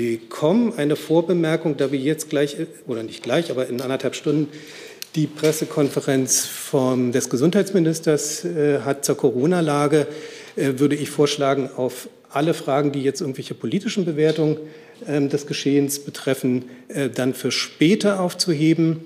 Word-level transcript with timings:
willkommen. 0.00 0.74
Eine 0.76 0.94
Vorbemerkung, 0.94 1.76
da 1.76 1.90
wir 1.90 1.98
jetzt 1.98 2.30
gleich, 2.30 2.56
oder 2.86 3.02
nicht 3.02 3.24
gleich, 3.24 3.50
aber 3.50 3.66
in 3.66 3.80
anderthalb 3.80 4.14
Stunden 4.14 4.48
die 5.16 5.26
Pressekonferenz 5.26 6.46
vom, 6.46 7.10
des 7.10 7.28
Gesundheitsministers 7.28 8.44
äh, 8.44 8.80
hat 8.84 9.04
zur 9.04 9.16
Corona-Lage, 9.16 10.06
äh, 10.54 10.74
würde 10.76 10.94
ich 10.94 11.10
vorschlagen, 11.10 11.68
auf 11.74 12.08
alle 12.30 12.54
Fragen, 12.54 12.92
die 12.92 13.02
jetzt 13.02 13.20
irgendwelche 13.20 13.54
politischen 13.54 14.04
Bewertungen 14.04 14.58
äh, 15.04 15.20
des 15.26 15.48
Geschehens 15.48 15.98
betreffen, 15.98 16.66
äh, 16.88 17.08
dann 17.08 17.34
für 17.34 17.50
später 17.50 18.20
aufzuheben 18.20 19.00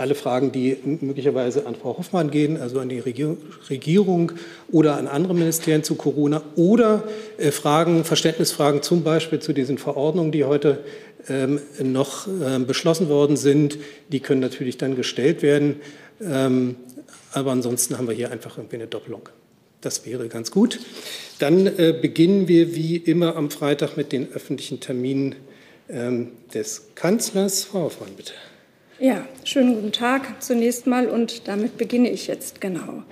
alle 0.00 0.14
Fragen, 0.14 0.50
die 0.50 0.76
möglicherweise 1.00 1.66
an 1.66 1.74
Frau 1.74 1.98
Hoffmann 1.98 2.30
gehen, 2.30 2.56
also 2.56 2.80
an 2.80 2.88
die 2.88 3.00
Regierung 3.00 4.32
oder 4.70 4.96
an 4.96 5.06
andere 5.06 5.34
Ministerien 5.34 5.84
zu 5.84 5.94
Corona 5.94 6.42
oder 6.56 7.04
äh, 7.38 7.50
Fragen, 7.50 8.04
Verständnisfragen 8.04 8.82
zum 8.82 9.02
Beispiel 9.02 9.38
zu 9.38 9.52
diesen 9.52 9.78
Verordnungen, 9.78 10.32
die 10.32 10.44
heute 10.44 10.78
ähm, 11.28 11.60
noch 11.82 12.26
ähm, 12.26 12.66
beschlossen 12.66 13.08
worden 13.08 13.36
sind, 13.36 13.78
die 14.08 14.20
können 14.20 14.40
natürlich 14.40 14.78
dann 14.78 14.96
gestellt 14.96 15.42
werden. 15.42 15.76
Ähm, 16.22 16.76
aber 17.32 17.52
ansonsten 17.52 17.98
haben 17.98 18.08
wir 18.08 18.14
hier 18.14 18.30
einfach 18.30 18.58
irgendwie 18.58 18.76
eine 18.76 18.86
Doppelung. 18.86 19.28
Das 19.82 20.04
wäre 20.04 20.28
ganz 20.28 20.50
gut. 20.50 20.80
Dann 21.38 21.66
äh, 21.66 21.94
beginnen 22.00 22.48
wir 22.48 22.74
wie 22.74 22.96
immer 22.96 23.36
am 23.36 23.50
Freitag 23.50 23.96
mit 23.96 24.12
den 24.12 24.32
öffentlichen 24.32 24.80
Terminen 24.80 25.36
des 26.54 26.82
Kanzlers. 26.94 27.64
Frau 27.64 27.80
Hoffmann, 27.80 28.10
bitte. 28.16 28.32
Ja, 29.02 29.26
schönen 29.44 29.76
guten 29.76 29.92
Tag 29.92 30.42
zunächst 30.42 30.86
mal 30.86 31.08
und 31.08 31.48
damit 31.48 31.78
beginne 31.78 32.10
ich 32.10 32.26
jetzt 32.26 32.60
genau. 32.60 33.02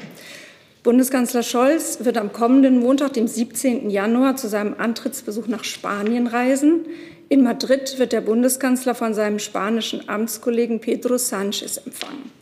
Bundeskanzler 0.83 1.43
Scholz 1.43 2.01
wird 2.03 2.19
am 2.19 2.31
kommenden 2.31 2.79
Montag, 2.81 3.15
dem 3.15 3.27
17. 3.27 3.89
Januar, 3.89 4.37
zu 4.37 4.49
seinem 4.49 4.75
Antrittsbesuch 4.77 5.47
nach 5.47 5.65
Spanien 5.65 6.27
reisen. 6.27 6.85
In 7.31 7.43
Madrid 7.43 7.99
wird 7.99 8.13
der 8.13 8.21
Bundeskanzler 8.21 8.95
von 8.95 9.15
seinem 9.15 9.39
spanischen 9.39 10.11
Amtskollegen 10.11 10.79
Pedro 10.79 11.15
Sánchez 11.15 11.83
empfangen. 11.83 12.33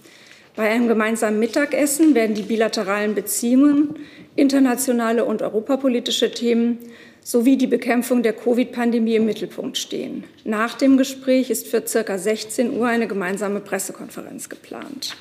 Bei 0.56 0.68
einem 0.68 0.88
gemeinsamen 0.88 1.38
Mittagessen 1.38 2.16
werden 2.16 2.34
die 2.34 2.42
bilateralen 2.42 3.14
Beziehungen, 3.14 3.94
internationale 4.34 5.24
und 5.24 5.42
europapolitische 5.42 6.32
Themen 6.32 6.78
sowie 7.26 7.56
die 7.56 7.66
Bekämpfung 7.66 8.22
der 8.22 8.34
Covid-Pandemie 8.34 9.16
im 9.16 9.26
Mittelpunkt 9.26 9.76
stehen. 9.78 10.22
Nach 10.44 10.74
dem 10.74 10.96
Gespräch 10.96 11.50
ist 11.50 11.66
für 11.66 11.84
circa 11.84 12.18
16 12.18 12.78
Uhr 12.78 12.86
eine 12.86 13.08
gemeinsame 13.08 13.58
Pressekonferenz 13.58 14.48
geplant. 14.48 15.16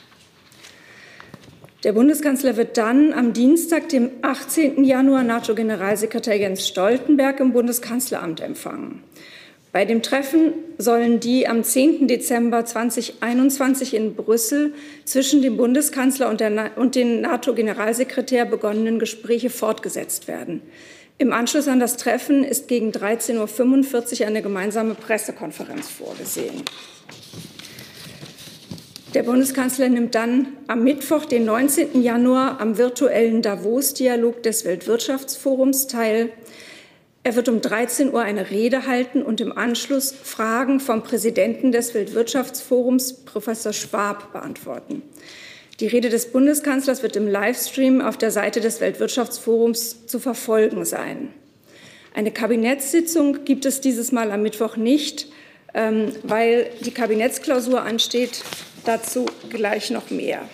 Der 1.83 1.93
Bundeskanzler 1.93 2.57
wird 2.57 2.77
dann 2.77 3.11
am 3.11 3.33
Dienstag, 3.33 3.89
dem 3.89 4.11
18. 4.21 4.83
Januar, 4.83 5.23
NATO-Generalsekretär 5.23 6.37
Jens 6.37 6.67
Stoltenberg 6.67 7.39
im 7.39 7.53
Bundeskanzleramt 7.53 8.39
empfangen. 8.39 9.01
Bei 9.71 9.83
dem 9.83 10.03
Treffen 10.03 10.53
sollen 10.77 11.19
die 11.19 11.47
am 11.47 11.63
10. 11.63 12.07
Dezember 12.07 12.65
2021 12.65 13.95
in 13.95 14.13
Brüssel 14.13 14.75
zwischen 15.05 15.41
dem 15.41 15.57
Bundeskanzler 15.57 16.29
und, 16.29 16.43
und 16.75 16.93
dem 16.93 17.21
NATO-Generalsekretär 17.21 18.45
begonnenen 18.45 18.99
Gespräche 18.99 19.49
fortgesetzt 19.49 20.27
werden. 20.27 20.61
Im 21.17 21.31
Anschluss 21.31 21.69
an 21.69 21.79
das 21.79 21.95
Treffen 21.95 22.43
ist 22.43 22.67
gegen 22.67 22.91
13.45 22.91 24.19
Uhr 24.19 24.27
eine 24.27 24.41
gemeinsame 24.41 24.95
Pressekonferenz 24.95 25.87
vorgesehen. 25.89 26.63
Der 29.13 29.23
Bundeskanzler 29.23 29.87
nimmt 29.87 30.13
dann 30.13 30.47
am 30.67 30.83
Mittwoch, 30.83 31.23
den 31.23 31.45
19. 31.45 32.01
Januar, 32.01 32.59
am 32.59 32.77
virtuellen 32.77 33.41
Davos-Dialog 33.41 34.43
des 34.43 34.65
Weltwirtschaftsforums 34.65 35.87
teil. 35.87 36.31
Er 37.23 37.37
wird 37.37 37.47
um 37.47 37.61
13 37.61 38.11
Uhr 38.11 38.21
eine 38.21 38.51
Rede 38.51 38.85
halten 38.85 39.23
und 39.23 39.39
im 39.39 39.57
Anschluss 39.57 40.11
Fragen 40.11 40.81
vom 40.81 41.01
Präsidenten 41.01 41.71
des 41.71 41.93
Weltwirtschaftsforums, 41.93 43.23
Professor 43.23 43.71
Schwab, 43.71 44.33
beantworten. 44.33 45.01
Die 45.81 45.87
Rede 45.87 46.07
des 46.07 46.31
Bundeskanzlers 46.31 47.03
wird 47.03 47.17
im 47.17 47.27
Livestream 47.27 47.99
auf 47.99 48.17
der 48.17 48.31
Seite 48.31 48.61
des 48.61 48.79
Weltwirtschaftsforums 48.79 50.05
zu 50.07 50.19
verfolgen 50.19 50.85
sein. 50.85 51.33
Eine 52.13 52.31
Kabinettssitzung 52.31 53.43
gibt 53.43 53.65
es 53.65 53.81
dieses 53.81 54.13
Mal 54.13 54.31
am 54.31 54.41
Mittwoch 54.41 54.77
nicht, 54.77 55.27
ähm, 55.73 56.13
weil 56.23 56.69
die 56.79 56.91
Kabinettsklausur 56.91 57.81
ansteht. 57.81 58.41
Dazu 58.85 59.25
gleich 59.49 59.89
noch 59.89 60.11
mehr. 60.11 60.47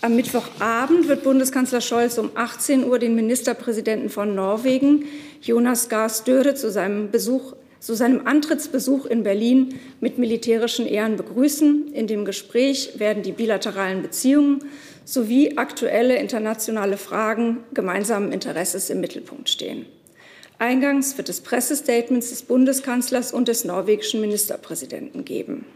Am 0.00 0.16
Mittwochabend 0.16 1.06
wird 1.06 1.22
Bundeskanzler 1.22 1.80
Scholz 1.80 2.18
um 2.18 2.32
18 2.34 2.84
Uhr 2.84 2.98
den 2.98 3.14
Ministerpräsidenten 3.14 4.10
von 4.10 4.34
Norwegen, 4.34 5.04
Jonas 5.40 5.88
Gahr 5.88 6.08
Støre, 6.08 6.54
zu 6.54 6.72
seinem 6.72 7.12
Besuch 7.12 7.54
zu 7.84 7.92
seinem 7.92 8.26
Antrittsbesuch 8.26 9.04
in 9.04 9.24
Berlin 9.24 9.78
mit 10.00 10.16
militärischen 10.16 10.86
Ehren 10.86 11.16
begrüßen. 11.16 11.92
In 11.92 12.06
dem 12.06 12.24
Gespräch 12.24 12.98
werden 12.98 13.22
die 13.22 13.32
bilateralen 13.32 14.00
Beziehungen 14.00 14.64
sowie 15.04 15.58
aktuelle 15.58 16.16
internationale 16.16 16.96
Fragen 16.96 17.58
gemeinsamen 17.74 18.32
Interesses 18.32 18.88
im 18.88 19.02
Mittelpunkt 19.02 19.50
stehen. 19.50 19.84
Eingangs 20.58 21.18
wird 21.18 21.28
es 21.28 21.42
Pressestatements 21.42 22.30
des 22.30 22.44
Bundeskanzlers 22.44 23.34
und 23.34 23.48
des 23.48 23.66
norwegischen 23.66 24.22
Ministerpräsidenten 24.22 25.26
geben. 25.26 25.66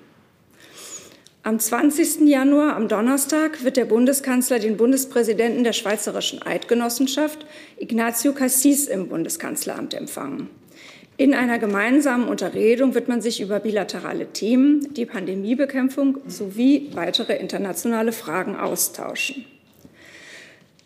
Am 1.43 1.59
20. 1.59 2.27
Januar, 2.27 2.75
am 2.75 2.89
Donnerstag, 2.89 3.65
wird 3.65 3.77
der 3.77 3.85
Bundeskanzler 3.85 4.59
den 4.59 4.79
Bundespräsidenten 4.79 5.63
der 5.63 5.75
Schweizerischen 5.75 6.41
Eidgenossenschaft, 6.41 7.45
Ignacio 7.79 8.33
Cassis, 8.33 8.87
im 8.87 9.09
Bundeskanzleramt 9.09 9.93
empfangen. 9.93 10.49
In 11.21 11.35
einer 11.35 11.59
gemeinsamen 11.59 12.29
Unterredung 12.29 12.95
wird 12.95 13.09
man 13.09 13.21
sich 13.21 13.41
über 13.41 13.59
bilaterale 13.59 14.29
Themen, 14.33 14.95
die 14.95 15.05
Pandemiebekämpfung 15.05 16.19
sowie 16.29 16.91
weitere 16.95 17.35
internationale 17.35 18.13
Fragen 18.13 18.55
austauschen. 18.55 19.45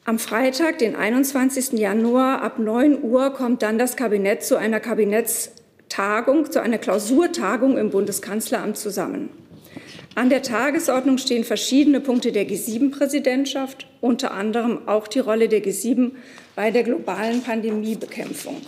Am 0.06 0.18
Freitag, 0.18 0.78
den 0.78 0.96
21. 0.96 1.78
Januar 1.78 2.40
ab 2.40 2.58
9 2.58 3.02
Uhr, 3.02 3.34
kommt 3.34 3.60
dann 3.60 3.76
das 3.76 3.94
Kabinett 3.94 4.42
zu 4.42 4.56
einer 4.56 4.80
Kabinettstagung, 4.80 6.50
zu 6.50 6.62
einer 6.62 6.78
Klausurtagung 6.78 7.76
im 7.76 7.90
Bundeskanzleramt 7.90 8.78
zusammen. 8.78 9.28
An 10.14 10.30
der 10.30 10.40
Tagesordnung 10.40 11.18
stehen 11.18 11.44
verschiedene 11.44 12.00
Punkte 12.00 12.32
der 12.32 12.48
G7-Präsidentschaft, 12.48 13.86
unter 14.00 14.32
anderem 14.32 14.88
auch 14.88 15.08
die 15.08 15.18
Rolle 15.18 15.50
der 15.50 15.62
G7 15.62 16.12
bei 16.56 16.70
der 16.70 16.84
globalen 16.84 17.42
Pandemiebekämpfung. 17.42 18.62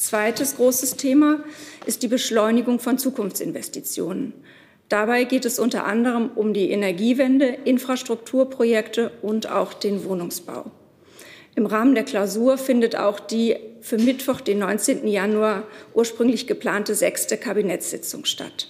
Zweites 0.00 0.56
großes 0.56 0.96
Thema 0.96 1.44
ist 1.84 2.02
die 2.02 2.08
Beschleunigung 2.08 2.80
von 2.80 2.96
Zukunftsinvestitionen. 2.96 4.32
Dabei 4.88 5.24
geht 5.24 5.44
es 5.44 5.58
unter 5.58 5.84
anderem 5.84 6.30
um 6.36 6.54
die 6.54 6.70
Energiewende, 6.70 7.58
Infrastrukturprojekte 7.64 9.12
und 9.20 9.50
auch 9.50 9.74
den 9.74 10.02
Wohnungsbau. 10.04 10.70
Im 11.54 11.66
Rahmen 11.66 11.94
der 11.94 12.04
Klausur 12.04 12.56
findet 12.56 12.96
auch 12.96 13.20
die 13.20 13.56
für 13.82 13.98
Mittwoch, 13.98 14.40
den 14.40 14.60
19. 14.60 15.06
Januar, 15.06 15.64
ursprünglich 15.92 16.46
geplante 16.46 16.94
sechste 16.94 17.36
Kabinettssitzung 17.36 18.24
statt. 18.24 18.68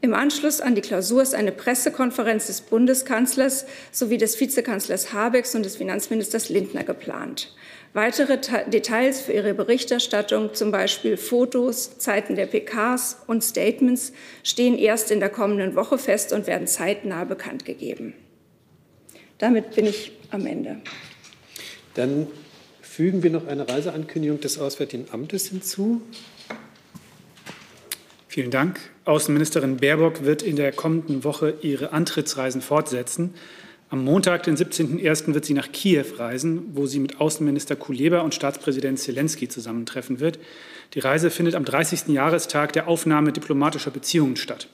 Im 0.00 0.14
Anschluss 0.14 0.60
an 0.60 0.74
die 0.74 0.80
Klausur 0.80 1.22
ist 1.22 1.36
eine 1.36 1.52
Pressekonferenz 1.52 2.48
des 2.48 2.60
Bundeskanzlers 2.62 3.66
sowie 3.92 4.18
des 4.18 4.40
Vizekanzlers 4.40 5.12
Habecks 5.12 5.54
und 5.54 5.64
des 5.64 5.76
Finanzministers 5.76 6.48
Lindner 6.48 6.82
geplant. 6.82 7.54
Weitere 7.94 8.38
Details 8.66 9.20
für 9.20 9.32
Ihre 9.32 9.54
Berichterstattung, 9.54 10.52
zum 10.52 10.72
Beispiel 10.72 11.16
Fotos, 11.16 11.96
Zeiten 11.96 12.34
der 12.34 12.46
PKs 12.46 13.18
und 13.28 13.44
Statements, 13.44 14.12
stehen 14.42 14.76
erst 14.76 15.12
in 15.12 15.20
der 15.20 15.28
kommenden 15.28 15.76
Woche 15.76 15.96
fest 15.96 16.32
und 16.32 16.48
werden 16.48 16.66
zeitnah 16.66 17.22
bekannt 17.22 17.64
gegeben. 17.64 18.14
Damit 19.38 19.76
bin 19.76 19.86
ich 19.86 20.10
am 20.32 20.44
Ende. 20.44 20.80
Dann 21.94 22.26
fügen 22.82 23.22
wir 23.22 23.30
noch 23.30 23.46
eine 23.46 23.68
Reiseankündigung 23.68 24.40
des 24.40 24.58
Auswärtigen 24.58 25.06
Amtes 25.12 25.50
hinzu. 25.50 26.02
Vielen 28.26 28.50
Dank. 28.50 28.80
Außenministerin 29.04 29.76
Baerbock 29.76 30.24
wird 30.24 30.42
in 30.42 30.56
der 30.56 30.72
kommenden 30.72 31.22
Woche 31.22 31.54
ihre 31.62 31.92
Antrittsreisen 31.92 32.60
fortsetzen. 32.60 33.34
Am 33.94 34.02
Montag, 34.02 34.42
den 34.42 34.56
17.01., 34.56 35.34
wird 35.34 35.44
sie 35.44 35.54
nach 35.54 35.70
Kiew 35.70 36.04
reisen, 36.16 36.64
wo 36.72 36.84
sie 36.86 36.98
mit 36.98 37.20
Außenminister 37.20 37.76
Kuleba 37.76 38.22
und 38.22 38.34
Staatspräsident 38.34 38.98
Zelensky 38.98 39.46
zusammentreffen 39.46 40.18
wird. 40.18 40.40
Die 40.94 40.98
Reise 40.98 41.30
findet 41.30 41.54
am 41.54 41.64
30. 41.64 42.08
Jahrestag 42.08 42.72
der 42.72 42.88
Aufnahme 42.88 43.30
diplomatischer 43.30 43.92
Beziehungen 43.92 44.34
statt. 44.34 44.66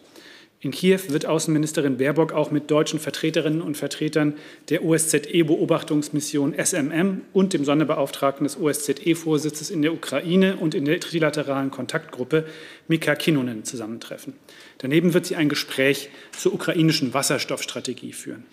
In 0.60 0.70
Kiew 0.70 1.00
wird 1.08 1.26
Außenministerin 1.26 1.98
Baerbock 1.98 2.32
auch 2.32 2.50
mit 2.50 2.70
deutschen 2.70 2.98
Vertreterinnen 2.98 3.60
und 3.60 3.76
Vertretern 3.76 4.38
der 4.70 4.86
OSZE-Beobachtungsmission 4.86 6.54
SMM 6.54 7.20
und 7.34 7.52
dem 7.52 7.66
Sonderbeauftragten 7.66 8.44
des 8.44 8.58
OSZE-Vorsitzes 8.58 9.68
in 9.68 9.82
der 9.82 9.92
Ukraine 9.92 10.56
und 10.56 10.74
in 10.74 10.86
der 10.86 10.98
trilateralen 10.98 11.70
Kontaktgruppe 11.70 12.46
Mika 12.88 13.14
Kinnunen 13.16 13.64
zusammentreffen. 13.64 14.32
Daneben 14.78 15.12
wird 15.12 15.26
sie 15.26 15.36
ein 15.36 15.50
Gespräch 15.50 16.08
zur 16.34 16.54
ukrainischen 16.54 17.12
Wasserstoffstrategie 17.12 18.14
führen. 18.14 18.46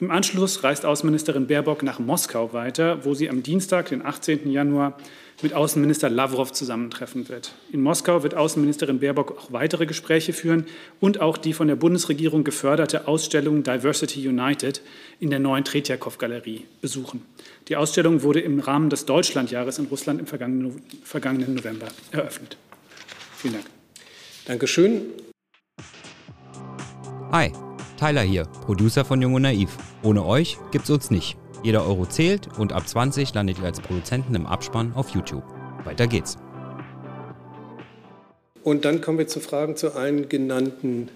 Im 0.00 0.12
Anschluss 0.12 0.62
reist 0.62 0.86
Außenministerin 0.86 1.48
Baerbock 1.48 1.82
nach 1.82 1.98
Moskau 1.98 2.52
weiter, 2.52 3.04
wo 3.04 3.14
sie 3.14 3.28
am 3.28 3.42
Dienstag, 3.42 3.88
den 3.88 4.06
18. 4.06 4.48
Januar, 4.48 4.96
mit 5.42 5.54
Außenminister 5.54 6.08
Lavrov 6.08 6.52
zusammentreffen 6.52 7.28
wird. 7.28 7.52
In 7.72 7.82
Moskau 7.82 8.22
wird 8.22 8.34
Außenministerin 8.34 9.00
Baerbock 9.00 9.36
auch 9.36 9.52
weitere 9.52 9.86
Gespräche 9.86 10.32
führen 10.32 10.66
und 11.00 11.20
auch 11.20 11.36
die 11.36 11.52
von 11.52 11.66
der 11.66 11.74
Bundesregierung 11.74 12.44
geförderte 12.44 13.08
Ausstellung 13.08 13.64
Diversity 13.64 14.28
United 14.28 14.82
in 15.18 15.30
der 15.30 15.40
neuen 15.40 15.64
Tretjakow-Galerie 15.64 16.64
besuchen. 16.80 17.24
Die 17.66 17.76
Ausstellung 17.76 18.22
wurde 18.22 18.40
im 18.40 18.60
Rahmen 18.60 18.90
des 18.90 19.04
Deutschlandjahres 19.04 19.78
in 19.80 19.86
Russland 19.86 20.20
im 20.20 20.26
vergangenen, 20.26 20.80
vergangenen 21.02 21.54
November 21.54 21.88
eröffnet. 22.12 22.56
Vielen 23.36 23.54
Dank. 23.54 23.66
Dankeschön. 24.46 25.02
Hi, 27.30 27.52
Tyler 27.98 28.22
hier, 28.22 28.44
Producer 28.64 29.04
von 29.04 29.20
Jung 29.20 29.34
und 29.34 29.42
Naiv. 29.42 29.76
Ohne 30.04 30.24
euch 30.24 30.56
gibt's 30.70 30.88
uns 30.88 31.10
nicht. 31.10 31.36
Jeder 31.64 31.84
Euro 31.84 32.06
zählt 32.06 32.48
und 32.56 32.72
ab 32.72 32.88
20 32.88 33.34
landet 33.34 33.58
ihr 33.58 33.64
als 33.64 33.80
Produzenten 33.80 34.36
im 34.36 34.46
Abspann 34.46 34.92
auf 34.94 35.10
YouTube. 35.10 35.42
Weiter 35.84 36.06
geht's. 36.06 36.38
Und 38.62 38.84
dann 38.84 39.00
kommen 39.00 39.18
wir 39.18 39.26
zu 39.26 39.40
Fragen 39.40 39.74
zu 39.74 39.96
allen 39.96 40.28
genannten 40.28 41.08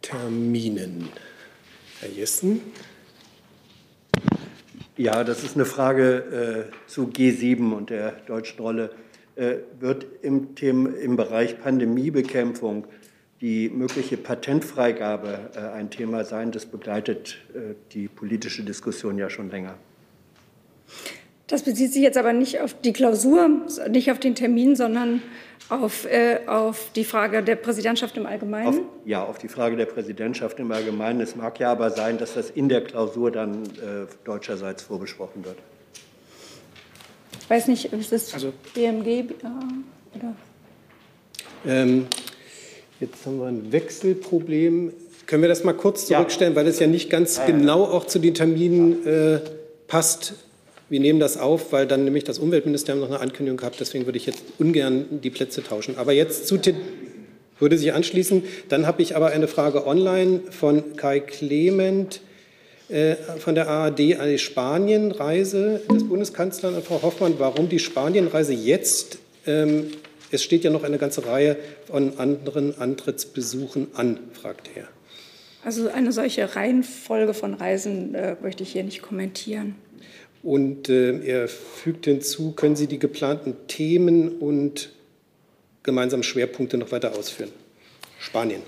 Terminen. 0.00 1.08
Herr 2.00 2.10
Jessen. 2.10 2.60
Ja, 4.96 5.24
das 5.24 5.42
ist 5.42 5.56
eine 5.56 5.64
Frage 5.64 6.68
äh, 6.70 6.88
zu 6.88 7.06
G7 7.06 7.72
und 7.72 7.90
der 7.90 8.12
deutschen 8.26 8.60
Rolle. 8.60 8.90
Äh, 9.34 9.58
wird 9.78 10.06
im, 10.22 10.54
Thema, 10.54 10.90
im 10.96 11.16
Bereich 11.16 11.60
Pandemiebekämpfung 11.60 12.86
die 13.40 13.68
mögliche 13.68 14.16
Patentfreigabe 14.16 15.50
äh, 15.54 15.58
ein 15.76 15.90
Thema 15.90 16.24
sein. 16.24 16.50
Das 16.50 16.66
begleitet 16.66 17.38
äh, 17.54 17.74
die 17.92 18.08
politische 18.08 18.62
Diskussion 18.62 19.18
ja 19.18 19.30
schon 19.30 19.50
länger. 19.50 19.74
Das 21.46 21.62
bezieht 21.62 21.92
sich 21.92 22.02
jetzt 22.02 22.18
aber 22.18 22.32
nicht 22.32 22.60
auf 22.60 22.78
die 22.80 22.92
Klausur, 22.92 23.48
nicht 23.88 24.10
auf 24.10 24.18
den 24.18 24.34
Termin, 24.34 24.76
sondern 24.76 25.22
auf, 25.70 26.04
äh, 26.04 26.40
auf 26.46 26.90
die 26.94 27.04
Frage 27.04 27.42
der 27.42 27.56
Präsidentschaft 27.56 28.16
im 28.16 28.26
Allgemeinen? 28.26 28.68
Auf, 28.68 28.80
ja, 29.04 29.24
auf 29.24 29.38
die 29.38 29.48
Frage 29.48 29.76
der 29.76 29.86
Präsidentschaft 29.86 30.58
im 30.58 30.72
Allgemeinen. 30.72 31.20
Es 31.20 31.36
mag 31.36 31.58
ja 31.58 31.70
aber 31.72 31.90
sein, 31.90 32.18
dass 32.18 32.34
das 32.34 32.50
in 32.50 32.68
der 32.68 32.82
Klausur 32.82 33.30
dann 33.30 33.64
äh, 33.64 34.06
deutscherseits 34.24 34.82
vorbesprochen 34.82 35.44
wird. 35.44 35.56
Ich 37.40 37.50
weiß 37.50 37.68
nicht, 37.68 37.92
ist 37.92 38.12
das 38.12 38.34
also, 38.34 38.52
BMG 38.74 39.24
oder? 40.14 40.34
Ähm, 41.66 42.06
Jetzt 43.00 43.26
haben 43.26 43.38
wir 43.38 43.46
ein 43.46 43.70
Wechselproblem. 43.70 44.92
Können 45.26 45.42
wir 45.42 45.48
das 45.48 45.62
mal 45.62 45.72
kurz 45.72 46.06
zurückstellen, 46.06 46.54
ja. 46.54 46.56
weil 46.56 46.66
es 46.66 46.78
ja 46.78 46.86
nicht 46.86 47.10
ganz 47.10 47.40
genau 47.46 47.84
auch 47.84 48.06
zu 48.06 48.18
den 48.18 48.34
Terminen 48.34 49.06
äh, 49.06 49.40
passt. 49.86 50.34
Wir 50.88 51.00
nehmen 51.00 51.20
das 51.20 51.36
auf, 51.36 51.72
weil 51.72 51.86
dann 51.86 52.04
nämlich 52.04 52.24
das 52.24 52.38
Umweltministerium 52.38 53.00
noch 53.02 53.10
eine 53.10 53.20
Ankündigung 53.20 53.60
hat. 53.60 53.78
Deswegen 53.78 54.06
würde 54.06 54.16
ich 54.16 54.26
jetzt 54.26 54.42
ungern 54.58 55.20
die 55.22 55.30
Plätze 55.30 55.62
tauschen. 55.62 55.96
Aber 55.98 56.12
jetzt 56.12 56.48
zu 56.48 56.58
würde 57.58 57.78
sich 57.78 57.92
anschließen. 57.92 58.42
Dann 58.68 58.86
habe 58.86 59.02
ich 59.02 59.16
aber 59.16 59.28
eine 59.28 59.48
Frage 59.48 59.86
online 59.86 60.40
von 60.50 60.96
Kai 60.96 61.20
Clement 61.20 62.20
äh, 62.88 63.16
von 63.38 63.54
der 63.54 63.68
ARD 63.68 64.18
an 64.18 64.28
die 64.28 64.38
Spanienreise 64.38 65.82
des 65.92 66.08
Bundeskanzlers 66.08 66.74
an 66.74 66.82
Frau 66.82 67.02
Hoffmann. 67.02 67.34
Warum 67.38 67.68
die 67.68 67.78
Spanienreise 67.78 68.54
jetzt? 68.54 69.18
Ähm, 69.46 69.88
es 70.30 70.42
steht 70.42 70.64
ja 70.64 70.70
noch 70.70 70.84
eine 70.84 70.98
ganze 70.98 71.26
Reihe 71.26 71.56
von 71.86 72.18
anderen 72.18 72.78
Antrittsbesuchen 72.78 73.88
an, 73.94 74.18
fragt 74.32 74.70
er. 74.74 74.88
Also 75.64 75.88
eine 75.88 76.12
solche 76.12 76.54
Reihenfolge 76.54 77.34
von 77.34 77.54
Reisen 77.54 78.14
äh, 78.14 78.36
möchte 78.40 78.62
ich 78.62 78.72
hier 78.72 78.84
nicht 78.84 79.02
kommentieren. 79.02 79.74
Und 80.42 80.88
äh, 80.88 81.18
er 81.20 81.48
fügt 81.48 82.04
hinzu, 82.04 82.52
können 82.52 82.76
Sie 82.76 82.86
die 82.86 82.98
geplanten 82.98 83.56
Themen 83.66 84.38
und 84.38 84.90
gemeinsamen 85.82 86.22
Schwerpunkte 86.22 86.78
noch 86.78 86.92
weiter 86.92 87.16
ausführen? 87.18 87.50
Spanien. 88.20 88.62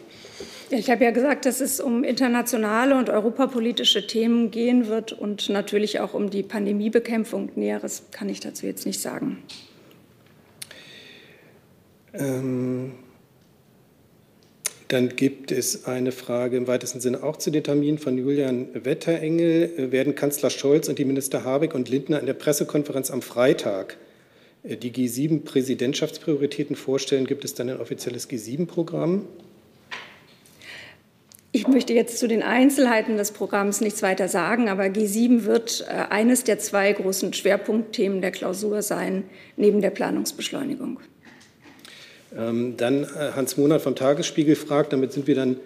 Ja, 0.71 0.79
ich 0.79 0.91
habe 0.91 1.05
ja 1.05 1.11
gesagt, 1.11 1.47
dass 1.47 1.61
es 1.61 1.81
um 1.81 2.05
internationale 2.05 2.97
und 2.97 3.11
europapolitische 3.11 4.07
Themen 4.07 4.51
gehen 4.51 4.89
wird 4.89 5.13
und 5.13 5.49
natürlich 5.49 6.01
auch 6.01 6.15
um 6.15 6.31
die 6.31 6.43
Pandemiebekämpfung. 6.43 7.51
Näheres 7.57 8.05
kann 8.11 8.29
ich 8.29 8.41
dazu 8.41 8.67
jetzt 8.67 8.87
nicht 8.87 9.01
sagen. 9.01 9.43
Ähm, 12.15 12.93
dann 14.91 15.11
gibt 15.11 15.53
es 15.53 15.85
eine 15.85 16.11
Frage 16.11 16.57
im 16.57 16.67
weitesten 16.67 17.01
Sinne 17.01 17.23
auch 17.23 17.37
zu 17.37 17.53
den 17.53 17.63
Terminen 17.63 17.99
von 17.99 18.19
Julian 18.19 18.67
Wetterengel. 18.75 19.93
Werden 19.93 20.17
Kanzler 20.17 20.51
Scholz 20.51 20.89
und 20.89 20.99
die 20.99 21.05
Minister 21.05 21.45
Habeck 21.45 21.75
und 21.75 21.89
Lindner 21.89 22.19
in 22.19 22.27
der 22.27 22.35
Pressekonferenz 22.35 23.13
am 23.13 23.23
Freitag 23.23 23.99
äh, 24.65 24.77
die 24.77 24.91
G7-Präsidentschaftsprioritäten 24.91 26.75
vorstellen? 26.75 27.27
Gibt 27.27 27.45
es 27.45 27.55
dann 27.55 27.69
ein 27.69 27.81
offizielles 27.81 28.29
G7-Programm? 28.29 29.27
Ich 31.53 31.67
möchte 31.67 31.93
jetzt 31.93 32.19
zu 32.19 32.27
den 32.27 32.43
Einzelheiten 32.43 33.17
des 33.17 33.33
Programms 33.33 33.81
nichts 33.81 34.03
weiter 34.03 34.29
sagen, 34.29 34.69
aber 34.69 34.85
G7 34.85 35.45
wird 35.45 35.85
äh, 35.89 35.93
eines 36.11 36.43
der 36.43 36.59
zwei 36.59 36.93
großen 36.93 37.33
Schwerpunktthemen 37.33 38.21
der 38.21 38.33
Klausur 38.33 38.83
sein, 38.83 39.23
neben 39.57 39.81
der 39.81 39.91
Planungsbeschleunigung. 39.91 40.99
Ähm, 42.37 42.75
dann 42.77 43.05
äh, 43.05 43.33
Hans 43.35 43.57
Monat 43.57 43.83
vom 43.83 43.95
Tagesspiegel 43.95 44.57
fragt, 44.57 44.93
damit 44.93 45.13
sind 45.13 45.27
wir 45.27 45.35
dann 45.35 45.57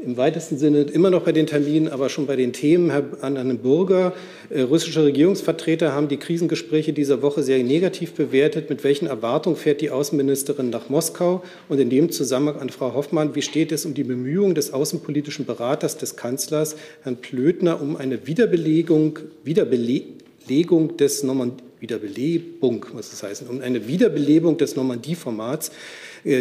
im 0.00 0.16
weitesten 0.16 0.58
Sinne 0.58 0.82
immer 0.82 1.10
noch 1.10 1.24
bei 1.24 1.32
den 1.32 1.48
Terminen, 1.48 1.88
aber 1.88 2.08
schon 2.08 2.26
bei 2.26 2.36
den 2.36 2.52
Themen. 2.52 2.90
Herr 2.90 3.04
Anne 3.20 3.54
Burger, 3.54 4.14
äh, 4.48 4.60
russische 4.60 5.04
Regierungsvertreter 5.04 5.92
haben 5.92 6.06
die 6.06 6.18
Krisengespräche 6.18 6.92
dieser 6.92 7.20
Woche 7.20 7.42
sehr 7.42 7.62
negativ 7.64 8.12
bewertet. 8.12 8.70
Mit 8.70 8.84
welchen 8.84 9.08
Erwartungen 9.08 9.56
fährt 9.56 9.80
die 9.80 9.90
Außenministerin 9.90 10.70
nach 10.70 10.88
Moskau? 10.88 11.42
Und 11.68 11.80
in 11.80 11.90
dem 11.90 12.12
Zusammenhang 12.12 12.60
an 12.60 12.70
Frau 12.70 12.94
Hoffmann, 12.94 13.34
wie 13.34 13.42
steht 13.42 13.72
es 13.72 13.84
um 13.86 13.94
die 13.94 14.04
Bemühungen 14.04 14.54
des 14.54 14.72
außenpolitischen 14.72 15.46
Beraters 15.46 15.96
des 15.98 16.14
Kanzlers, 16.14 16.76
Herrn 17.02 17.16
Plötner, 17.16 17.82
um 17.82 17.96
eine 17.96 18.24
Wiederbelegung, 18.26 19.18
Wiederbelegung 19.42 20.96
des 20.96 21.24
Normandie 21.24 21.64
Wiederbelebung, 21.80 22.86
muss 22.92 23.12
es 23.12 23.22
heißen, 23.22 23.46
um 23.46 23.60
eine 23.60 23.86
Wiederbelebung 23.86 24.56
des 24.56 24.74
Normandie-Formats 24.74 25.70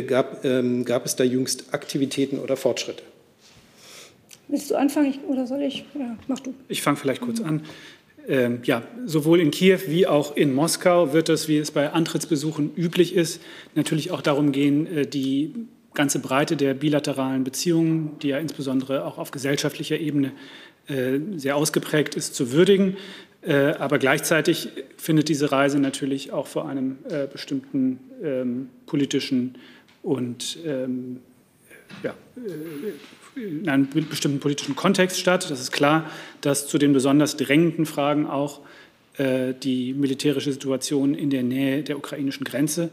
gab, 0.07 0.43
ähm, 0.45 0.85
gab 0.85 1.05
es 1.05 1.15
da 1.15 1.23
jüngst 1.23 1.73
Aktivitäten 1.73 2.39
oder 2.39 2.57
Fortschritte? 2.57 3.03
Willst 4.47 4.71
du 4.71 4.75
anfangen 4.75 5.13
oder 5.27 5.45
soll 5.45 5.61
ich? 5.63 5.85
Ja, 5.97 6.17
mach 6.27 6.39
du. 6.39 6.53
Ich 6.69 6.81
fange 6.81 6.97
vielleicht 6.97 7.21
kurz 7.21 7.41
an. 7.41 7.63
Ähm, 8.27 8.59
ja, 8.63 8.83
sowohl 9.05 9.39
in 9.39 9.51
Kiew 9.51 9.79
wie 9.87 10.05
auch 10.05 10.35
in 10.35 10.53
Moskau 10.53 11.13
wird 11.13 11.29
es, 11.29 11.47
wie 11.47 11.57
es 11.57 11.71
bei 11.71 11.91
Antrittsbesuchen 11.91 12.75
üblich 12.75 13.15
ist, 13.15 13.41
natürlich 13.75 14.11
auch 14.11 14.21
darum 14.21 14.51
gehen, 14.51 14.85
äh, 14.87 15.07
die 15.07 15.53
ganze 15.93 16.19
Breite 16.19 16.57
der 16.57 16.73
bilateralen 16.73 17.43
Beziehungen, 17.43 18.19
die 18.21 18.29
ja 18.29 18.37
insbesondere 18.37 19.05
auch 19.05 19.17
auf 19.17 19.31
gesellschaftlicher 19.31 19.97
Ebene 19.97 20.31
äh, 20.87 21.19
sehr 21.37 21.55
ausgeprägt 21.55 22.15
ist, 22.15 22.35
zu 22.35 22.51
würdigen. 22.51 22.97
Äh, 23.47 23.75
aber 23.79 23.97
gleichzeitig 23.97 24.69
findet 24.97 25.29
diese 25.29 25.53
Reise 25.53 25.79
natürlich 25.79 26.33
auch 26.33 26.47
vor 26.47 26.67
einem 26.67 26.97
äh, 27.09 27.27
bestimmten 27.27 27.99
ähm, 28.21 28.69
politischen 28.85 29.55
und 30.03 30.57
ähm, 30.65 31.21
ja, 32.03 32.13
äh, 33.35 33.41
in 33.41 33.69
einem 33.69 33.87
bestimmten 34.09 34.41
politischen 34.41 34.75
Kontext 34.75 35.17
statt. 35.17 35.49
Das 35.49 35.61
ist 35.61 35.71
klar, 35.71 36.09
dass 36.41 36.67
zu 36.67 36.77
den 36.77 36.91
besonders 36.91 37.37
drängenden 37.37 37.85
Fragen 37.85 38.27
auch 38.27 38.59
äh, 39.17 39.53
die 39.53 39.93
militärische 39.93 40.51
Situation 40.51 41.15
in 41.15 41.29
der 41.29 41.43
Nähe 41.43 41.83
der 41.83 41.97
ukrainischen 41.97 42.43
Grenze 42.43 42.89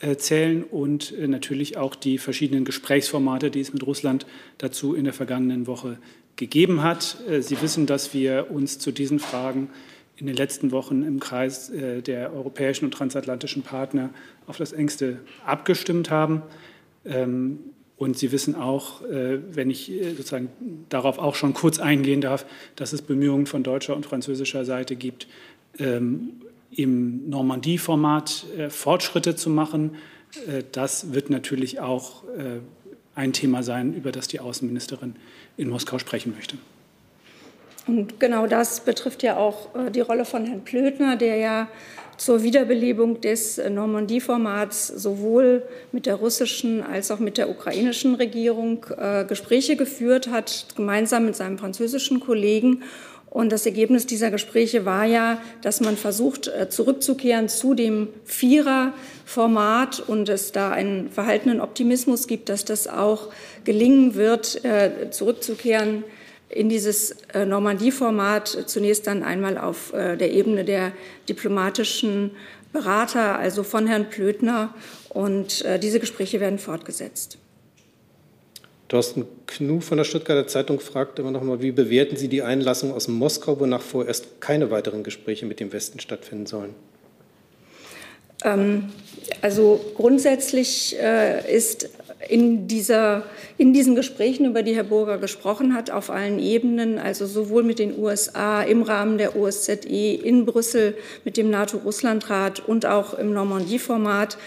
äh, 0.00 0.16
zählen 0.16 0.62
und 0.62 1.12
äh, 1.12 1.26
natürlich 1.26 1.78
auch 1.78 1.94
die 1.94 2.18
verschiedenen 2.18 2.66
Gesprächsformate, 2.66 3.50
die 3.50 3.60
es 3.60 3.72
mit 3.72 3.86
Russland 3.86 4.26
dazu 4.58 4.94
in 4.94 5.04
der 5.04 5.14
vergangenen 5.14 5.66
Woche 5.66 5.96
gegeben 6.36 6.82
hat. 6.82 7.16
Äh, 7.28 7.40
Sie 7.42 7.60
wissen, 7.60 7.86
dass 7.86 8.14
wir 8.14 8.50
uns 8.50 8.78
zu 8.78 8.92
diesen 8.92 9.18
Fragen 9.18 9.70
in 10.16 10.26
den 10.26 10.36
letzten 10.36 10.72
Wochen 10.72 11.02
im 11.02 11.20
Kreis 11.20 11.70
äh, 11.70 12.00
der 12.00 12.32
europäischen 12.32 12.86
und 12.86 12.92
transatlantischen 12.92 13.62
Partner 13.62 14.10
auf 14.46 14.56
das 14.56 14.72
engste 14.72 15.18
abgestimmt 15.44 16.10
haben. 16.10 16.42
Ähm, 17.04 17.58
und 17.98 18.18
Sie 18.18 18.32
wissen 18.32 18.54
auch, 18.54 19.02
äh, 19.02 19.38
wenn 19.54 19.70
ich 19.70 19.90
sozusagen 20.16 20.48
darauf 20.90 21.18
auch 21.18 21.34
schon 21.34 21.54
kurz 21.54 21.78
eingehen 21.78 22.20
darf, 22.20 22.46
dass 22.76 22.92
es 22.92 23.02
Bemühungen 23.02 23.46
von 23.46 23.62
deutscher 23.62 23.96
und 23.96 24.04
französischer 24.04 24.64
Seite 24.64 24.96
gibt, 24.96 25.26
ähm, 25.78 26.42
im 26.70 27.30
Normandie-Format 27.30 28.44
Fortschritte 28.68 29.34
zu 29.34 29.48
machen. 29.48 29.94
Das 30.72 31.14
wird 31.14 31.30
natürlich 31.30 31.80
auch 31.80 32.24
ein 33.14 33.32
Thema 33.32 33.62
sein, 33.62 33.94
über 33.94 34.12
das 34.12 34.28
die 34.28 34.40
Außenministerin 34.40 35.14
in 35.56 35.68
Moskau 35.68 35.98
sprechen 35.98 36.34
möchte. 36.34 36.56
Und 37.86 38.18
genau 38.18 38.46
das 38.46 38.80
betrifft 38.80 39.22
ja 39.22 39.36
auch 39.36 39.74
äh, 39.74 39.90
die 39.90 40.00
Rolle 40.00 40.24
von 40.24 40.44
Herrn 40.44 40.64
Plötner, 40.64 41.16
der 41.16 41.36
ja 41.36 41.68
zur 42.16 42.42
Wiederbelebung 42.42 43.20
des 43.20 43.58
äh, 43.58 43.70
Normandie-Formats 43.70 44.88
sowohl 44.88 45.62
mit 45.92 46.06
der 46.06 46.16
russischen 46.16 46.82
als 46.82 47.10
auch 47.10 47.18
mit 47.18 47.38
der 47.38 47.48
ukrainischen 47.48 48.14
Regierung 48.14 48.86
äh, 48.96 49.24
Gespräche 49.24 49.76
geführt 49.76 50.28
hat, 50.28 50.66
gemeinsam 50.76 51.26
mit 51.26 51.36
seinem 51.36 51.58
französischen 51.58 52.20
Kollegen 52.20 52.82
Und 53.36 53.52
das 53.52 53.66
Ergebnis 53.66 54.06
dieser 54.06 54.30
Gespräche 54.30 54.86
war 54.86 55.04
ja, 55.04 55.38
dass 55.60 55.82
man 55.82 55.98
versucht, 55.98 56.48
äh, 56.48 56.70
zurückzukehren 56.70 57.50
zu 57.50 57.74
dem 57.74 58.08
Vierer-Format 58.24 60.00
und 60.00 60.30
es 60.30 60.52
da 60.52 60.70
einen 60.70 61.10
verhaltenen 61.10 61.60
Optimismus 61.60 62.28
gibt, 62.28 62.48
dass 62.48 62.64
das 62.64 62.88
auch 62.88 63.28
gelingen 63.64 64.14
wird, 64.14 64.64
äh, 64.64 65.10
zurückzukehren 65.10 66.02
in 66.48 66.70
dieses 66.70 67.14
äh, 67.34 67.44
Normandie-Format, 67.44 68.64
zunächst 68.64 69.06
dann 69.06 69.22
einmal 69.22 69.58
auf 69.58 69.92
der 69.92 70.30
Ebene 70.30 70.64
der 70.64 70.92
diplomatischen 71.28 72.30
Berater, 72.72 73.38
also 73.38 73.64
von 73.64 73.86
Herrn 73.86 74.08
Plötner. 74.08 74.72
Und 75.10 75.62
diese 75.82 76.00
Gespräche 76.00 76.40
werden 76.40 76.58
fortgesetzt. 76.58 77.36
Thorsten 78.88 79.26
Knu 79.46 79.80
von 79.80 79.98
der 79.98 80.04
Stuttgarter 80.04 80.46
Zeitung 80.46 80.78
fragt 80.78 81.18
immer 81.18 81.32
noch 81.32 81.42
mal, 81.42 81.60
wie 81.60 81.72
bewerten 81.72 82.16
Sie 82.16 82.28
die 82.28 82.42
Einlassung 82.42 82.92
aus 82.92 83.08
Moskau, 83.08 83.58
wonach 83.58 83.82
vorerst 83.82 84.40
keine 84.40 84.70
weiteren 84.70 85.02
Gespräche 85.02 85.44
mit 85.44 85.58
dem 85.58 85.72
Westen 85.72 85.98
stattfinden 85.98 86.46
sollen? 86.46 86.74
Ähm, 88.44 88.90
also 89.42 89.80
grundsätzlich 89.96 90.96
äh, 91.00 91.52
ist 91.54 91.88
in, 92.28 92.68
dieser, 92.68 93.24
in 93.58 93.72
diesen 93.72 93.94
Gesprächen, 93.96 94.46
über 94.46 94.62
die 94.62 94.74
Herr 94.74 94.84
Burger 94.84 95.18
gesprochen 95.18 95.74
hat, 95.74 95.90
auf 95.90 96.10
allen 96.10 96.38
Ebenen, 96.38 96.98
also 96.98 97.26
sowohl 97.26 97.64
mit 97.64 97.78
den 97.78 97.98
USA 97.98 98.62
im 98.62 98.82
Rahmen 98.82 99.18
der 99.18 99.36
OSZE 99.36 100.14
in 100.14 100.46
Brüssel 100.46 100.96
mit 101.24 101.36
dem 101.36 101.50
NATO-Russland-Rat 101.50 102.60
und 102.66 102.86
auch 102.86 103.14
im 103.14 103.32
Normandie-Format, 103.32 104.38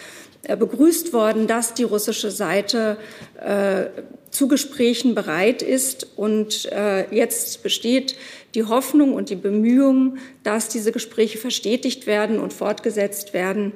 äh, 0.44 0.56
begrüßt 0.56 1.12
worden, 1.12 1.48
dass 1.48 1.74
die 1.74 1.84
russische 1.84 2.32
Seite 2.32 2.98
äh, 3.40 3.88
zu 4.32 4.48
Gesprächen 4.48 5.16
bereit 5.16 5.62
ist. 5.62 6.08
Und 6.16 6.72
äh, 6.72 7.14
jetzt 7.14 7.64
besteht 7.64 8.16
die 8.56 8.64
Hoffnung 8.64 9.14
und 9.14 9.30
die 9.30 9.36
Bemühung, 9.36 10.18
dass 10.44 10.70
diese 10.70 10.92
Gespräche 10.92 11.38
verstetigt 11.38 12.08
werden 12.08 12.40
und 12.40 12.54
fortgesetzt 12.54 13.34
werden. 13.34 13.74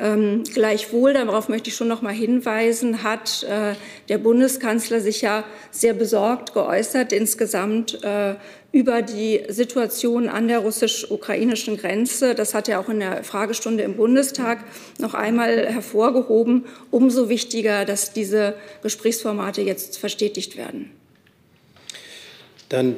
Ähm, 0.00 0.44
gleichwohl, 0.54 1.12
darauf 1.12 1.48
möchte 1.48 1.70
ich 1.70 1.76
schon 1.76 1.88
noch 1.88 2.02
mal 2.02 2.14
hinweisen, 2.14 3.02
hat 3.02 3.42
äh, 3.42 3.74
der 4.08 4.18
Bundeskanzler 4.18 5.00
sich 5.00 5.22
ja 5.22 5.42
sehr 5.72 5.92
besorgt 5.92 6.54
geäußert 6.54 7.12
insgesamt 7.12 8.02
äh, 8.04 8.36
über 8.70 9.02
die 9.02 9.42
Situation 9.48 10.28
an 10.28 10.48
der 10.48 10.58
russisch-ukrainischen 10.58 11.78
Grenze. 11.78 12.34
Das 12.34 12.54
hat 12.54 12.68
er 12.68 12.80
auch 12.80 12.88
in 12.88 13.00
der 13.00 13.24
Fragestunde 13.24 13.82
im 13.82 13.96
Bundestag 13.96 14.64
noch 14.98 15.14
einmal 15.14 15.66
hervorgehoben. 15.66 16.66
Umso 16.90 17.28
wichtiger, 17.28 17.84
dass 17.84 18.12
diese 18.12 18.54
Gesprächsformate 18.82 19.62
jetzt 19.62 19.98
verstetigt 19.98 20.56
werden. 20.56 20.90
Dann 22.68 22.96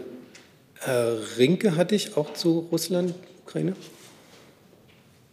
Herr 0.80 1.18
Rinke 1.36 1.76
hatte 1.76 1.94
ich 1.94 2.16
auch 2.16 2.32
zu 2.32 2.66
Russland, 2.72 3.14
Ukraine. 3.44 3.76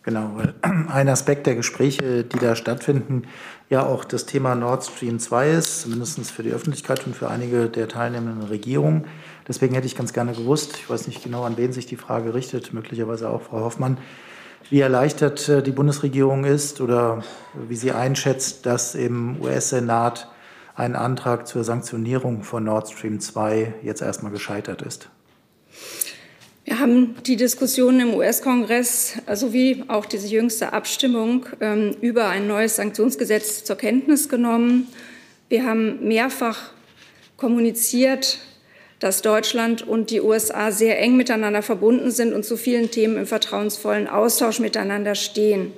Genau, 0.08 0.32
weil 0.36 0.54
ein 0.88 1.10
Aspekt 1.10 1.48
der 1.48 1.56
Gespräche, 1.56 2.24
die 2.24 2.40
da 2.40 2.56
stattfinden, 2.56 3.24
ja 3.70 3.86
auch 3.86 4.06
das 4.06 4.26
Thema 4.26 4.56
Nord 4.56 4.86
Stream 4.86 5.20
2 5.20 5.50
ist, 5.50 5.82
zumindest 5.82 6.32
für 6.32 6.44
die 6.44 6.54
Öffentlichkeit 6.54 7.06
und 7.06 7.14
für 7.14 7.30
einige 7.30 7.68
der 7.68 7.90
teilnehmenden 7.90 8.48
Regierungen. 8.48 9.04
Deswegen 9.50 9.76
hätte 9.76 9.86
ich 9.86 9.98
ganz 9.98 10.14
gerne 10.14 10.32
gewusst, 10.32 10.78
ich 10.78 10.90
weiß 10.90 11.08
nicht 11.08 11.26
genau, 11.26 11.44
an 11.44 11.58
wen 11.58 11.74
sich 11.74 11.88
die 11.88 11.98
Frage 11.98 12.34
richtet, 12.34 12.72
möglicherweise 12.72 13.30
auch 13.30 13.42
Frau 13.42 13.60
Hoffmann, 13.60 13.98
wie 14.70 14.80
erleichtert 14.80 15.50
äh, 15.50 15.62
die 15.62 15.72
Bundesregierung 15.72 16.46
ist 16.46 16.80
oder 16.80 17.22
wie 17.68 17.76
sie 17.76 17.92
einschätzt, 17.92 18.66
dass 18.66 18.96
im 18.96 19.42
US-Senat 19.42 20.32
ein 20.74 20.96
Antrag 20.96 21.48
zur 21.48 21.66
Sanktionierung 21.66 22.44
von 22.44 22.64
Nord 22.64 22.90
Stream 22.90 23.20
2 23.20 23.74
jetzt 23.84 24.02
erstmal 24.02 24.32
gescheitert 24.32 24.84
ist. 24.84 25.10
Wir 26.68 26.80
haben 26.80 27.16
die 27.26 27.38
Diskussion 27.38 27.98
im 28.02 28.14
US-Kongress 28.14 29.14
sowie 29.36 29.86
auch 29.88 30.06
diese 30.06 30.28
jüngste 30.28 30.74
Abstimmung 30.74 31.46
ähm, 31.62 31.96
über 32.02 32.28
ein 32.28 32.46
neues 32.46 32.76
Sanktionsgesetz 32.76 33.64
zur 33.64 33.78
Kenntnis 33.78 34.28
genommen. 34.28 34.90
Wir 35.48 35.64
haben 35.64 36.06
mehrfach 36.06 36.72
kommuniziert, 37.38 38.40
dass 39.00 39.22
Deutschland 39.22 39.88
und 39.88 40.12
die 40.12 40.20
USA 40.20 40.72
sehr 40.72 41.00
eng 41.00 41.16
miteinander 41.16 41.62
verbunden 41.62 42.12
sind 42.12 42.34
und 42.34 42.44
zu 42.44 42.58
vielen 42.58 42.92
Themen 42.92 43.16
im 43.16 43.28
vertrauensvollen 43.28 44.10
Austausch 44.10 44.60
miteinander 44.60 45.16
stehen. 45.16 45.72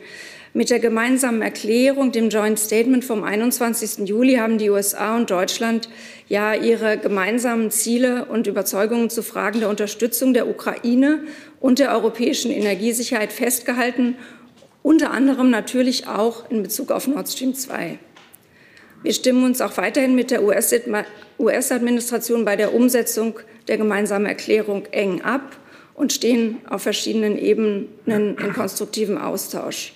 Mit 0.51 0.71
der 0.71 0.79
gemeinsamen 0.79 1.43
Erklärung, 1.43 2.11
dem 2.11 2.29
Joint 2.29 2.57
Statement 2.57 3.05
vom 3.05 3.23
21. 3.23 4.07
Juli, 4.07 4.37
haben 4.37 4.57
die 4.57 4.71
USA 4.71 5.15
und 5.15 5.29
Deutschland 5.29 5.89
ja 6.27 6.55
ihre 6.55 6.97
gemeinsamen 6.97 7.69
Ziele 7.69 8.25
und 8.25 8.47
Überzeugungen 8.47 9.11
zu 9.11 9.21
Fragen 9.21 9.59
der 9.59 9.69
Unterstützung 9.69 10.33
der 10.33 10.47
Ukraine 10.47 11.19
und 11.59 11.77
der 11.77 11.91
europäischen 11.91 12.49
Energiesicherheit 12.49 13.31
festgehalten, 13.31 14.15
unter 14.81 15.11
anderem 15.11 15.51
natürlich 15.51 16.07
auch 16.07 16.49
in 16.49 16.63
Bezug 16.63 16.91
auf 16.91 17.07
Nord 17.07 17.29
Stream 17.29 17.53
2. 17.53 17.99
Wir 19.03 19.13
stimmen 19.13 19.43
uns 19.43 19.61
auch 19.61 19.77
weiterhin 19.77 20.15
mit 20.15 20.31
der 20.31 20.41
US-Administration 20.41 22.43
bei 22.43 22.55
der 22.55 22.73
Umsetzung 22.73 23.39
der 23.67 23.77
gemeinsamen 23.77 24.25
Erklärung 24.25 24.87
eng 24.87 25.21
ab 25.21 25.57
und 25.93 26.11
stehen 26.11 26.57
auf 26.67 26.81
verschiedenen 26.81 27.37
Ebenen 27.37 27.87
in 28.07 28.53
konstruktivem 28.53 29.19
Austausch. 29.19 29.93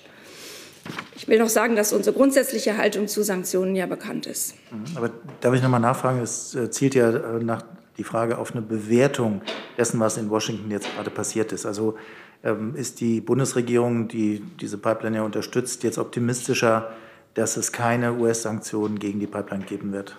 Ich 1.16 1.28
will 1.28 1.38
noch 1.38 1.48
sagen, 1.48 1.76
dass 1.76 1.92
unsere 1.92 2.14
grundsätzliche 2.14 2.76
Haltung 2.76 3.08
zu 3.08 3.22
Sanktionen 3.22 3.76
ja 3.76 3.86
bekannt 3.86 4.26
ist. 4.26 4.54
Mhm. 4.70 4.96
Aber 4.96 5.10
darf 5.40 5.54
ich 5.54 5.62
noch 5.62 5.70
mal 5.70 5.78
nachfragen? 5.78 6.20
Es 6.20 6.54
äh, 6.54 6.70
zielt 6.70 6.94
ja 6.94 7.10
äh, 7.10 7.42
nach 7.42 7.64
die 7.96 8.04
Frage 8.04 8.38
auf 8.38 8.52
eine 8.52 8.62
Bewertung 8.62 9.42
dessen, 9.78 10.00
was 10.00 10.16
in 10.16 10.28
Washington 10.28 10.70
jetzt 10.70 10.92
gerade 10.94 11.10
passiert 11.10 11.52
ist. 11.52 11.64
Also 11.64 11.96
ähm, 12.42 12.74
ist 12.74 13.00
die 13.00 13.20
Bundesregierung, 13.20 14.08
die 14.08 14.42
diese 14.60 14.78
Pipeline 14.78 15.18
ja 15.18 15.22
unterstützt, 15.22 15.82
jetzt 15.84 15.98
optimistischer, 15.98 16.92
dass 17.34 17.56
es 17.56 17.72
keine 17.72 18.14
US-Sanktionen 18.14 18.98
gegen 18.98 19.20
die 19.20 19.26
Pipeline 19.26 19.64
geben 19.64 19.92
wird? 19.92 20.16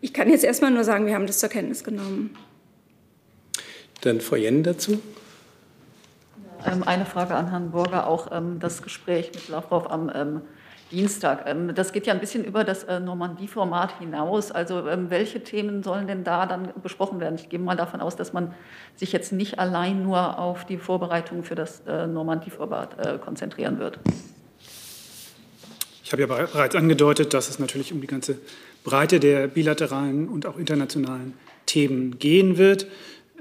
Ich 0.00 0.12
kann 0.12 0.30
jetzt 0.30 0.44
erst 0.44 0.62
mal 0.62 0.70
nur 0.70 0.84
sagen, 0.84 1.06
wir 1.06 1.14
haben 1.14 1.26
das 1.26 1.38
zur 1.38 1.48
Kenntnis 1.48 1.84
genommen. 1.84 2.30
Dann 4.02 4.20
Frau 4.20 4.36
Jen 4.36 4.62
dazu. 4.62 5.00
Ähm, 6.66 6.82
eine 6.84 7.06
Frage 7.06 7.34
an 7.34 7.50
Herrn 7.50 7.70
Burger, 7.70 8.06
auch 8.06 8.32
ähm, 8.32 8.58
das 8.58 8.82
Gespräch 8.82 9.30
mit 9.34 9.48
Lavrov 9.48 9.90
am 9.90 10.10
ähm, 10.14 10.42
Dienstag. 10.90 11.44
Das 11.74 11.92
geht 11.92 12.06
ja 12.06 12.14
ein 12.14 12.20
bisschen 12.20 12.44
über 12.44 12.64
das 12.64 12.84
äh, 12.84 12.98
Normandie-Format 12.98 13.98
hinaus. 13.98 14.50
Also 14.50 14.84
welche 14.86 15.44
Themen 15.44 15.82
sollen 15.82 16.06
denn 16.06 16.24
da 16.24 16.46
dann 16.46 16.72
besprochen 16.82 17.20
werden? 17.20 17.34
Ich 17.34 17.50
gehe 17.50 17.58
mal 17.58 17.76
davon 17.76 18.00
aus, 18.00 18.16
dass 18.16 18.32
man 18.32 18.54
sich 18.96 19.12
jetzt 19.12 19.32
nicht 19.32 19.58
allein 19.58 20.02
nur 20.02 20.38
auf 20.38 20.64
die 20.64 20.78
Vorbereitungen 20.78 21.44
für 21.44 21.54
das 21.54 21.82
äh, 21.86 22.06
Normandie-Format 22.06 23.06
äh, 23.06 23.18
konzentrieren 23.18 23.78
wird. 23.78 23.98
Ich 26.02 26.12
habe 26.12 26.22
ja 26.22 26.26
bereits 26.26 26.74
angedeutet, 26.74 27.34
dass 27.34 27.50
es 27.50 27.58
natürlich 27.58 27.92
um 27.92 28.00
die 28.00 28.06
ganze 28.06 28.38
Breite 28.82 29.20
der 29.20 29.46
bilateralen 29.46 30.26
und 30.26 30.46
auch 30.46 30.56
internationalen 30.56 31.34
Themen 31.66 32.18
gehen 32.18 32.56
wird. 32.56 32.86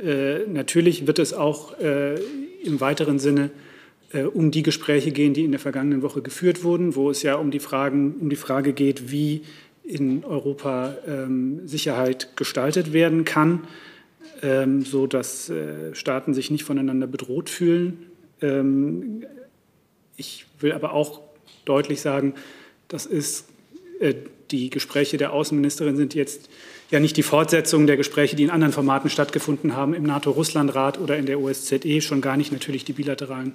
Äh, 0.04 0.46
natürlich 0.48 1.08
wird 1.08 1.20
es 1.20 1.34
auch 1.34 1.80
äh, 1.80 2.16
im 2.63 2.80
weiteren 2.80 3.20
Sinne 3.20 3.50
äh, 4.13 4.24
um 4.24 4.51
die 4.51 4.63
Gespräche 4.63 5.12
gehen, 5.12 5.34
die 5.34 5.44
in 5.44 5.51
der 5.51 5.60
vergangenen 5.60 6.01
Woche 6.01 6.22
geführt 6.22 6.63
wurden, 6.63 6.96
wo 6.96 7.10
es 7.10 7.24
ja 7.24 7.36
um 7.36 7.51
die, 7.51 7.60
Fragen, 7.60 8.16
um 8.20 8.30
die 8.30 8.36
Frage 8.36 8.74
geht, 8.74 9.12
wie 9.12 9.42
in 9.84 10.24
Europa 10.24 10.96
ähm, 11.08 11.68
Sicherheit 11.68 12.36
gestaltet 12.36 12.94
werden 12.94 13.25
kann, 13.25 13.68
ähm, 14.44 14.84
so 14.84 15.08
dass 15.08 15.50
äh, 15.50 15.96
Staaten 15.96 16.34
sich 16.34 16.51
nicht 16.51 16.63
voneinander 16.63 17.08
bedroht 17.08 17.50
fühlen. 17.50 18.08
Ähm, 18.42 19.25
ich 20.18 20.46
will 20.60 20.74
aber 20.74 20.94
auch 20.94 21.22
deutlich 21.66 22.01
sagen, 22.01 22.34
das 22.88 23.06
ist 23.06 23.48
äh, 24.00 24.13
die 24.51 24.70
Gespräche 24.70 25.18
der 25.18 25.34
Außenministerin 25.34 25.96
sind 25.96 26.13
jetzt 26.13 26.50
ja 26.89 27.00
nicht 27.00 27.17
die 27.17 27.24
Fortsetzung 27.24 27.88
der 27.88 27.98
Gespräche, 27.98 28.36
die 28.36 28.44
in 28.44 28.50
anderen 28.50 28.74
Formaten 28.74 29.10
stattgefunden 29.10 29.75
haben, 29.75 29.94
im 29.94 30.03
NATO-Russland-Rat 30.03 31.00
oder 31.00 31.17
in 31.17 31.25
der 31.25 31.39
OSZE, 31.39 32.01
schon 32.01 32.22
gar 32.22 32.38
nicht 32.38 32.51
natürlich 32.51 32.86
die 32.86 32.94
bilateralen 32.94 33.53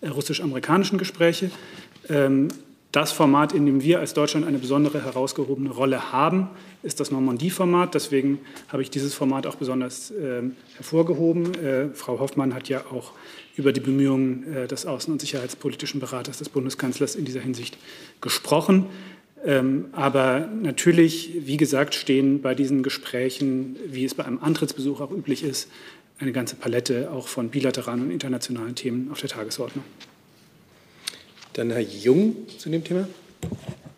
äh, 0.00 0.08
russisch-amerikanischen 0.08 0.98
Gespräche. 0.98 1.50
Ähm, 2.08 2.48
das 2.94 3.10
Format, 3.10 3.52
in 3.52 3.66
dem 3.66 3.82
wir 3.82 3.98
als 3.98 4.14
Deutschland 4.14 4.46
eine 4.46 4.58
besondere 4.58 5.02
herausgehobene 5.02 5.70
Rolle 5.70 6.12
haben, 6.12 6.48
ist 6.84 7.00
das 7.00 7.10
Normandie-Format. 7.10 7.92
Deswegen 7.92 8.38
habe 8.68 8.82
ich 8.82 8.90
dieses 8.90 9.14
Format 9.14 9.48
auch 9.48 9.56
besonders 9.56 10.12
äh, 10.12 10.42
hervorgehoben. 10.76 11.54
Äh, 11.56 11.88
Frau 11.94 12.20
Hoffmann 12.20 12.54
hat 12.54 12.68
ja 12.68 12.84
auch 12.92 13.10
über 13.56 13.72
die 13.72 13.80
Bemühungen 13.80 14.44
äh, 14.54 14.68
des 14.68 14.86
Außen- 14.86 15.10
und 15.10 15.20
Sicherheitspolitischen 15.20 15.98
Beraters 15.98 16.38
des 16.38 16.48
Bundeskanzlers 16.50 17.16
in 17.16 17.24
dieser 17.24 17.40
Hinsicht 17.40 17.78
gesprochen. 18.20 18.86
Ähm, 19.44 19.86
aber 19.92 20.48
natürlich, 20.62 21.32
wie 21.44 21.58
gesagt, 21.58 21.94
stehen 21.94 22.40
bei 22.40 22.54
diesen 22.54 22.82
Gesprächen, 22.82 23.76
wie 23.86 24.04
es 24.04 24.14
bei 24.14 24.24
einem 24.24 24.38
Antrittsbesuch 24.40 25.00
auch 25.00 25.10
üblich 25.10 25.44
ist, 25.44 25.68
eine 26.18 26.32
ganze 26.32 26.56
Palette 26.56 27.10
auch 27.12 27.28
von 27.28 27.50
bilateralen 27.50 28.02
und 28.02 28.10
internationalen 28.10 28.74
Themen 28.74 29.10
auf 29.10 29.20
der 29.20 29.28
Tagesordnung. 29.28 29.84
Dann 31.52 31.70
Herr 31.70 31.80
Jung 31.80 32.36
zu 32.58 32.70
dem 32.70 32.82
Thema. 32.82 33.06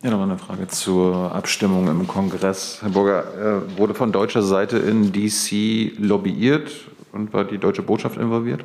Ja, 0.03 0.11
nochmal 0.11 0.29
eine 0.29 0.37
Frage 0.37 0.67
zur 0.67 1.33
Abstimmung 1.33 1.87
im 1.87 2.05
Kongress. 2.07 2.79
Herr 2.81 2.89
Burger, 2.89 3.63
äh, 3.65 3.77
wurde 3.77 3.93
von 3.93 4.11
deutscher 4.11 4.43
Seite 4.43 4.77
in 4.77 5.11
DC 5.11 5.97
lobbyiert 5.97 6.71
Und 7.13 7.33
war 7.33 7.45
die 7.45 7.57
deutsche 7.57 7.81
Botschaft 7.81 8.17
involviert? 8.17 8.63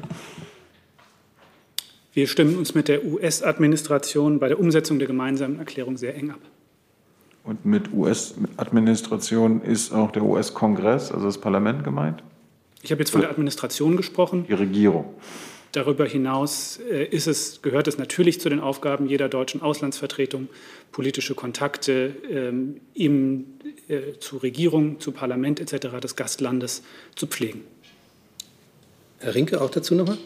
Wir 2.13 2.27
stimmen 2.27 2.59
uns 2.59 2.75
mit 2.75 2.89
der 2.89 3.05
US-Administration 3.07 4.39
bei 4.39 4.49
der 4.49 4.61
Umsetzung 4.61 4.99
der 4.99 5.09
gemeinsamen 5.09 5.59
Erklärung 5.59 5.97
sehr 5.97 6.15
eng 6.15 6.31
ab. 6.31 6.41
Und 7.45 7.65
mit 7.65 7.93
US-Administration 7.93 9.63
ist 9.63 9.93
auch 9.93 10.13
der 10.13 10.23
US-Kongress, 10.23 11.11
also 11.11 11.27
das 11.27 11.39
Parlament 11.39 11.83
gemeint? 11.83 12.23
Ich 12.83 12.91
habe 12.93 13.01
jetzt 13.01 13.11
von 13.11 13.21
der 13.21 13.31
Administration 13.31 13.97
gesprochen. 13.97 14.45
Die 14.49 14.55
Regierung. 14.55 15.15
Darüber 15.73 16.05
hinaus 16.05 16.79
äh, 16.91 17.05
ist 17.07 17.27
es, 17.27 17.63
gehört 17.63 17.89
es 17.89 17.97
natürlich 17.97 18.41
zu 18.41 18.51
den 18.51 18.61
Aufgaben 18.61 19.09
jeder 19.09 19.29
deutschen 19.29 19.63
Auslandsvertretung, 19.63 20.49
politische 20.93 21.35
Kontakte 21.35 22.15
ähm, 22.31 22.81
im, 22.93 23.47
äh, 23.89 24.19
zu 24.21 24.37
Regierung, 24.37 25.01
zu 25.01 25.13
Parlament 25.13 25.61
etc. 25.61 25.99
des 26.03 26.15
Gastlandes 26.15 26.83
zu 27.17 27.27
pflegen. 27.27 27.63
Herr 29.19 29.35
Rinke, 29.35 29.63
auch 29.63 29.71
dazu 29.71 29.95
nochmal? 29.95 30.19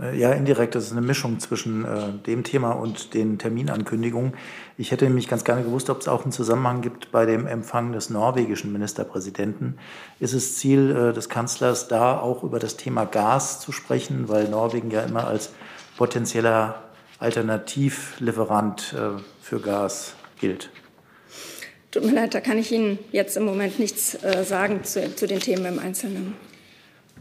Äh, 0.00 0.18
ja, 0.18 0.32
indirekt. 0.32 0.74
Das 0.74 0.84
ist 0.84 0.92
eine 0.92 1.00
Mischung 1.00 1.40
zwischen 1.40 1.84
äh, 1.84 2.12
dem 2.26 2.44
Thema 2.44 2.72
und 2.72 3.14
den 3.14 3.38
Terminankündigungen. 3.38 4.34
Ich 4.76 4.90
hätte 4.90 5.06
nämlich 5.06 5.28
ganz 5.28 5.44
gerne 5.44 5.62
gewusst, 5.62 5.88
ob 5.90 6.00
es 6.00 6.08
auch 6.08 6.22
einen 6.22 6.32
Zusammenhang 6.32 6.82
gibt 6.82 7.10
bei 7.12 7.24
dem 7.24 7.46
Empfang 7.46 7.92
des 7.92 8.10
norwegischen 8.10 8.72
Ministerpräsidenten. 8.72 9.78
Ist 10.20 10.34
es 10.34 10.58
Ziel 10.58 10.90
äh, 10.90 11.12
des 11.12 11.28
Kanzlers, 11.28 11.88
da 11.88 12.18
auch 12.18 12.42
über 12.42 12.58
das 12.58 12.76
Thema 12.76 13.04
Gas 13.04 13.60
zu 13.60 13.72
sprechen, 13.72 14.28
weil 14.28 14.48
Norwegen 14.48 14.90
ja 14.90 15.02
immer 15.02 15.26
als 15.26 15.50
potenzieller 15.96 16.82
Alternativlieferant 17.18 18.94
äh, 18.94 19.20
für 19.40 19.60
Gas 19.60 20.14
gilt? 20.38 20.70
Tut 21.90 22.04
mir 22.04 22.12
leid, 22.12 22.34
da 22.34 22.40
kann 22.40 22.58
ich 22.58 22.70
Ihnen 22.72 22.98
jetzt 23.12 23.38
im 23.38 23.44
Moment 23.44 23.78
nichts 23.78 24.22
äh, 24.22 24.44
sagen 24.44 24.84
zu, 24.84 25.14
zu 25.14 25.26
den 25.26 25.40
Themen 25.40 25.64
im 25.64 25.78
Einzelnen. 25.78 26.34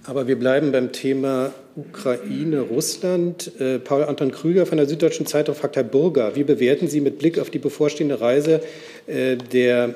Aber 0.07 0.27
wir 0.27 0.38
bleiben 0.38 0.71
beim 0.71 0.91
Thema 0.91 1.51
Ukraine, 1.75 2.62
Russland. 2.62 3.51
Äh, 3.59 3.79
Paul 3.79 4.03
Anton 4.03 4.31
Krüger 4.31 4.67
von 4.67 4.77
der 4.77 4.88
Süddeutschen 4.88 5.25
Zeitung 5.25 5.55
fragt 5.55 5.77
Herr 5.77 5.83
Burger, 5.83 6.35
wie 6.35 6.43
bewerten 6.43 6.88
Sie 6.88 7.01
mit 7.01 7.17
Blick 7.17 7.39
auf 7.39 7.50
die 7.50 7.57
bevorstehende 7.57 8.21
Reise 8.21 8.62
äh, 9.07 9.35
der 9.35 9.95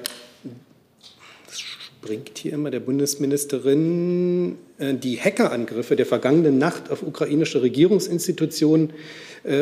das 1.47 1.59
springt 1.59 2.37
hier 2.39 2.53
immer 2.53 2.71
der 2.71 2.79
Bundesministerin 2.79 4.57
äh, 4.79 4.95
die 4.95 5.19
Hackerangriffe 5.19 5.95
der 5.95 6.07
vergangenen 6.07 6.57
Nacht 6.57 6.89
auf 6.89 7.03
ukrainische 7.03 7.61
Regierungsinstitutionen 7.61 8.93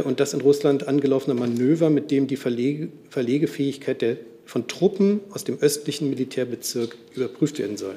und 0.05 0.19
das 0.19 0.33
in 0.33 0.41
Russland 0.41 0.87
angelaufene 0.87 1.35
Manöver, 1.35 1.91
mit 1.91 2.09
dem 2.09 2.25
die 2.25 2.35
Verlege, 2.35 2.89
Verlegefähigkeit 3.11 4.01
der, 4.01 4.17
von 4.43 4.67
Truppen 4.67 5.19
aus 5.29 5.43
dem 5.43 5.59
östlichen 5.59 6.09
Militärbezirk 6.09 6.97
überprüft 7.13 7.59
werden 7.59 7.77
soll. 7.77 7.93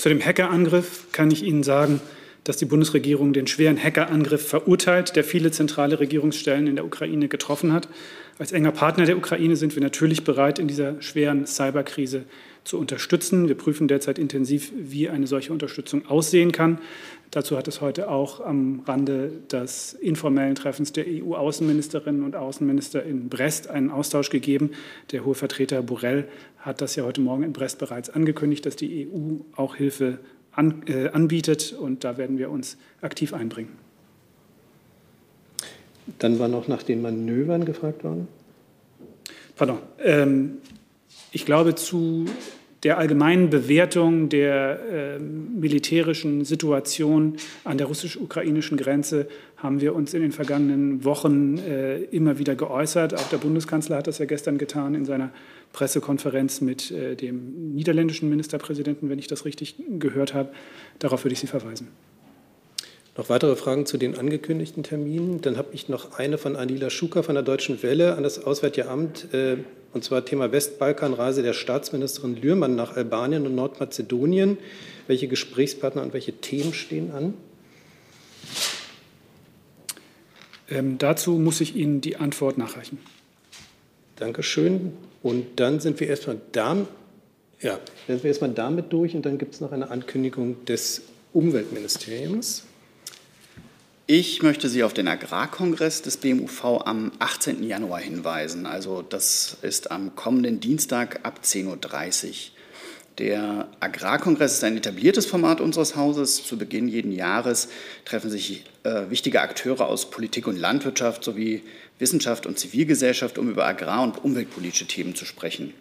Zu 0.00 0.08
dem 0.08 0.24
Hackerangriff 0.24 1.08
kann 1.12 1.30
ich 1.30 1.42
Ihnen 1.42 1.62
sagen, 1.62 2.00
dass 2.44 2.56
die 2.56 2.64
Bundesregierung 2.64 3.34
den 3.34 3.46
schweren 3.46 3.76
Hackerangriff 3.76 4.48
verurteilt, 4.48 5.14
der 5.14 5.24
viele 5.24 5.50
zentrale 5.50 6.00
Regierungsstellen 6.00 6.66
in 6.68 6.76
der 6.76 6.86
Ukraine 6.86 7.28
getroffen 7.28 7.74
hat. 7.74 7.86
Als 8.38 8.52
enger 8.52 8.72
Partner 8.72 9.04
der 9.04 9.18
Ukraine 9.18 9.56
sind 9.56 9.76
wir 9.76 9.82
natürlich 9.82 10.24
bereit, 10.24 10.58
in 10.58 10.68
dieser 10.68 11.02
schweren 11.02 11.46
Cyberkrise 11.46 12.24
zu 12.64 12.78
unterstützen. 12.78 13.46
Wir 13.48 13.56
prüfen 13.56 13.88
derzeit 13.88 14.18
intensiv, 14.18 14.72
wie 14.74 15.10
eine 15.10 15.26
solche 15.26 15.52
Unterstützung 15.52 16.06
aussehen 16.06 16.50
kann. 16.50 16.78
Dazu 17.30 17.56
hat 17.56 17.68
es 17.68 17.80
heute 17.80 18.10
auch 18.10 18.40
am 18.40 18.82
Rande 18.86 19.30
des 19.52 19.92
informellen 19.92 20.56
Treffens 20.56 20.92
der 20.92 21.04
EU-Außenministerinnen 21.06 22.24
und 22.24 22.34
Außenminister 22.34 23.04
in 23.04 23.28
Brest 23.28 23.70
einen 23.70 23.90
Austausch 23.90 24.30
gegeben. 24.30 24.72
Der 25.12 25.24
hohe 25.24 25.36
Vertreter 25.36 25.80
Borrell 25.82 26.26
hat 26.58 26.80
das 26.80 26.96
ja 26.96 27.04
heute 27.04 27.20
Morgen 27.20 27.44
in 27.44 27.52
Brest 27.52 27.78
bereits 27.78 28.10
angekündigt, 28.10 28.66
dass 28.66 28.74
die 28.74 29.06
EU 29.06 29.42
auch 29.54 29.76
Hilfe 29.76 30.18
an, 30.50 30.82
äh, 30.88 31.08
anbietet. 31.10 31.72
Und 31.72 32.02
da 32.02 32.16
werden 32.18 32.36
wir 32.36 32.50
uns 32.50 32.76
aktiv 33.00 33.32
einbringen. 33.32 33.78
Dann 36.18 36.40
war 36.40 36.48
noch 36.48 36.66
nach 36.66 36.82
den 36.82 37.00
Manövern 37.00 37.64
gefragt 37.64 38.02
worden. 38.02 38.26
Pardon. 39.54 39.78
Ähm, 40.02 40.58
ich 41.30 41.46
glaube, 41.46 41.76
zu 41.76 42.24
der 42.82 42.98
allgemeinen 42.98 43.50
Bewertung 43.50 44.28
der 44.28 44.80
äh, 44.80 45.18
militärischen 45.18 46.44
Situation 46.44 47.36
an 47.64 47.78
der 47.78 47.86
russisch-ukrainischen 47.86 48.78
Grenze 48.78 49.28
haben 49.56 49.80
wir 49.80 49.94
uns 49.94 50.14
in 50.14 50.22
den 50.22 50.32
vergangenen 50.32 51.04
Wochen 51.04 51.58
äh, 51.58 51.98
immer 52.04 52.38
wieder 52.38 52.54
geäußert. 52.54 53.14
Auch 53.14 53.28
der 53.28 53.36
Bundeskanzler 53.36 53.96
hat 53.98 54.06
das 54.06 54.18
ja 54.18 54.24
gestern 54.24 54.56
getan 54.56 54.94
in 54.94 55.04
seiner 55.04 55.30
Pressekonferenz 55.72 56.62
mit 56.62 56.90
äh, 56.90 57.16
dem 57.16 57.74
niederländischen 57.74 58.30
Ministerpräsidenten, 58.30 59.10
wenn 59.10 59.18
ich 59.18 59.26
das 59.26 59.44
richtig 59.44 59.76
gehört 59.98 60.32
habe. 60.32 60.48
Darauf 60.98 61.24
würde 61.24 61.34
ich 61.34 61.40
Sie 61.40 61.46
verweisen. 61.46 61.88
Noch 63.20 63.28
weitere 63.28 63.54
Fragen 63.54 63.84
zu 63.84 63.98
den 63.98 64.16
angekündigten 64.16 64.82
Terminen? 64.82 65.42
Dann 65.42 65.58
habe 65.58 65.74
ich 65.74 65.90
noch 65.90 66.18
eine 66.18 66.38
von 66.38 66.56
Anila 66.56 66.88
Schuka 66.88 67.22
von 67.22 67.34
der 67.34 67.44
Deutschen 67.44 67.82
Welle 67.82 68.14
an 68.16 68.22
das 68.22 68.42
Auswärtige 68.42 68.88
Amt. 68.88 69.34
Äh, 69.34 69.58
und 69.92 70.02
zwar 70.04 70.24
Thema 70.24 70.52
Westbalkanreise 70.52 71.42
der 71.42 71.52
Staatsministerin 71.52 72.34
Lührmann 72.34 72.76
nach 72.76 72.96
Albanien 72.96 73.44
und 73.46 73.54
Nordmazedonien. 73.54 74.56
Welche 75.06 75.28
Gesprächspartner 75.28 76.00
und 76.00 76.14
welche 76.14 76.32
Themen 76.32 76.72
stehen 76.72 77.10
an? 77.10 77.34
Ähm, 80.70 80.96
dazu 80.96 81.32
muss 81.32 81.60
ich 81.60 81.76
Ihnen 81.76 82.00
die 82.00 82.16
Antwort 82.16 82.56
nachreichen. 82.56 82.96
Dankeschön. 84.16 84.94
Und 85.22 85.60
dann 85.60 85.80
sind 85.80 86.00
wir 86.00 86.08
erstmal 86.08 86.40
da, 86.52 86.74
ja, 87.60 87.78
dann 88.06 88.16
sind 88.16 88.22
wir 88.24 88.28
erstmal 88.28 88.52
damit 88.52 88.90
durch 88.94 89.14
und 89.14 89.26
dann 89.26 89.36
gibt 89.36 89.52
es 89.52 89.60
noch 89.60 89.72
eine 89.72 89.90
Ankündigung 89.90 90.64
des 90.64 91.02
Umweltministeriums. 91.34 92.64
Ich 94.12 94.42
möchte 94.42 94.68
Sie 94.68 94.82
auf 94.82 94.92
den 94.92 95.06
Agrarkongress 95.06 96.02
des 96.02 96.16
BMUV 96.16 96.82
am 96.84 97.12
18. 97.20 97.62
Januar 97.62 98.00
hinweisen. 98.00 98.66
Also 98.66 99.02
das 99.02 99.58
ist 99.62 99.92
am 99.92 100.16
kommenden 100.16 100.58
Dienstag 100.58 101.20
ab 101.22 101.42
10.30 101.44 102.26
Uhr. 102.26 102.34
Der 103.18 103.68
Agrarkongress 103.78 104.54
ist 104.54 104.64
ein 104.64 104.76
etabliertes 104.76 105.26
Format 105.26 105.60
unseres 105.60 105.94
Hauses. 105.94 106.44
Zu 106.44 106.58
Beginn 106.58 106.88
jeden 106.88 107.12
Jahres 107.12 107.68
treffen 108.04 108.30
sich 108.30 108.64
äh, 108.82 109.08
wichtige 109.10 109.42
Akteure 109.42 109.86
aus 109.86 110.10
Politik 110.10 110.48
und 110.48 110.58
Landwirtschaft 110.58 111.22
sowie 111.22 111.62
Wissenschaft 112.00 112.46
und 112.46 112.58
Zivilgesellschaft, 112.58 113.38
um 113.38 113.48
über 113.48 113.64
agrar- 113.64 114.02
und 114.02 114.24
umweltpolitische 114.24 114.88
Themen 114.88 115.14
zu 115.14 115.24
sprechen. 115.24 115.72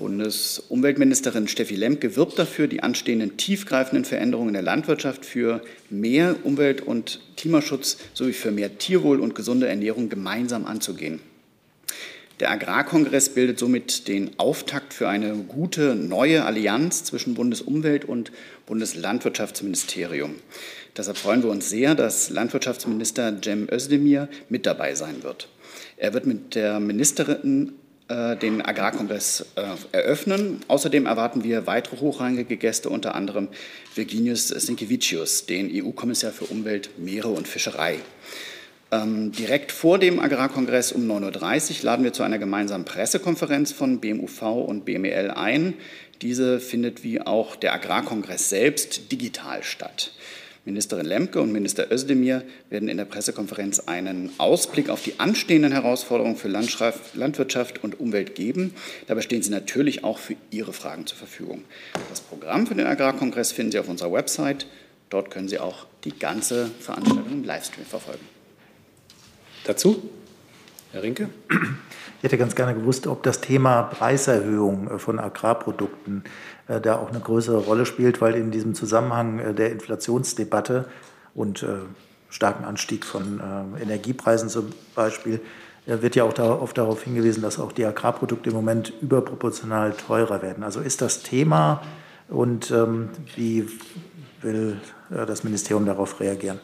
Bundesumweltministerin 0.00 1.46
Steffi 1.46 1.76
Lemke 1.76 2.16
wirbt 2.16 2.38
dafür, 2.38 2.68
die 2.68 2.82
anstehenden 2.82 3.36
tiefgreifenden 3.36 4.06
Veränderungen 4.06 4.48
in 4.48 4.54
der 4.54 4.62
Landwirtschaft 4.62 5.26
für 5.26 5.60
mehr 5.90 6.36
Umwelt- 6.42 6.80
und 6.80 7.20
Klimaschutz 7.36 7.98
sowie 8.14 8.32
für 8.32 8.50
mehr 8.50 8.78
Tierwohl 8.78 9.20
und 9.20 9.34
gesunde 9.34 9.68
Ernährung 9.68 10.08
gemeinsam 10.08 10.64
anzugehen. 10.64 11.20
Der 12.40 12.50
Agrarkongress 12.50 13.28
bildet 13.28 13.58
somit 13.58 14.08
den 14.08 14.38
Auftakt 14.38 14.94
für 14.94 15.06
eine 15.06 15.34
gute 15.36 15.94
neue 15.94 16.46
Allianz 16.46 17.04
zwischen 17.04 17.34
Bundesumwelt- 17.34 18.06
und 18.06 18.32
Bundeslandwirtschaftsministerium. 18.64 20.36
Deshalb 20.96 21.18
freuen 21.18 21.42
wir 21.42 21.50
uns 21.50 21.68
sehr, 21.68 21.94
dass 21.94 22.30
Landwirtschaftsminister 22.30 23.38
Cem 23.44 23.68
Özdemir 23.70 24.30
mit 24.48 24.64
dabei 24.64 24.94
sein 24.94 25.22
wird. 25.22 25.48
Er 25.98 26.14
wird 26.14 26.24
mit 26.24 26.54
der 26.54 26.80
Ministerin 26.80 27.74
den 28.10 28.60
Agrarkongress 28.62 29.46
äh, 29.54 29.62
eröffnen. 29.92 30.60
Außerdem 30.68 31.06
erwarten 31.06 31.44
wir 31.44 31.66
weitere 31.66 31.98
hochrangige 32.00 32.56
Gäste, 32.56 32.88
unter 32.88 33.14
anderem 33.14 33.48
Virginius 33.94 34.48
Sinkevicius, 34.48 35.46
den 35.46 35.70
EU-Kommissar 35.72 36.32
für 36.32 36.46
Umwelt, 36.46 36.90
Meere 36.98 37.28
und 37.28 37.46
Fischerei. 37.46 38.00
Ähm, 38.92 39.30
direkt 39.30 39.70
vor 39.70 39.98
dem 39.98 40.18
Agrarkongress 40.18 40.90
um 40.90 41.08
9.30 41.08 41.78
Uhr 41.78 41.84
laden 41.84 42.04
wir 42.04 42.12
zu 42.12 42.24
einer 42.24 42.38
gemeinsamen 42.38 42.84
Pressekonferenz 42.84 43.70
von 43.70 44.00
BMUV 44.00 44.42
und 44.42 44.84
BMEL 44.84 45.30
ein. 45.30 45.74
Diese 46.22 46.58
findet 46.58 47.04
wie 47.04 47.20
auch 47.20 47.54
der 47.54 47.72
Agrarkongress 47.72 48.50
selbst 48.50 49.12
digital 49.12 49.62
statt. 49.62 50.12
Ministerin 50.64 51.06
Lemke 51.06 51.40
und 51.40 51.52
Minister 51.52 51.90
Özdemir 51.90 52.42
werden 52.68 52.88
in 52.88 52.98
der 52.98 53.06
Pressekonferenz 53.06 53.80
einen 53.80 54.30
Ausblick 54.38 54.90
auf 54.90 55.02
die 55.02 55.18
anstehenden 55.18 55.72
Herausforderungen 55.72 56.36
für 56.36 56.48
Landwirtschaft 56.48 57.82
und 57.82 57.98
Umwelt 57.98 58.34
geben. 58.34 58.74
Dabei 59.06 59.22
stehen 59.22 59.42
sie 59.42 59.50
natürlich 59.50 60.04
auch 60.04 60.18
für 60.18 60.36
Ihre 60.50 60.74
Fragen 60.74 61.06
zur 61.06 61.16
Verfügung. 61.16 61.64
Das 62.10 62.20
Programm 62.20 62.66
für 62.66 62.74
den 62.74 62.86
Agrarkongress 62.86 63.52
finden 63.52 63.72
Sie 63.72 63.78
auf 63.78 63.88
unserer 63.88 64.12
Website. 64.12 64.66
Dort 65.08 65.30
können 65.30 65.48
Sie 65.48 65.58
auch 65.58 65.86
die 66.04 66.12
ganze 66.12 66.70
Veranstaltung 66.78 67.32
im 67.32 67.44
Livestream 67.44 67.86
verfolgen. 67.86 68.24
Dazu, 69.64 70.10
Herr 70.92 71.02
Rinke. 71.02 71.28
Ich 72.18 72.24
hätte 72.24 72.36
ganz 72.36 72.54
gerne 72.54 72.74
gewusst, 72.74 73.06
ob 73.06 73.22
das 73.22 73.40
Thema 73.40 73.84
Preiserhöhung 73.84 74.98
von 74.98 75.18
Agrarprodukten 75.18 76.24
äh, 76.68 76.80
da 76.80 76.96
auch 76.96 77.10
eine 77.10 77.20
größere 77.20 77.58
Rolle 77.58 77.86
spielt, 77.86 78.20
weil 78.20 78.34
in 78.34 78.50
diesem 78.50 78.74
Zusammenhang 78.74 79.38
äh, 79.38 79.54
der 79.54 79.72
Inflationsdebatte 79.72 80.86
und 81.34 81.62
äh, 81.62 81.68
starken 82.28 82.64
Anstieg 82.64 83.04
von 83.04 83.40
Energiepreisen 83.80 84.48
zum 84.48 84.72
Beispiel 84.94 85.40
wird 85.86 86.14
ja 86.14 86.22
auch 86.22 86.38
oft 86.38 86.78
darauf 86.78 87.02
hingewiesen, 87.02 87.42
dass 87.42 87.58
auch 87.58 87.72
die 87.72 87.84
Agrarprodukte 87.84 88.50
im 88.50 88.54
Moment 88.54 88.92
überproportional 89.00 89.92
teurer 89.92 90.40
werden. 90.40 90.62
Also 90.62 90.78
ist 90.78 91.00
das 91.00 91.24
Thema 91.24 91.82
Und 92.30 92.70
ähm, 92.70 93.10
wie 93.34 93.68
will 94.40 94.80
äh, 95.10 95.26
das 95.26 95.44
Ministerium 95.44 95.84
darauf 95.84 96.20
reagieren? 96.20 96.60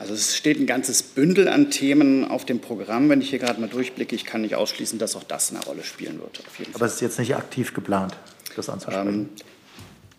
Also 0.00 0.14
es 0.14 0.34
steht 0.34 0.58
ein 0.58 0.64
ganzes 0.64 1.02
Bündel 1.02 1.46
an 1.46 1.70
Themen 1.70 2.24
auf 2.24 2.46
dem 2.46 2.58
Programm. 2.58 3.10
Wenn 3.10 3.20
ich 3.20 3.28
hier 3.28 3.38
gerade 3.38 3.60
mal 3.60 3.68
durchblicke, 3.68 4.16
ich 4.16 4.24
kann 4.24 4.40
nicht 4.40 4.54
ausschließen, 4.54 4.98
dass 4.98 5.14
auch 5.14 5.24
das 5.24 5.50
eine 5.50 5.62
Rolle 5.62 5.84
spielen 5.84 6.18
wird. 6.20 6.42
Aber 6.72 6.86
es 6.86 6.94
ist 6.94 7.00
jetzt 7.02 7.18
nicht 7.18 7.36
aktiv 7.36 7.74
geplant, 7.74 8.16
das 8.56 8.70
anzusprechen? 8.70 9.08
Ähm, 9.08 9.28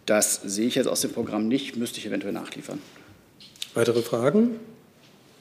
das 0.06 0.36
sehe 0.36 0.68
ich 0.68 0.76
jetzt 0.76 0.86
aus 0.86 1.02
dem 1.02 1.12
Programm 1.12 1.48
nicht, 1.48 1.78
müsste 1.78 1.98
ich 1.98 2.06
eventuell 2.06 2.32
nachliefern. 2.32 2.80
Weitere 3.74 4.04
Fragen? 4.04 4.60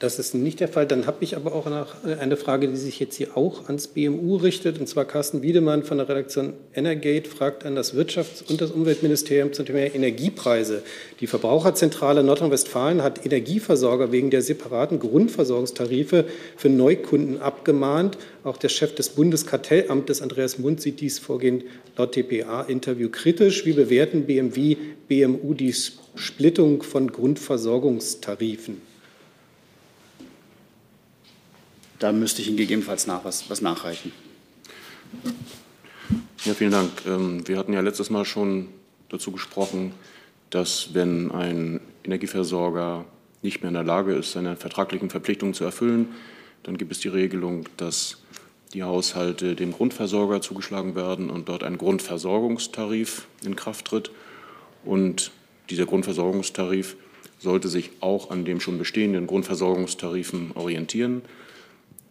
Das 0.00 0.18
ist 0.18 0.34
nicht 0.34 0.60
der 0.60 0.68
Fall. 0.68 0.86
Dann 0.86 1.06
habe 1.06 1.18
ich 1.20 1.36
aber 1.36 1.54
auch 1.54 1.66
eine 1.66 2.36
Frage, 2.38 2.68
die 2.68 2.76
sich 2.76 2.98
jetzt 3.00 3.16
hier 3.16 3.36
auch 3.36 3.66
ans 3.66 3.86
BMU 3.86 4.36
richtet. 4.36 4.80
Und 4.80 4.86
zwar 4.86 5.04
Carsten 5.04 5.42
Wiedemann 5.42 5.84
von 5.84 5.98
der 5.98 6.08
Redaktion 6.08 6.54
Energate 6.74 7.28
fragt 7.28 7.66
an 7.66 7.74
das 7.74 7.94
Wirtschafts- 7.94 8.48
und 8.48 8.62
das 8.62 8.70
Umweltministerium 8.70 9.52
zum 9.52 9.66
Thema 9.66 9.80
Energiepreise. 9.80 10.82
Die 11.20 11.26
Verbraucherzentrale 11.26 12.22
Nordrhein-Westfalen 12.22 13.02
hat 13.02 13.26
Energieversorger 13.26 14.10
wegen 14.10 14.30
der 14.30 14.40
separaten 14.40 15.00
Grundversorgungstarife 15.00 16.24
für 16.56 16.70
Neukunden 16.70 17.42
abgemahnt. 17.42 18.16
Auch 18.42 18.56
der 18.56 18.70
Chef 18.70 18.94
des 18.94 19.10
Bundeskartellamtes, 19.10 20.22
Andreas 20.22 20.58
Mund, 20.58 20.80
sieht 20.80 21.02
dies 21.02 21.18
Vorgehen 21.18 21.64
laut 21.98 22.16
DPA-Interview 22.16 23.10
kritisch. 23.10 23.66
Wie 23.66 23.74
bewerten 23.74 24.24
BMW, 24.24 24.78
BMU 25.08 25.52
die 25.52 25.74
Splittung 26.14 26.82
von 26.82 27.12
Grundversorgungstarifen? 27.12 28.88
Da 32.00 32.12
müsste 32.12 32.40
ich 32.40 32.48
Ihnen 32.48 32.56
gegebenenfalls 32.56 33.06
nach, 33.06 33.24
was, 33.24 33.48
was 33.50 33.60
nachreichen. 33.60 34.10
Ja, 36.46 36.54
vielen 36.54 36.72
Dank. 36.72 36.90
Ähm, 37.06 37.46
wir 37.46 37.58
hatten 37.58 37.74
ja 37.74 37.80
letztes 37.82 38.08
Mal 38.08 38.24
schon 38.24 38.68
dazu 39.10 39.30
gesprochen, 39.30 39.92
dass 40.48 40.94
wenn 40.94 41.30
ein 41.30 41.80
Energieversorger 42.02 43.04
nicht 43.42 43.60
mehr 43.60 43.68
in 43.68 43.74
der 43.74 43.84
Lage 43.84 44.14
ist, 44.14 44.32
seine 44.32 44.56
vertraglichen 44.56 45.10
Verpflichtungen 45.10 45.52
zu 45.52 45.64
erfüllen, 45.64 46.08
dann 46.62 46.78
gibt 46.78 46.90
es 46.90 47.00
die 47.00 47.08
Regelung, 47.08 47.66
dass 47.76 48.16
die 48.72 48.82
Haushalte 48.82 49.54
dem 49.54 49.72
Grundversorger 49.72 50.40
zugeschlagen 50.40 50.94
werden 50.94 51.28
und 51.28 51.50
dort 51.50 51.62
ein 51.64 51.76
Grundversorgungstarif 51.76 53.26
in 53.44 53.56
Kraft 53.56 53.84
tritt. 53.86 54.10
Und 54.86 55.32
dieser 55.68 55.84
Grundversorgungstarif 55.84 56.96
sollte 57.38 57.68
sich 57.68 57.90
auch 58.00 58.30
an 58.30 58.46
dem 58.46 58.60
schon 58.60 58.78
bestehenden 58.78 59.26
Grundversorgungstarifen 59.26 60.52
orientieren. 60.54 61.20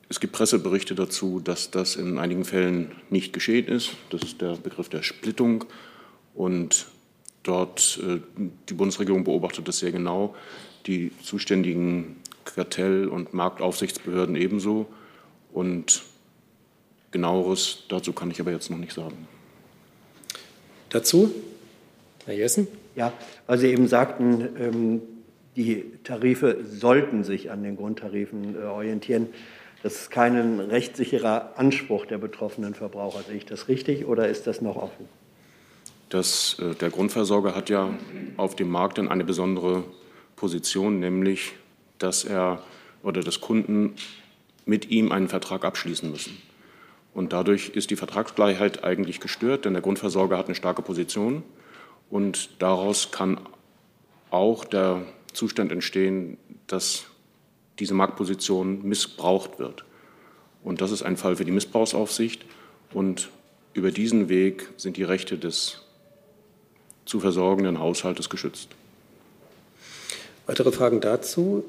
Es 0.10 0.20
gibt 0.20 0.34
Presseberichte 0.34 0.96
dazu, 0.96 1.40
dass 1.40 1.70
das 1.70 1.96
in 1.96 2.18
einigen 2.18 2.44
Fällen 2.44 2.92
nicht 3.12 3.32
geschehen 3.32 3.68
ist. 3.68 3.92
Das 4.10 4.24
ist 4.24 4.42
der 4.42 4.56
Begriff 4.56 4.90
der 4.90 5.04
Splittung. 5.04 5.66
Und 6.34 6.88
dort, 7.44 8.00
äh, 8.04 8.20
die 8.68 8.74
Bundesregierung 8.74 9.24
beobachtet 9.24 9.68
das 9.68 9.78
sehr 9.78 9.92
genau, 9.92 10.36
die 10.88 11.12
zuständigen 11.22 12.16
Kartell- 12.44 13.08
und 13.08 13.36
Marktaufsichtsbehörden 13.36 14.36
ebenso. 14.36 14.88
Und 15.54 16.02
genaueres 17.12 17.84
dazu 17.90 18.12
kann 18.12 18.32
ich 18.32 18.40
aber 18.40 18.52
jetzt 18.52 18.72
noch 18.72 18.80
nicht 18.80 18.94
sagen. 18.94 19.28
Dazu, 20.90 21.32
Herr 22.26 22.34
Jessen? 22.34 22.68
Ja, 22.96 23.14
weil 23.46 23.60
Sie 23.60 23.68
eben 23.68 23.88
sagten, 23.88 24.50
ähm, 24.60 25.02
die 25.56 25.86
Tarife 26.04 26.64
sollten 26.68 27.24
sich 27.24 27.52
an 27.52 27.62
den 27.62 27.78
Grundtarifen 27.78 28.56
äh, 28.56 28.66
orientieren. 28.66 29.28
Das 29.82 29.96
ist 29.96 30.12
kein 30.12 30.60
rechtssicherer 30.60 31.54
Anspruch 31.56 32.06
der 32.06 32.18
betroffenen 32.18 32.74
Verbraucher. 32.74 33.24
Sehe 33.24 33.38
ich 33.38 33.46
das 33.46 33.68
richtig 33.68 34.06
oder 34.06 34.28
ist 34.28 34.46
das 34.46 34.62
noch 34.62 34.76
offen? 34.76 35.08
Das, 36.10 36.58
äh, 36.60 36.76
der 36.76 36.90
Grundversorger 36.90 37.56
hat 37.56 37.70
ja 37.70 37.94
auf 38.36 38.56
dem 38.56 38.70
Markt 38.70 38.98
dann 38.98 39.08
eine 39.08 39.24
besondere 39.24 39.84
Position, 40.36 41.00
nämlich 41.00 41.54
dass 41.98 42.24
er 42.24 42.64
oder 43.04 43.22
dass 43.22 43.42
Kunden 43.42 43.96
mit 44.66 44.90
ihm 44.90 45.12
einen 45.12 45.30
Vertrag 45.30 45.64
abschließen 45.64 46.10
müssen. 46.10 46.38
Und 47.14 47.34
dadurch 47.34 47.70
ist 47.70 47.90
die 47.90 47.96
Vertragsgleichheit 47.96 48.84
eigentlich 48.84 49.20
gestört, 49.20 49.66
denn 49.66 49.74
der 49.74 49.82
Grundversorger 49.82 50.38
hat 50.38 50.46
eine 50.46 50.56
starke 50.56 50.82
Position 50.82 51.44
und 52.10 52.62
daraus 52.62 53.12
kann 53.12 53.40
auch 54.32 54.64
der 54.66 55.04
Zustand 55.34 55.72
entstehen, 55.72 56.38
dass 56.68 57.09
diese 57.80 57.94
Marktposition 57.94 58.84
missbraucht 58.88 59.60
wird. 59.60 59.86
Und 60.64 60.82
das 60.82 60.92
ist 60.92 61.04
ein 61.04 61.18
Fall 61.18 61.36
für 61.36 61.46
die 61.46 61.52
Missbrauchsaufsicht. 61.52 62.46
Und 62.94 63.30
über 63.74 63.92
diesen 63.92 64.30
Weg 64.30 64.70
sind 64.78 64.98
die 64.98 65.04
Rechte 65.04 65.38
des 65.38 65.82
zu 67.06 67.20
versorgenden 67.20 67.80
Haushaltes 67.80 68.30
geschützt. 68.30 68.70
Weitere 70.46 70.72
Fragen 70.72 71.02
dazu? 71.02 71.64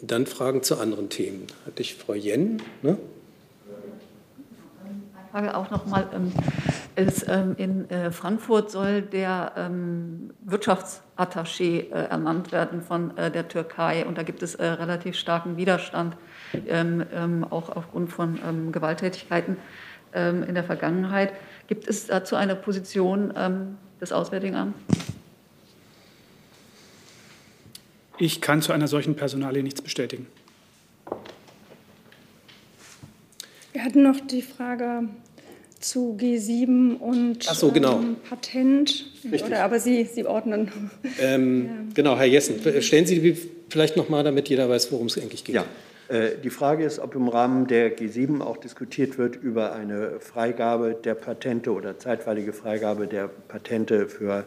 Dann 0.00 0.26
Fragen 0.26 0.62
zu 0.62 0.78
anderen 0.78 1.08
Themen. 1.08 1.46
Hatte 1.66 1.82
ich 1.82 1.94
Frau 1.94 2.14
Jen? 2.14 2.62
Ne? 2.82 2.96
Frage 5.32 5.56
auch 5.56 5.70
noch 5.70 5.86
mal. 5.86 6.08
Ähm, 6.98 7.08
ähm, 7.28 7.54
in 7.56 7.90
äh, 7.90 8.10
Frankfurt 8.10 8.70
soll 8.70 9.02
der 9.02 9.52
ähm, 9.56 10.30
Wirtschaftsattaché 10.44 11.90
äh, 11.90 12.08
ernannt 12.08 12.50
werden 12.50 12.82
von 12.82 13.16
äh, 13.16 13.30
der 13.30 13.46
Türkei. 13.46 14.04
Und 14.04 14.18
da 14.18 14.24
gibt 14.24 14.42
es 14.42 14.58
relativ 14.58 15.16
starken 15.16 15.56
Widerstand, 15.56 16.16
auch 17.50 17.68
aufgrund 17.76 18.10
von 18.10 18.72
Gewalttätigkeiten 18.72 19.56
in 20.12 20.54
der 20.54 20.64
Vergangenheit. 20.64 21.34
Gibt 21.66 21.86
es 21.86 22.06
dazu 22.06 22.36
eine 22.36 22.56
Position 22.56 23.76
des 24.00 24.12
Auswärtigen 24.12 24.56
Amts? 24.56 24.78
Ich 28.18 28.40
kann 28.40 28.62
zu 28.62 28.72
einer 28.72 28.88
solchen 28.88 29.14
Personalie 29.14 29.62
nichts 29.62 29.82
bestätigen. 29.82 30.26
Wir 33.72 33.84
hatten 33.84 34.02
noch 34.02 34.18
die 34.20 34.42
Frage 34.42 35.08
zu 35.80 36.16
G7 36.20 36.96
und 36.96 37.42
so, 37.42 37.70
genau. 37.70 37.98
ähm, 37.98 38.16
Patent. 38.28 39.06
Oder, 39.44 39.64
aber 39.64 39.80
Sie, 39.80 40.04
Sie 40.04 40.24
ordnen. 40.24 40.70
Ähm, 41.20 41.64
ja. 41.66 41.72
Genau, 41.94 42.16
Herr 42.16 42.26
Jessen, 42.26 42.60
stellen 42.82 43.06
Sie 43.06 43.36
vielleicht 43.68 43.96
noch 43.96 44.08
mal, 44.08 44.24
damit 44.24 44.48
jeder 44.48 44.68
weiß, 44.68 44.90
worum 44.92 45.06
es 45.06 45.18
eigentlich 45.18 45.44
geht. 45.44 45.54
Ja. 45.54 45.64
Äh, 46.08 46.30
die 46.42 46.50
Frage 46.50 46.84
ist, 46.84 46.98
ob 46.98 47.14
im 47.14 47.28
Rahmen 47.28 47.66
der 47.66 47.96
G7 47.96 48.40
auch 48.40 48.56
diskutiert 48.56 49.18
wird 49.18 49.36
über 49.36 49.72
eine 49.72 50.20
Freigabe 50.20 50.94
der 50.94 51.14
Patente 51.14 51.72
oder 51.72 51.98
zeitweilige 51.98 52.52
Freigabe 52.52 53.06
der 53.06 53.28
Patente 53.28 54.08
für 54.08 54.44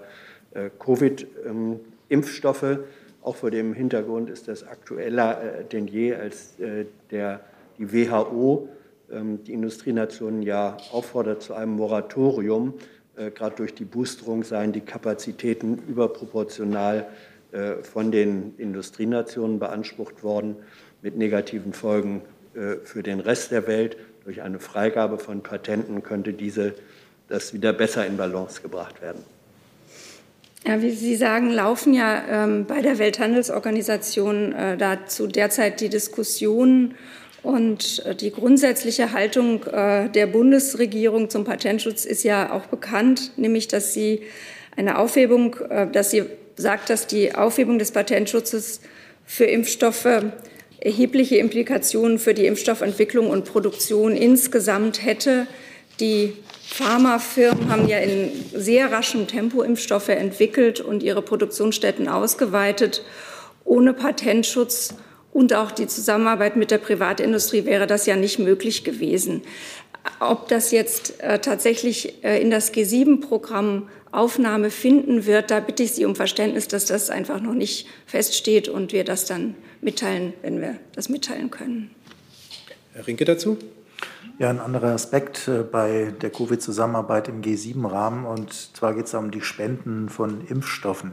äh, 0.54 0.70
Covid-Impfstoffe. 0.80 2.80
Auch 3.22 3.36
vor 3.36 3.52
dem 3.52 3.74
Hintergrund 3.74 4.30
ist 4.30 4.48
das 4.48 4.68
aktueller 4.68 5.60
äh, 5.60 5.66
denn 5.66 5.88
je, 5.88 6.16
als 6.16 6.56
der, 7.12 7.42
die 7.78 7.94
WHO 7.94 8.68
ähm, 8.68 8.81
die 9.44 9.54
Industrienationen 9.54 10.42
ja 10.42 10.78
auffordert 10.92 11.42
zu 11.42 11.54
einem 11.54 11.74
Moratorium. 11.74 12.74
Äh, 13.18 13.32
gerade 13.32 13.56
durch 13.58 13.74
die 13.74 13.86
Boosterung 13.86 14.44
seien 14.44 14.72
die 14.72 14.82
Kapazitäten 14.82 15.80
überproportional 15.88 17.08
äh, 17.52 17.84
von 17.84 18.12
den 18.12 18.54
Industrienationen 18.58 19.60
beansprucht 19.60 20.24
worden, 20.24 20.56
mit 21.02 21.18
negativen 21.18 21.74
Folgen 21.74 22.22
äh, 22.54 22.76
für 22.84 23.04
den 23.04 23.20
Rest 23.20 23.52
der 23.52 23.68
Welt. 23.68 23.98
Durch 24.24 24.42
eine 24.42 24.60
Freigabe 24.60 25.18
von 25.18 25.42
Patenten 25.42 26.04
könnte 26.04 26.32
diese, 26.34 26.74
das 27.28 27.54
wieder 27.54 27.74
besser 27.74 28.06
in 28.06 28.18
Balance 28.18 28.62
gebracht 28.62 29.02
werden. 29.02 29.24
Ja, 30.66 30.82
wie 30.82 30.92
Sie 30.92 31.16
sagen, 31.16 31.50
laufen 31.50 31.94
ja 31.94 32.24
ähm, 32.30 32.66
bei 32.66 32.82
der 32.82 33.00
Welthandelsorganisation 33.00 34.54
äh, 34.54 34.78
dazu 34.78 35.26
derzeit 35.26 35.82
die 35.82 35.90
Diskussionen 35.90 36.96
und 37.44 38.06
äh, 38.06 38.16
die 38.16 38.32
grundsätzliche 38.32 39.14
Haltung 39.14 39.64
äh, 39.66 40.10
der 40.10 40.28
Bundesregierung 40.28 41.30
zum 41.30 41.44
Patentschutz 41.44 42.06
ist 42.06 42.24
ja 42.24 42.52
auch 42.52 42.68
bekannt, 42.68 43.32
nämlich 43.38 43.68
dass 43.68 43.94
sie 43.94 44.22
eine 44.76 45.00
Aufhebung, 45.00 45.56
äh, 45.70 45.88
dass 45.90 46.12
sie 46.12 46.24
sagt, 46.56 46.90
dass 46.90 47.08
die 47.08 47.34
Aufhebung 47.34 47.80
des 47.80 47.92
Patentschutzes 47.92 48.82
für 49.26 49.46
Impfstoffe 49.46 50.24
erhebliche 50.80 51.38
Implikationen 51.38 52.20
für 52.20 52.34
die 52.34 52.46
Impfstoffentwicklung 52.46 53.30
und 53.30 53.46
Produktion 53.46 54.16
insgesamt 54.16 55.04
hätte. 55.04 55.48
Die 56.00 56.34
Pharmafirmen 56.68 57.70
haben 57.70 57.88
ja 57.88 58.00
in 58.00 58.32
sehr 58.54 58.92
raschem 58.92 59.28
Tempo 59.28 59.62
Impfstoffe 59.62 60.10
entwickelt 60.10 60.80
und 60.80 61.04
ihre 61.04 61.22
Produktionsstätten 61.22 62.08
ausgeweitet. 62.08 63.04
Ohne 63.64 63.94
Patentschutz 63.94 64.96
und 65.34 65.54
auch 65.54 65.72
die 65.72 65.88
Zusammenarbeit 65.88 66.56
mit 66.56 66.72
der 66.72 66.78
Privatindustrie 66.78 67.66
wäre 67.66 67.88
das 67.88 68.06
ja 68.06 68.16
nicht 68.16 68.40
möglich 68.40 68.84
gewesen. 68.84 69.42
Ob 70.20 70.48
das 70.48 70.72
jetzt 70.72 71.22
äh, 71.22 71.40
tatsächlich 71.40 72.24
äh, 72.24 72.42
in 72.42 72.50
das 72.50 72.74
G7-Programm 72.74 73.88
Aufnahme 74.12 74.72
finden 74.72 75.26
wird, 75.26 75.52
da 75.52 75.60
bitte 75.60 75.84
ich 75.84 75.94
Sie 75.94 76.06
um 76.06 76.16
Verständnis, 76.16 76.68
dass 76.68 76.86
das 76.86 77.10
einfach 77.10 77.40
noch 77.40 77.54
nicht 77.54 77.88
feststeht 78.06 78.68
und 78.68 78.92
wir 78.92 79.06
das 79.06 79.26
dann 79.26 79.56
mitteilen, 79.80 80.34
wenn 80.42 80.60
wir 80.60 80.78
das 80.94 81.08
mitteilen 81.08 81.50
können. 81.50 81.92
Herr 82.94 83.08
Rinke 83.08 83.26
dazu? 83.26 83.58
Ja, 84.38 84.50
ein 84.50 84.60
anderer 84.60 84.94
Aspekt 84.94 85.48
äh, 85.48 85.64
bei 85.64 86.14
der 86.20 86.32
Covid-Zusammenarbeit 86.32 87.28
im 87.28 87.42
G7-Rahmen. 87.42 88.26
Und 88.26 88.54
zwar 88.76 88.96
geht 88.96 89.06
es 89.06 89.14
um 89.14 89.32
die 89.32 89.42
Spenden 89.42 90.10
von 90.10 90.46
Impfstoffen, 90.48 91.12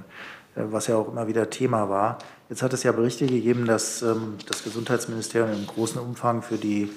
äh, 0.57 0.63
was 0.71 0.87
ja 0.87 0.97
auch 0.97 1.09
immer 1.09 1.29
wieder 1.29 1.51
Thema 1.51 1.89
war. 1.89 2.19
Jetzt 2.49 2.63
hat 2.63 2.73
es 2.73 2.83
ja 2.83 2.93
Berichte 2.93 3.27
gegeben, 3.27 3.67
dass 3.67 4.01
ähm, 4.01 4.37
das 4.47 4.65
Gesundheitsministerium 4.65 5.53
im 5.53 5.67
großen 5.67 6.01
Umfang 6.01 6.43
für 6.43 6.57
die 6.57 6.91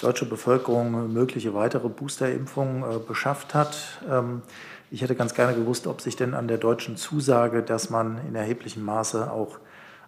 deutsche 0.00 0.24
Bevölkerung 0.24 1.12
mögliche 1.12 1.52
weitere 1.52 1.88
Boosterimpfungen 1.88 2.82
äh, 2.82 2.98
beschafft 2.98 3.52
hat. 3.52 3.76
Ähm, 4.10 4.42
ich 4.90 5.02
hätte 5.02 5.14
ganz 5.14 5.34
gerne 5.34 5.54
gewusst, 5.54 5.86
ob 5.86 6.00
sich 6.00 6.16
denn 6.16 6.32
an 6.34 6.48
der 6.48 6.58
deutschen 6.58 6.96
Zusage, 6.96 7.62
dass 7.62 7.90
man 7.90 8.18
in 8.26 8.34
erheblichem 8.34 8.82
Maße 8.82 9.30
auch 9.30 9.58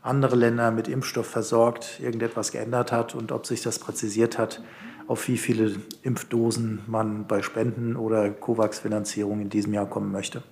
andere 0.00 0.37
Länder 0.37 0.70
mit 0.70 0.88
Impfstoff 0.88 1.26
versorgt, 1.26 2.00
irgendetwas 2.00 2.52
geändert 2.52 2.92
hat 2.92 3.14
und 3.14 3.32
ob 3.32 3.46
sich 3.46 3.62
das 3.62 3.78
präzisiert 3.78 4.38
hat, 4.38 4.62
auf 5.09 5.28
wie 5.28 5.37
viele 5.37 5.76
Impfdosen 6.02 6.80
man 6.87 7.26
bei 7.26 7.42
Spenden 7.42 7.96
oder 7.96 8.30
COVAX-Finanzierung 8.30 9.40
in 9.42 9.50
diesem 9.50 9.74
Jahr 9.74 9.87
kommen 9.87 10.11
möchte. 10.11 10.42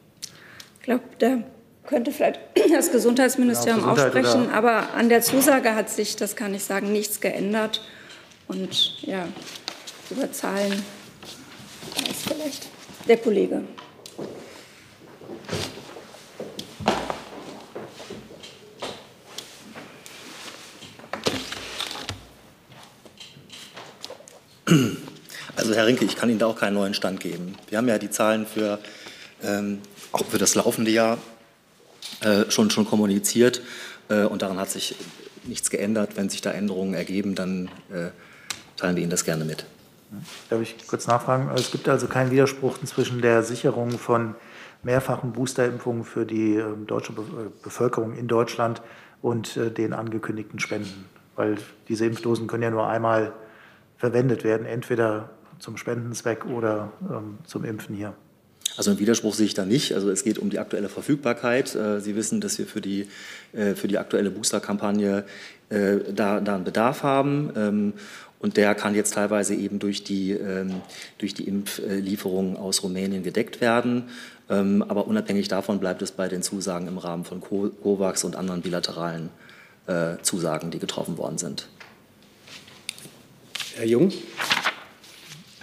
Ich 0.80 0.84
glaube, 0.84 1.04
da 1.18 1.38
könnte 1.86 2.12
vielleicht 2.12 2.40
das 2.72 2.90
Gesundheitsministerium 2.90 3.80
genau, 3.80 3.94
Gesundheit 3.94 4.24
auch 4.24 4.30
sprechen, 4.30 4.50
aber 4.50 4.94
an 4.94 5.08
der 5.08 5.22
Zusage 5.22 5.74
hat 5.74 5.90
sich, 5.90 6.16
das 6.16 6.36
kann 6.36 6.54
ich 6.54 6.64
sagen, 6.64 6.92
nichts 6.92 7.20
geändert. 7.20 7.82
Und 8.46 9.02
ja, 9.02 9.26
über 10.10 10.30
Zahlen 10.32 10.72
weiß 11.96 12.22
vielleicht 12.26 12.68
der 13.08 13.16
Kollege. 13.16 13.62
Also 25.56 25.74
Herr 25.74 25.86
Rinke, 25.86 26.04
ich 26.04 26.16
kann 26.16 26.28
Ihnen 26.28 26.38
da 26.38 26.46
auch 26.46 26.56
keinen 26.58 26.74
neuen 26.74 26.94
Stand 26.94 27.20
geben. 27.20 27.56
Wir 27.68 27.78
haben 27.78 27.88
ja 27.88 27.98
die 27.98 28.10
Zahlen 28.10 28.46
für, 28.46 28.78
ähm, 29.42 29.80
auch 30.12 30.24
für 30.26 30.38
das 30.38 30.54
laufende 30.54 30.90
Jahr 30.90 31.18
äh, 32.20 32.50
schon, 32.50 32.70
schon 32.70 32.86
kommuniziert 32.86 33.62
äh, 34.08 34.24
und 34.24 34.42
daran 34.42 34.58
hat 34.58 34.70
sich 34.70 34.96
nichts 35.44 35.70
geändert. 35.70 36.16
Wenn 36.16 36.28
sich 36.28 36.40
da 36.40 36.50
Änderungen 36.50 36.94
ergeben, 36.94 37.34
dann 37.34 37.68
äh, 37.92 38.10
teilen 38.76 38.96
wir 38.96 39.02
Ihnen 39.02 39.10
das 39.10 39.24
gerne 39.24 39.44
mit. 39.44 39.66
Darf 40.48 40.60
ich 40.60 40.76
kurz 40.86 41.06
nachfragen? 41.06 41.50
Es 41.54 41.70
gibt 41.70 41.88
also 41.88 42.06
keinen 42.06 42.30
Widerspruch 42.30 42.78
zwischen 42.84 43.20
der 43.20 43.42
Sicherung 43.42 43.98
von 43.98 44.34
mehrfachen 44.82 45.32
Boosterimpfungen 45.32 46.04
für 46.04 46.26
die 46.26 46.56
ähm, 46.56 46.86
deutsche 46.86 47.12
äh, 47.12 47.50
Bevölkerung 47.62 48.14
in 48.16 48.28
Deutschland 48.28 48.82
und 49.22 49.56
äh, 49.56 49.70
den 49.70 49.92
angekündigten 49.92 50.60
Spenden. 50.60 51.06
Weil 51.36 51.56
diese 51.88 52.06
Impfdosen 52.06 52.46
können 52.46 52.62
ja 52.62 52.70
nur 52.70 52.86
einmal 52.86 53.32
verwendet 53.96 54.44
werden, 54.44 54.66
entweder 54.66 55.30
zum 55.58 55.76
Spendenzweck 55.76 56.44
oder 56.44 56.92
ähm, 57.10 57.38
zum 57.44 57.64
Impfen 57.64 57.96
hier. 57.96 58.14
Also 58.76 58.90
einen 58.90 58.98
Widerspruch 58.98 59.34
sehe 59.34 59.46
ich 59.46 59.54
da 59.54 59.64
nicht. 59.64 59.94
Also 59.94 60.10
es 60.10 60.24
geht 60.24 60.38
um 60.38 60.50
die 60.50 60.58
aktuelle 60.58 60.88
Verfügbarkeit. 60.88 61.74
Äh, 61.74 62.00
Sie 62.00 62.16
wissen, 62.16 62.40
dass 62.40 62.58
wir 62.58 62.66
für 62.66 62.80
die, 62.80 63.06
für 63.52 63.86
die 63.86 63.98
aktuelle 63.98 64.30
Boosterkampagne 64.30 65.24
da, 65.68 66.40
da 66.40 66.54
einen 66.54 66.64
Bedarf 66.64 67.02
haben. 67.02 67.52
Ähm, 67.56 67.92
und 68.44 68.58
der 68.58 68.74
kann 68.74 68.94
jetzt 68.94 69.14
teilweise 69.14 69.54
eben 69.54 69.78
durch 69.78 70.04
die, 70.04 70.32
ähm, 70.32 70.82
durch 71.16 71.32
die 71.32 71.44
Impflieferungen 71.44 72.58
aus 72.58 72.82
Rumänien 72.82 73.22
gedeckt 73.22 73.62
werden. 73.62 74.10
Ähm, 74.50 74.84
aber 74.86 75.06
unabhängig 75.06 75.48
davon 75.48 75.80
bleibt 75.80 76.02
es 76.02 76.12
bei 76.12 76.28
den 76.28 76.42
Zusagen 76.42 76.86
im 76.86 76.98
Rahmen 76.98 77.24
von 77.24 77.40
COVAX 77.40 78.22
und 78.24 78.36
anderen 78.36 78.60
bilateralen 78.60 79.30
äh, 79.86 80.16
Zusagen, 80.20 80.70
die 80.70 80.78
getroffen 80.78 81.16
worden 81.16 81.38
sind. 81.38 81.68
Herr 83.76 83.86
Jung. 83.86 84.12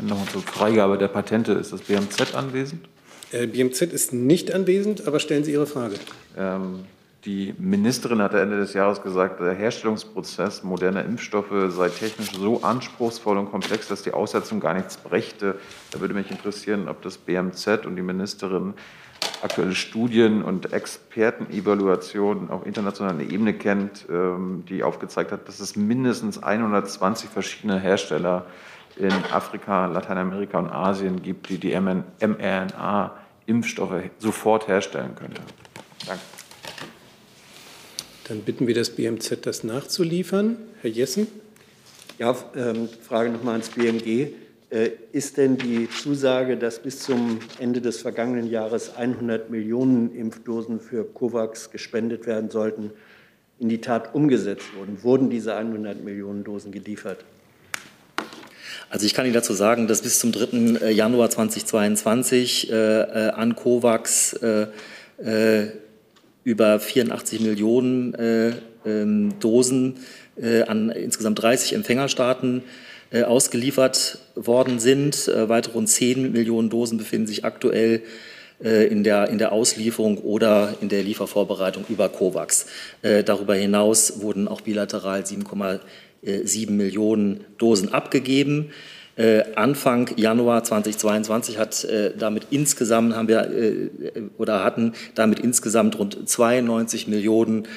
Nochmal 0.01 0.27
zur 0.29 0.41
Freigabe 0.41 0.97
der 0.97 1.09
Patente. 1.09 1.51
Ist 1.51 1.73
das 1.73 1.81
BMZ 1.81 2.33
anwesend? 2.33 2.89
Äh, 3.31 3.47
BMZ 3.47 3.81
ist 3.81 4.13
nicht 4.13 4.53
anwesend, 4.53 5.07
aber 5.07 5.19
stellen 5.19 5.43
Sie 5.43 5.53
Ihre 5.53 5.67
Frage. 5.67 5.95
Ähm, 6.37 6.85
die 7.25 7.53
Ministerin 7.59 8.19
hat 8.21 8.33
Ende 8.33 8.57
des 8.57 8.73
Jahres 8.73 9.03
gesagt, 9.03 9.39
der 9.39 9.53
Herstellungsprozess 9.53 10.63
moderner 10.63 11.05
Impfstoffe 11.05 11.53
sei 11.69 11.89
technisch 11.89 12.31
so 12.31 12.63
anspruchsvoll 12.63 13.37
und 13.37 13.51
komplex, 13.51 13.87
dass 13.87 14.01
die 14.01 14.11
Aussetzung 14.11 14.59
gar 14.59 14.73
nichts 14.73 14.97
brächte. 14.97 15.55
Da 15.91 16.01
würde 16.01 16.15
mich 16.15 16.31
interessieren, 16.31 16.89
ob 16.89 17.03
das 17.03 17.17
BMZ 17.17 17.85
und 17.85 17.95
die 17.95 18.01
Ministerin 18.01 18.73
aktuelle 19.43 19.75
Studien 19.75 20.41
und 20.41 20.73
Expertenevaluationen 20.73 22.49
auf 22.49 22.65
internationaler 22.65 23.21
Ebene 23.21 23.53
kennt, 23.53 24.07
ähm, 24.09 24.63
die 24.67 24.81
aufgezeigt 24.83 25.31
hat, 25.31 25.47
dass 25.47 25.59
es 25.59 25.75
mindestens 25.75 26.41
120 26.41 27.29
verschiedene 27.29 27.79
Hersteller 27.79 28.47
in 28.97 29.11
Afrika, 29.31 29.85
Lateinamerika 29.87 30.59
und 30.59 30.69
Asien 30.69 31.21
gibt, 31.21 31.49
die 31.49 31.57
die 31.57 31.73
mRNA-Impfstoffe 31.79 34.09
sofort 34.19 34.67
herstellen 34.67 35.15
könnte. 35.15 35.41
Danke. 36.05 36.21
Dann 38.27 38.41
bitten 38.41 38.67
wir 38.67 38.75
das 38.75 38.91
BMZ, 38.91 39.45
das 39.45 39.63
nachzuliefern. 39.63 40.57
Herr 40.81 40.89
Jessen. 40.89 41.27
Ja, 42.17 42.35
ähm, 42.55 42.87
Frage 43.01 43.29
nochmal 43.29 43.55
ans 43.55 43.69
BMG. 43.69 44.33
Äh, 44.69 44.91
ist 45.11 45.35
denn 45.35 45.57
die 45.57 45.89
Zusage, 45.89 46.55
dass 46.55 46.79
bis 46.79 46.99
zum 46.99 47.39
Ende 47.59 47.81
des 47.81 48.01
vergangenen 48.01 48.49
Jahres 48.49 48.95
100 48.95 49.49
Millionen 49.49 50.15
Impfdosen 50.15 50.79
für 50.79 51.03
COVAX 51.03 51.71
gespendet 51.71 52.25
werden 52.25 52.49
sollten, 52.49 52.91
in 53.59 53.67
die 53.67 53.81
Tat 53.81 54.15
umgesetzt 54.15 54.73
worden? 54.77 54.99
Wurden 55.01 55.29
diese 55.29 55.55
100 55.55 56.01
Millionen 56.03 56.45
Dosen 56.45 56.71
geliefert? 56.71 57.25
Also 58.91 59.05
ich 59.05 59.13
kann 59.13 59.25
Ihnen 59.25 59.33
dazu 59.33 59.53
sagen, 59.53 59.87
dass 59.87 60.01
bis 60.01 60.19
zum 60.19 60.33
3. 60.33 60.81
Äh, 60.81 60.91
Januar 60.91 61.29
2022 61.29 62.69
äh, 62.69 62.75
äh, 62.75 63.29
an 63.29 63.55
COVAX 63.55 64.33
äh, 64.33 64.67
äh, 65.23 65.71
über 66.43 66.77
84 66.77 67.39
Millionen 67.39 68.13
äh, 68.15 68.51
ähm, 68.85 69.35
Dosen 69.39 69.95
äh, 70.35 70.63
an 70.63 70.89
insgesamt 70.89 71.41
30 71.41 71.71
Empfängerstaaten 71.71 72.63
äh, 73.11 73.23
ausgeliefert 73.23 74.19
worden 74.35 74.79
sind. 74.79 75.29
Äh, 75.29 75.47
weitere 75.47 75.75
rund 75.75 75.87
10 75.87 76.33
Millionen 76.33 76.69
Dosen 76.69 76.97
befinden 76.97 77.27
sich 77.27 77.45
aktuell 77.45 78.01
äh, 78.61 78.87
in 78.87 79.05
der, 79.05 79.29
in 79.29 79.37
der 79.37 79.53
Auslieferung 79.53 80.17
oder 80.17 80.75
in 80.81 80.89
der 80.89 81.03
Liefervorbereitung 81.03 81.85
über 81.87 82.09
COVAX. 82.09 82.65
Äh, 83.03 83.23
darüber 83.23 83.55
hinaus 83.55 84.19
wurden 84.19 84.49
auch 84.49 84.59
bilateral 84.59 85.21
7,7 85.21 85.79
Millionen 86.21 87.45
Dosen 87.57 87.93
abgegeben. 87.93 88.71
Äh, 89.17 89.43
Anfang 89.55 90.09
Januar 90.15 90.63
2022 90.63 91.57
hat 91.57 91.83
äh, 91.83 92.11
damit 92.17 92.47
insgesamt 92.49 93.13
haben 93.13 93.27
wir 93.27 93.51
äh, 93.51 93.89
oder 94.37 94.63
hatten 94.63 94.93
damit 95.15 95.39
insgesamt 95.39 95.99
rund 95.99 96.27
92 96.27 97.07
Millionen 97.07 97.67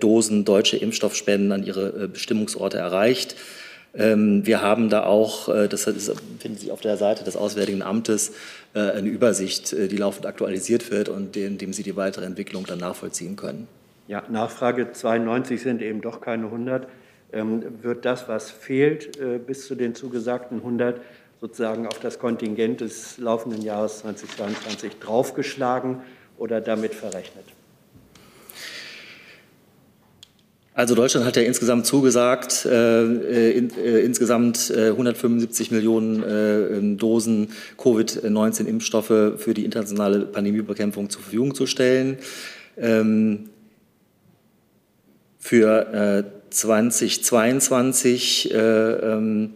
Dosen 0.00 0.44
deutsche 0.44 0.78
Impfstoffspenden 0.78 1.52
an 1.52 1.64
ihre 1.64 2.08
Bestimmungsorte 2.08 2.78
erreicht. 2.78 3.36
Ähm, 3.94 4.46
wir 4.46 4.62
haben 4.62 4.88
da 4.88 5.04
auch, 5.04 5.48
das 5.68 5.84
finden 5.84 6.58
Sie 6.58 6.72
auf 6.72 6.80
der 6.80 6.96
Seite 6.96 7.22
des 7.22 7.36
Auswärtigen 7.36 7.82
Amtes, 7.82 8.32
eine 8.72 9.08
Übersicht, 9.08 9.72
die 9.72 9.96
laufend 9.96 10.26
aktualisiert 10.26 10.90
wird 10.90 11.08
und 11.08 11.36
in 11.36 11.58
dem 11.58 11.72
Sie 11.72 11.84
die 11.84 11.94
weitere 11.94 12.24
Entwicklung 12.24 12.64
dann 12.66 12.78
nachvollziehen 12.78 13.36
können. 13.36 13.68
Ja, 14.08 14.24
Nachfrage 14.28 14.90
92 14.92 15.62
sind 15.62 15.82
eben 15.82 16.00
doch 16.00 16.20
keine 16.20 16.46
100. 16.46 16.88
Ähm, 17.34 17.82
wird 17.82 18.04
das, 18.04 18.28
was 18.28 18.52
fehlt, 18.52 19.18
äh, 19.18 19.38
bis 19.38 19.66
zu 19.66 19.74
den 19.74 19.96
zugesagten 19.96 20.58
100 20.58 21.00
sozusagen 21.40 21.88
auf 21.88 21.98
das 21.98 22.20
Kontingent 22.20 22.80
des 22.80 23.18
laufenden 23.18 23.60
Jahres 23.60 23.98
2022 23.98 25.00
draufgeschlagen 25.00 26.02
oder 26.38 26.60
damit 26.60 26.94
verrechnet? 26.94 27.44
Also 30.74 30.94
Deutschland 30.94 31.26
hat 31.26 31.36
ja 31.36 31.42
insgesamt 31.42 31.86
zugesagt, 31.86 32.66
äh, 32.66 33.50
in, 33.50 33.70
äh, 33.76 34.00
insgesamt 34.00 34.70
äh, 34.70 34.90
175 34.90 35.72
Millionen 35.72 36.22
äh, 36.22 36.96
Dosen 36.96 37.50
Covid-19-Impfstoffe 37.78 39.38
für 39.38 39.54
die 39.54 39.64
internationale 39.64 40.20
Pandemiebekämpfung 40.20 41.10
zur 41.10 41.22
Verfügung 41.22 41.54
zu 41.54 41.66
stellen. 41.66 42.18
Ähm, 42.76 43.50
für 45.44 46.24
2022 46.54 48.54
äh, 48.54 48.56
ähm, 48.56 49.50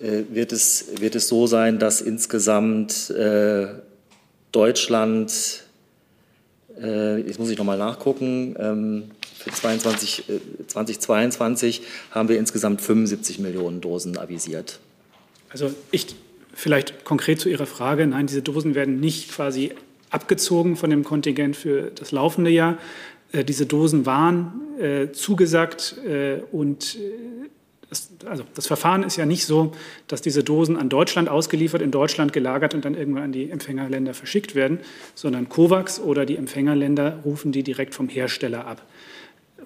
äh, 0.00 0.22
wird, 0.30 0.52
es, 0.52 1.00
wird 1.00 1.16
es 1.16 1.28
so 1.28 1.46
sein, 1.46 1.78
dass 1.78 2.00
insgesamt 2.00 3.10
äh, 3.10 3.66
Deutschland, 4.52 5.64
äh, 6.80 7.20
jetzt 7.22 7.38
muss 7.38 7.50
ich 7.50 7.58
nochmal 7.58 7.78
nachgucken, 7.78 8.54
ähm, 8.58 9.04
für 9.38 9.50
22, 9.50 10.24
2022 10.66 11.82
haben 12.10 12.28
wir 12.28 12.38
insgesamt 12.38 12.80
75 12.80 13.38
Millionen 13.38 13.80
Dosen 13.80 14.18
avisiert. 14.18 14.80
Also 15.50 15.72
ich 15.90 16.16
vielleicht 16.52 17.04
konkret 17.04 17.40
zu 17.40 17.48
Ihrer 17.48 17.66
Frage, 17.66 18.06
nein, 18.06 18.26
diese 18.26 18.42
Dosen 18.42 18.74
werden 18.74 19.00
nicht 19.00 19.30
quasi 19.30 19.72
abgezogen 20.10 20.76
von 20.76 20.90
dem 20.90 21.04
Kontingent 21.04 21.56
für 21.56 21.90
das 21.94 22.12
laufende 22.12 22.50
Jahr, 22.50 22.74
äh, 22.74 23.15
diese 23.32 23.66
Dosen 23.66 24.06
waren 24.06 24.60
äh, 24.80 25.12
zugesagt 25.12 25.96
äh, 26.06 26.40
und 26.52 26.98
Das, 27.88 28.10
also 28.24 28.42
das 28.54 28.66
Verfahren 28.66 29.04
ist 29.04 29.16
ja 29.16 29.26
nicht 29.26 29.46
so, 29.46 29.70
dass 30.08 30.20
diese 30.20 30.42
Dosen 30.42 30.76
an 30.76 30.88
Deutschland 30.88 31.28
ausgeliefert, 31.28 31.82
in 31.82 31.92
Deutschland 31.92 32.32
gelagert 32.32 32.74
und 32.74 32.84
dann 32.84 32.94
irgendwann 32.94 33.22
an 33.22 33.32
die 33.32 33.48
Empfängerländer 33.48 34.12
verschickt 34.12 34.56
werden, 34.56 34.80
sondern 35.14 35.48
COVAX 35.48 36.00
oder 36.00 36.26
die 36.26 36.36
Empfängerländer 36.36 37.20
rufen 37.24 37.52
die 37.52 37.62
direkt 37.62 37.94
vom 37.94 38.08
Hersteller 38.08 38.66
ab. 38.66 38.82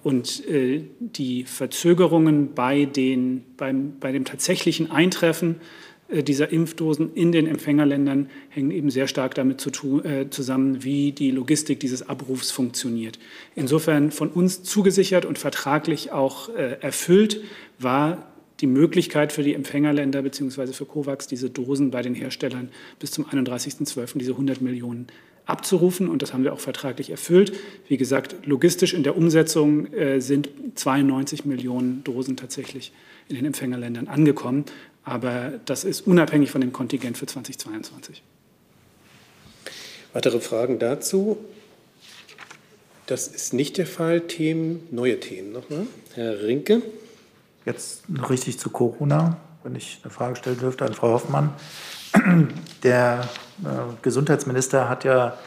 Und 0.03 0.47
äh, 0.47 0.83
die 0.99 1.45
Verzögerungen 1.45 2.53
bei, 2.53 2.85
den, 2.85 3.43
beim, 3.57 3.97
bei 3.99 4.11
dem 4.11 4.23
tatsächlichen 4.23 4.91
Eintreffen 4.91 5.55
äh, 5.55 5.90
dieser 6.11 6.51
Impfdosen 6.51 7.13
in 7.13 7.31
den 7.31 7.47
Empfängerländern 7.47 8.29
hängen 8.49 8.71
eben 8.71 8.89
sehr 8.89 9.07
stark 9.07 9.35
damit 9.35 9.61
zu 9.61 9.69
tun, 9.69 10.03
äh, 10.05 10.29
zusammen, 10.29 10.83
wie 10.83 11.11
die 11.11 11.31
Logistik 11.31 11.79
dieses 11.79 12.07
Abrufs 12.07 12.51
funktioniert. 12.51 13.19
Insofern 13.55 14.11
von 14.11 14.29
uns 14.29 14.63
zugesichert 14.63 15.25
und 15.25 15.37
vertraglich 15.37 16.11
auch 16.11 16.49
äh, 16.49 16.77
erfüllt 16.81 17.41
war 17.79 18.31
die 18.59 18.67
Möglichkeit 18.67 19.31
für 19.31 19.43
die 19.43 19.55
Empfängerländer 19.55 20.21
bzw. 20.21 20.67
für 20.73 20.85
COVAX, 20.85 21.27
diese 21.27 21.49
Dosen 21.49 21.91
bei 21.91 22.01
den 22.01 22.13
Herstellern 22.13 22.69
bis 22.99 23.11
zum 23.11 23.25
31.12. 23.25 24.17
diese 24.19 24.31
100 24.31 24.61
Millionen 24.61 25.07
abzurufen. 25.45 26.07
Und 26.07 26.21
das 26.21 26.33
haben 26.33 26.43
wir 26.43 26.53
auch 26.53 26.59
vertraglich 26.59 27.09
erfüllt. 27.09 27.53
Wie 27.87 27.97
gesagt, 27.97 28.45
logistisch 28.45 28.93
in 28.93 29.03
der 29.03 29.17
Umsetzung 29.17 29.87
äh, 29.93 30.19
sind 30.21 30.49
92 30.75 31.45
Millionen 31.45 32.03
Dosen 32.03 32.37
tatsächlich 32.37 32.91
in 33.27 33.35
den 33.35 33.45
Empfängerländern 33.45 34.07
angekommen. 34.07 34.65
Aber 35.03 35.53
das 35.65 35.83
ist 35.83 36.05
unabhängig 36.07 36.51
von 36.51 36.61
dem 36.61 36.71
Kontingent 36.73 37.17
für 37.17 37.25
2022. 37.25 38.21
Weitere 40.13 40.39
Fragen 40.39 40.77
dazu? 40.77 41.37
Das 43.07 43.27
ist 43.27 43.53
nicht 43.53 43.77
der 43.77 43.87
Fall. 43.87 44.21
Themen, 44.21 44.87
neue 44.91 45.19
Themen 45.19 45.51
nochmal. 45.51 45.87
Herr 46.13 46.43
Rinke. 46.43 46.81
Jetzt 47.65 48.09
noch 48.09 48.29
richtig 48.29 48.59
zu 48.59 48.69
Corona, 48.69 49.37
wenn 49.63 49.75
ich 49.75 49.99
eine 50.03 50.11
Frage 50.11 50.35
stellen 50.35 50.59
dürfte 50.59 50.85
an 50.85 50.93
Frau 50.93 51.09
Hoffmann. 51.11 51.53
Der 52.83 53.29
äh, 53.63 53.67
Gesundheitsminister 54.01 54.89
hat 54.89 55.03
ja 55.03 55.37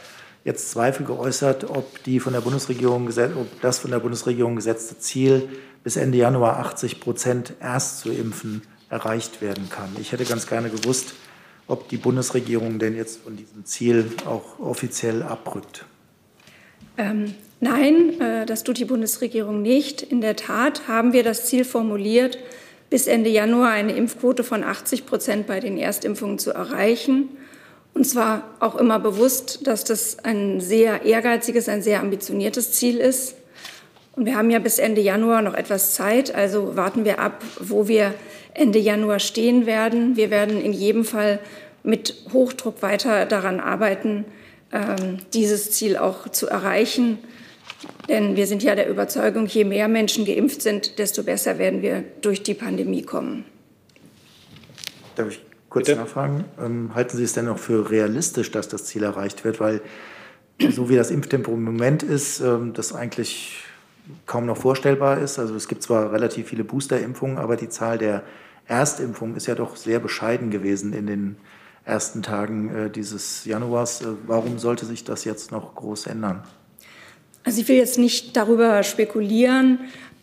jetzt 0.44 0.70
Zweifel 0.70 1.06
geäußert, 1.06 1.68
ob, 1.68 2.02
die 2.04 2.20
von 2.20 2.32
der 2.32 2.40
Bundesregierung, 2.40 3.08
ob 3.08 3.60
das 3.60 3.78
von 3.78 3.90
der 3.90 3.98
Bundesregierung 3.98 4.56
gesetzte 4.56 4.98
Ziel, 4.98 5.48
bis 5.82 5.96
Ende 5.96 6.18
Januar 6.18 6.58
80 6.58 7.00
Prozent 7.00 7.54
erst 7.60 8.00
zu 8.00 8.10
impfen, 8.10 8.62
erreicht 8.90 9.42
werden 9.42 9.68
kann. 9.70 9.90
Ich 10.00 10.12
hätte 10.12 10.24
ganz 10.24 10.46
gerne 10.46 10.70
gewusst, 10.70 11.14
ob 11.66 11.88
die 11.88 11.96
Bundesregierung 11.96 12.78
denn 12.78 12.96
jetzt 12.96 13.22
von 13.22 13.36
diesem 13.36 13.64
Ziel 13.64 14.10
auch 14.26 14.58
offiziell 14.58 15.22
abrückt. 15.22 15.84
Ähm, 16.96 17.34
nein, 17.60 18.20
äh, 18.20 18.46
das 18.46 18.62
tut 18.62 18.78
die 18.78 18.84
Bundesregierung 18.84 19.62
nicht. 19.62 20.02
In 20.02 20.20
der 20.20 20.36
Tat 20.36 20.86
haben 20.86 21.12
wir 21.12 21.24
das 21.24 21.46
Ziel 21.46 21.64
formuliert, 21.64 22.38
bis 22.90 23.06
Ende 23.06 23.30
Januar 23.30 23.70
eine 23.70 23.96
Impfquote 23.96 24.44
von 24.44 24.62
80 24.62 25.06
Prozent 25.06 25.46
bei 25.46 25.58
den 25.58 25.78
Erstimpfungen 25.78 26.38
zu 26.38 26.52
erreichen. 26.52 27.30
Und 27.94 28.04
zwar 28.04 28.54
auch 28.60 28.74
immer 28.74 28.98
bewusst, 28.98 29.66
dass 29.66 29.84
das 29.84 30.18
ein 30.24 30.60
sehr 30.60 31.02
ehrgeiziges, 31.02 31.68
ein 31.68 31.82
sehr 31.82 32.00
ambitioniertes 32.00 32.72
Ziel 32.72 32.98
ist. 32.98 33.36
Und 34.16 34.26
wir 34.26 34.36
haben 34.36 34.50
ja 34.50 34.58
bis 34.58 34.78
Ende 34.78 35.00
Januar 35.00 35.42
noch 35.42 35.54
etwas 35.54 35.94
Zeit, 35.94 36.34
also 36.34 36.76
warten 36.76 37.04
wir 37.04 37.18
ab, 37.18 37.42
wo 37.58 37.88
wir 37.88 38.14
Ende 38.54 38.78
Januar 38.78 39.18
stehen 39.18 39.66
werden. 39.66 40.16
Wir 40.16 40.30
werden 40.30 40.60
in 40.60 40.72
jedem 40.72 41.04
Fall 41.04 41.40
mit 41.82 42.14
Hochdruck 42.32 42.82
weiter 42.82 43.26
daran 43.26 43.60
arbeiten, 43.60 44.24
ähm, 44.72 45.18
dieses 45.34 45.70
Ziel 45.72 45.96
auch 45.96 46.28
zu 46.28 46.48
erreichen. 46.48 47.18
Denn 48.08 48.36
wir 48.36 48.46
sind 48.46 48.62
ja 48.62 48.74
der 48.74 48.88
Überzeugung, 48.88 49.46
je 49.46 49.64
mehr 49.64 49.88
Menschen 49.88 50.24
geimpft 50.24 50.62
sind, 50.62 50.98
desto 50.98 51.22
besser 51.22 51.58
werden 51.58 51.82
wir 51.82 52.04
durch 52.22 52.42
die 52.42 52.54
Pandemie 52.54 53.02
kommen. 53.02 53.44
Darf 55.16 55.28
ich 55.28 55.40
kurz 55.68 55.86
Bitte? 55.86 56.00
nachfragen? 56.00 56.44
Ähm, 56.58 56.94
halten 56.94 57.16
Sie 57.16 57.24
es 57.24 57.32
denn 57.34 57.46
noch 57.46 57.58
für 57.58 57.90
realistisch, 57.90 58.50
dass 58.50 58.68
das 58.68 58.84
Ziel 58.84 59.02
erreicht 59.02 59.44
wird? 59.44 59.60
Weil 59.60 59.80
so 60.70 60.88
wie 60.88 60.96
das 60.96 61.10
Impftempo 61.10 61.52
im 61.52 61.64
Moment 61.64 62.02
ist, 62.02 62.40
ähm, 62.40 62.72
das 62.72 62.94
eigentlich 62.94 63.63
kaum 64.26 64.46
noch 64.46 64.56
vorstellbar 64.56 65.18
ist. 65.18 65.38
Also 65.38 65.54
es 65.54 65.68
gibt 65.68 65.82
zwar 65.82 66.12
relativ 66.12 66.48
viele 66.48 66.64
Boosterimpfungen, 66.64 67.38
aber 67.38 67.56
die 67.56 67.68
Zahl 67.68 67.98
der 67.98 68.22
Erstimpfungen 68.66 69.36
ist 69.36 69.46
ja 69.46 69.54
doch 69.54 69.76
sehr 69.76 70.00
bescheiden 70.00 70.50
gewesen 70.50 70.92
in 70.92 71.06
den 71.06 71.36
ersten 71.84 72.22
Tagen 72.22 72.74
äh, 72.74 72.90
dieses 72.90 73.44
Januars. 73.44 74.02
Äh, 74.02 74.06
warum 74.26 74.58
sollte 74.58 74.86
sich 74.86 75.04
das 75.04 75.24
jetzt 75.24 75.52
noch 75.52 75.74
groß 75.74 76.06
ändern? 76.06 76.42
Also 77.44 77.60
ich 77.60 77.68
will 77.68 77.76
jetzt 77.76 77.98
nicht 77.98 78.36
darüber 78.36 78.82
spekulieren, 78.82 79.80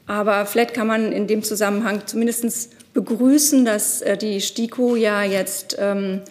aber 0.08 0.46
vielleicht 0.48 0.74
kann 0.74 0.88
man 0.88 1.12
in 1.12 1.28
dem 1.28 1.44
Zusammenhang 1.44 2.02
zumindest 2.08 2.94
begrüßen, 2.94 3.64
dass 3.64 4.02
äh, 4.02 4.18
die 4.18 4.42
STIKO 4.42 4.96
ja 4.96 5.24
jetzt 5.24 5.78
ähm, 5.80 6.22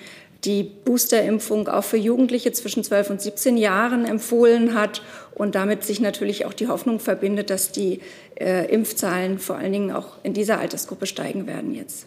die 0.45 0.65
Boosterimpfung 0.65 1.69
auch 1.69 1.85
für 1.85 1.97
Jugendliche 1.97 2.51
zwischen 2.53 2.83
12 2.83 3.11
und 3.11 3.23
17 3.23 3.57
Jahren 3.57 4.05
empfohlen 4.05 4.75
hat 4.75 5.03
und 5.41 5.55
damit 5.55 5.85
sich 5.85 6.01
natürlich 6.01 6.45
auch 6.45 6.53
die 6.53 6.69
Hoffnung 6.69 7.01
verbindet, 7.01 7.49
dass 7.49 7.73
die 7.73 8.01
äh, 8.39 8.71
Impfzahlen 8.71 9.39
vor 9.39 9.57
allen 9.57 9.73
Dingen 9.73 9.91
auch 9.91 10.19
in 10.23 10.35
dieser 10.35 10.61
Altersgruppe 10.61 11.07
steigen 11.07 11.47
werden 11.47 11.75
jetzt. 11.75 12.07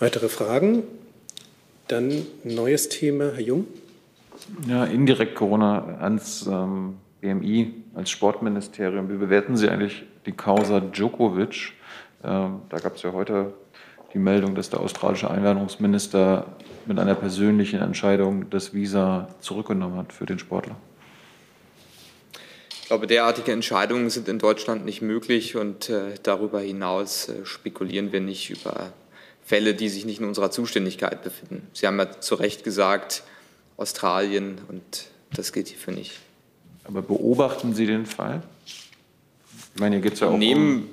Weitere 0.00 0.28
Fragen? 0.28 0.82
Dann 1.88 2.26
neues 2.44 2.90
Thema, 2.90 3.32
Herr 3.32 3.40
Jung. 3.40 3.66
Ja, 4.68 4.84
indirekt 4.84 5.34
Corona 5.34 5.96
ans 5.98 6.46
ähm, 6.46 6.96
BMI, 7.22 7.72
als 7.94 8.10
Sportministerium. 8.10 9.08
Wie 9.08 9.16
bewerten 9.16 9.56
Sie 9.56 9.70
eigentlich 9.70 10.02
die 10.26 10.32
Causa 10.32 10.80
Djokovic? 10.80 11.72
Ähm, 12.22 12.60
da 12.68 12.78
gab 12.78 12.96
es 12.96 13.02
ja 13.02 13.14
heute 13.14 13.54
die 14.12 14.18
Meldung, 14.18 14.54
dass 14.54 14.68
der 14.68 14.80
australische 14.80 15.30
Einwanderungsminister 15.30 16.48
mit 16.84 16.98
einer 16.98 17.14
persönlichen 17.14 17.80
Entscheidung 17.80 18.50
das 18.50 18.74
Visa 18.74 19.28
zurückgenommen 19.40 19.96
hat 19.96 20.12
für 20.12 20.26
den 20.26 20.38
Sportler. 20.38 20.76
Ich 22.84 22.88
glaube, 22.88 23.06
derartige 23.06 23.50
Entscheidungen 23.50 24.10
sind 24.10 24.28
in 24.28 24.38
Deutschland 24.38 24.84
nicht 24.84 25.00
möglich 25.00 25.56
und 25.56 25.88
äh, 25.88 26.16
darüber 26.22 26.60
hinaus 26.60 27.30
äh, 27.30 27.46
spekulieren 27.46 28.12
wir 28.12 28.20
nicht 28.20 28.50
über 28.50 28.92
Fälle, 29.42 29.72
die 29.72 29.88
sich 29.88 30.04
nicht 30.04 30.20
in 30.20 30.28
unserer 30.28 30.50
Zuständigkeit 30.50 31.22
befinden. 31.22 31.66
Sie 31.72 31.86
haben 31.86 31.98
ja 31.98 32.20
zu 32.20 32.34
Recht 32.34 32.62
gesagt, 32.62 33.22
Australien 33.78 34.58
und 34.68 34.82
das 35.32 35.54
gilt 35.54 35.68
hierfür 35.68 35.94
nicht. 35.94 36.12
Aber 36.84 37.00
beobachten 37.00 37.74
Sie 37.74 37.86
den 37.86 38.04
Fall? 38.04 38.42
Ich 38.66 39.80
meine, 39.80 39.96
hier 39.96 40.02
geht 40.02 40.12
es 40.12 40.20
ja 40.20 40.28
auch 40.28 40.36
Nehmen 40.36 40.82
um 40.82 40.90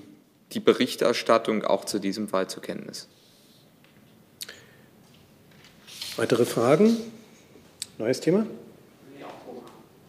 die 0.54 0.62
Berichterstattung 0.62 1.66
auch 1.66 1.84
zu 1.84 2.00
diesem 2.00 2.30
Fall 2.30 2.50
zur 2.50 2.64
Kenntnis. 2.64 3.10
Weitere 6.16 6.46
Fragen? 6.46 6.96
Neues 7.98 8.22
Thema? 8.22 8.46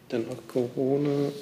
Dann 0.07 0.27
noch 0.27 0.47
Corona. 0.47 1.33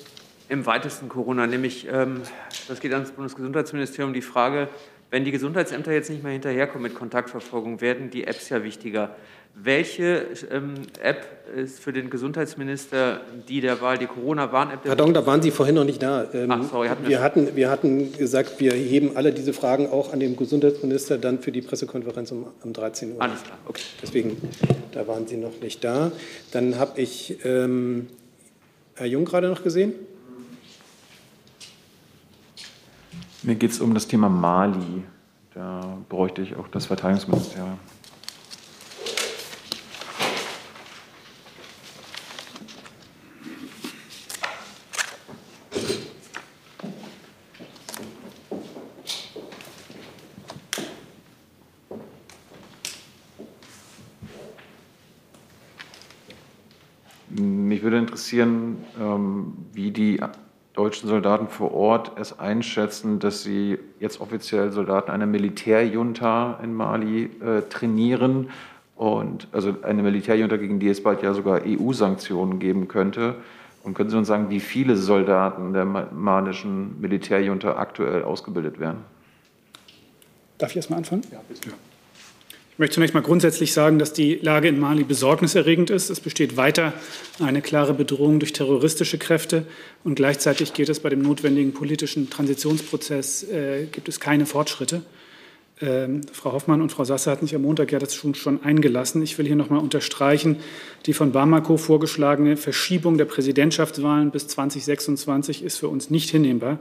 Im 0.51 0.65
weitesten 0.65 1.07
Corona, 1.07 1.47
nämlich, 1.47 1.87
ähm, 1.89 2.23
das 2.67 2.81
geht 2.81 2.91
ans 2.91 3.11
Bundesgesundheitsministerium, 3.11 4.13
die 4.13 4.21
Frage, 4.21 4.67
wenn 5.09 5.23
die 5.23 5.31
Gesundheitsämter 5.31 5.93
jetzt 5.93 6.09
nicht 6.09 6.23
mehr 6.23 6.33
hinterherkommen 6.33 6.83
mit 6.83 6.93
Kontaktverfolgung, 6.93 7.79
werden 7.79 8.09
die 8.09 8.25
Apps 8.25 8.49
ja 8.49 8.61
wichtiger. 8.61 9.15
Welche 9.55 10.25
ähm, 10.51 10.73
App 11.01 11.25
ist 11.55 11.79
für 11.79 11.93
den 11.93 12.09
Gesundheitsminister 12.09 13.21
die 13.47 13.61
der 13.61 13.79
Wahl, 13.79 13.97
die 13.97 14.07
Corona-Warn-App? 14.07 14.83
Pardon, 14.83 15.13
da 15.13 15.25
waren 15.25 15.41
Sie 15.41 15.51
vorhin 15.51 15.75
noch 15.75 15.85
nicht 15.85 16.03
da. 16.03 16.27
Ähm, 16.33 16.51
Ach, 16.51 16.63
sorry, 16.69 16.89
hatten 16.89 17.07
wir, 17.07 17.21
hatten, 17.21 17.55
wir 17.55 17.69
hatten 17.69 18.11
gesagt, 18.11 18.59
wir 18.59 18.73
heben 18.73 19.15
alle 19.15 19.31
diese 19.31 19.53
Fragen 19.53 19.87
auch 19.87 20.11
an 20.11 20.19
den 20.19 20.35
Gesundheitsminister 20.35 21.17
dann 21.17 21.39
für 21.39 21.53
die 21.53 21.61
Pressekonferenz 21.61 22.29
um, 22.33 22.47
um 22.61 22.73
13 22.73 23.15
Uhr. 23.15 23.21
Alles 23.21 23.41
klar, 23.41 23.57
okay. 23.67 23.83
Deswegen, 24.01 24.35
da 24.91 25.07
waren 25.07 25.27
Sie 25.27 25.37
noch 25.37 25.61
nicht 25.61 25.81
da. 25.81 26.11
Dann 26.51 26.77
habe 26.77 26.99
ich 26.99 27.37
ähm, 27.45 28.07
Herr 28.95 29.07
Jung 29.07 29.23
gerade 29.23 29.47
noch 29.47 29.63
gesehen. 29.63 29.93
Mir 33.43 33.56
geht 33.56 33.71
es 33.71 33.82
um 33.82 33.95
das 33.95 34.08
Thema 34.08 34.30
Mali. 34.30 35.04
Da 35.56 35.97
bräuchte 36.10 36.43
ich 36.43 36.56
auch 36.56 36.67
das 36.67 36.86
Verteidigungsministerium. 36.86 37.80
Mich 57.30 57.82
würde 57.82 57.97
interessieren, 57.97 58.78
ähm, 58.99 59.53
wie 59.74 59.89
die 59.89 60.22
deutschen 60.91 61.07
Soldaten 61.07 61.47
vor 61.47 61.73
Ort 61.73 62.11
es 62.19 62.37
einschätzen, 62.37 63.19
dass 63.19 63.43
sie 63.43 63.79
jetzt 64.01 64.19
offiziell 64.19 64.73
Soldaten 64.73 65.09
einer 65.09 65.25
Militärjunta 65.25 66.59
in 66.61 66.73
Mali 66.73 67.29
äh, 67.39 67.61
trainieren 67.69 68.49
und 68.97 69.47
also 69.53 69.73
eine 69.83 70.03
Militärjunta, 70.03 70.57
gegen 70.57 70.81
die 70.81 70.89
es 70.89 71.01
bald 71.01 71.23
ja 71.23 71.33
sogar 71.33 71.61
EU-Sanktionen 71.65 72.59
geben 72.59 72.89
könnte. 72.89 73.35
Und 73.85 73.93
können 73.93 74.09
Sie 74.09 74.17
uns 74.17 74.27
sagen, 74.27 74.49
wie 74.49 74.59
viele 74.59 74.97
Soldaten 74.97 75.71
der 75.71 75.85
malischen 75.85 76.99
Militärjunta 76.99 77.77
aktuell 77.77 78.23
ausgebildet 78.23 78.77
werden? 78.81 78.99
Darf 80.57 80.71
ich 80.71 80.75
erst 80.75 80.89
mal 80.89 80.97
anfangen? 80.97 81.21
Ja, 81.31 81.39
bitte. 81.47 81.69
Ja. 81.69 81.75
Ich 82.82 82.84
möchte 82.84 82.95
zunächst 82.95 83.13
mal 83.13 83.21
grundsätzlich 83.21 83.73
sagen, 83.73 83.99
dass 83.99 84.11
die 84.11 84.39
Lage 84.41 84.67
in 84.67 84.79
Mali 84.79 85.03
besorgniserregend 85.03 85.91
ist. 85.91 86.09
Es 86.09 86.19
besteht 86.19 86.57
weiter 86.57 86.93
eine 87.39 87.61
klare 87.61 87.93
Bedrohung 87.93 88.39
durch 88.39 88.53
terroristische 88.53 89.19
Kräfte 89.19 89.67
und 90.03 90.15
gleichzeitig 90.15 90.73
geht 90.73 90.89
es 90.89 90.99
bei 90.99 91.09
dem 91.09 91.21
notwendigen 91.21 91.73
politischen 91.73 92.32
Transitionsprozess, 92.32 93.43
äh, 93.43 93.86
gibt 93.86 94.09
es 94.09 94.19
keine 94.19 94.47
Fortschritte. 94.47 95.03
Ähm, 95.79 96.21
Frau 96.34 96.53
Hoffmann 96.53 96.82
und 96.82 96.91
Frau 96.91 97.03
Sasse 97.03 97.29
hatten 97.29 97.45
sich 97.45 97.55
am 97.55 97.61
Montag 97.61 97.91
ja 97.91 97.99
das 97.99 98.15
schon, 98.15 98.34
schon 98.34 98.63
eingelassen. 98.63 99.21
Ich 99.21 99.38
will 99.38 99.45
hier 99.45 99.55
noch 99.55 99.69
mal 99.69 99.77
unterstreichen, 99.77 100.57
die 101.05 101.13
von 101.13 101.32
Bamako 101.34 101.77
vorgeschlagene 101.77 102.57
Verschiebung 102.57 103.19
der 103.19 103.25
Präsidentschaftswahlen 103.25 104.32
bis 104.32 104.47
2026 104.47 105.63
ist 105.63 105.77
für 105.77 105.88
uns 105.88 106.09
nicht 106.09 106.32
hinnehmbar. 106.32 106.79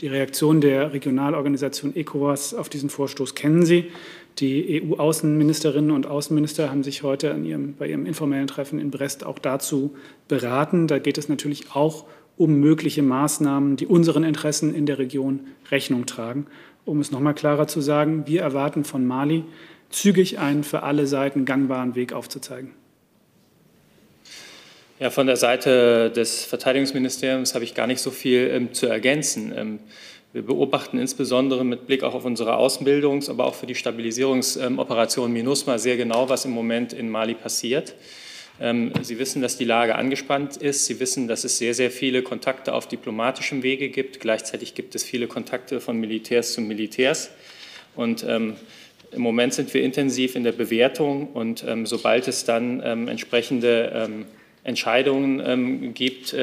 Die 0.00 0.08
Reaktion 0.08 0.60
der 0.60 0.92
Regionalorganisation 0.92 1.94
ECOWAS 1.94 2.54
auf 2.54 2.68
diesen 2.68 2.90
Vorstoß 2.90 3.34
kennen 3.34 3.64
Sie. 3.64 3.90
Die 4.38 4.82
EU-Außenministerinnen 4.82 5.90
und 5.90 6.06
Außenminister 6.06 6.70
haben 6.70 6.82
sich 6.82 7.02
heute 7.02 7.36
ihrem, 7.44 7.74
bei 7.76 7.88
ihrem 7.88 8.06
informellen 8.06 8.46
Treffen 8.46 8.78
in 8.78 8.90
Brest 8.90 9.24
auch 9.24 9.38
dazu 9.38 9.94
beraten. 10.28 10.86
Da 10.86 10.98
geht 10.98 11.18
es 11.18 11.28
natürlich 11.28 11.74
auch 11.74 12.06
um 12.38 12.54
mögliche 12.54 13.02
Maßnahmen, 13.02 13.76
die 13.76 13.86
unseren 13.86 14.24
Interessen 14.24 14.74
in 14.74 14.86
der 14.86 14.98
Region 14.98 15.40
Rechnung 15.70 16.06
tragen 16.06 16.46
um 16.84 17.00
es 17.00 17.10
noch 17.10 17.20
mal 17.20 17.32
klarer 17.32 17.66
zu 17.66 17.80
sagen, 17.80 18.26
wir 18.26 18.42
erwarten 18.42 18.84
von 18.84 19.06
Mali, 19.06 19.44
zügig 19.90 20.38
einen 20.38 20.64
für 20.64 20.82
alle 20.82 21.06
Seiten 21.06 21.44
gangbaren 21.44 21.94
Weg 21.94 22.12
aufzuzeigen. 22.12 22.72
Ja, 24.98 25.10
von 25.10 25.26
der 25.26 25.36
Seite 25.36 26.10
des 26.10 26.44
Verteidigungsministeriums 26.44 27.54
habe 27.54 27.64
ich 27.64 27.74
gar 27.74 27.86
nicht 27.86 28.00
so 28.00 28.10
viel 28.10 28.48
ähm, 28.52 28.72
zu 28.72 28.86
ergänzen. 28.86 29.52
Ähm, 29.54 29.78
wir 30.32 30.42
beobachten 30.42 30.98
insbesondere 30.98 31.64
mit 31.64 31.86
Blick 31.86 32.02
auch 32.02 32.14
auf 32.14 32.24
unsere 32.24 32.56
Ausbildungs-, 32.56 33.28
aber 33.28 33.44
auch 33.44 33.54
für 33.54 33.66
die 33.66 33.74
Stabilisierungsoperation 33.74 35.30
MINUSMA 35.32 35.78
sehr 35.78 35.96
genau, 35.96 36.28
was 36.28 36.46
im 36.46 36.52
Moment 36.52 36.92
in 36.94 37.10
Mali 37.10 37.34
passiert. 37.34 37.94
Ähm, 38.58 38.92
Sie 39.02 39.18
wissen, 39.18 39.42
dass 39.42 39.58
die 39.58 39.64
Lage 39.64 39.94
angespannt 39.94 40.56
ist. 40.56 40.86
Sie 40.86 41.00
wissen, 41.00 41.28
dass 41.28 41.44
es 41.44 41.58
sehr, 41.58 41.74
sehr 41.74 41.90
viele 41.90 42.22
Kontakte 42.22 42.72
auf 42.72 42.88
diplomatischem 42.88 43.62
Wege 43.62 43.90
gibt. 43.90 44.20
Gleichzeitig 44.20 44.74
gibt 44.74 44.94
es 44.94 45.04
viele 45.04 45.26
Kontakte 45.26 45.80
von 45.80 45.98
Militärs 45.98 46.54
zu 46.54 46.62
Militärs. 46.62 47.30
Und 47.94 48.24
ähm, 48.26 48.56
im 49.10 49.20
Moment 49.20 49.52
sind 49.52 49.74
wir 49.74 49.82
intensiv 49.82 50.34
in 50.34 50.44
der 50.44 50.52
Bewertung 50.52 51.28
und 51.32 51.64
ähm, 51.68 51.84
sobald 51.84 52.28
es 52.28 52.46
dann 52.46 52.80
ähm, 52.82 53.08
entsprechende 53.08 53.92
ähm, 53.94 54.24
Entscheidungen 54.64 55.42
ähm, 55.44 55.92
gibt, 55.92 56.34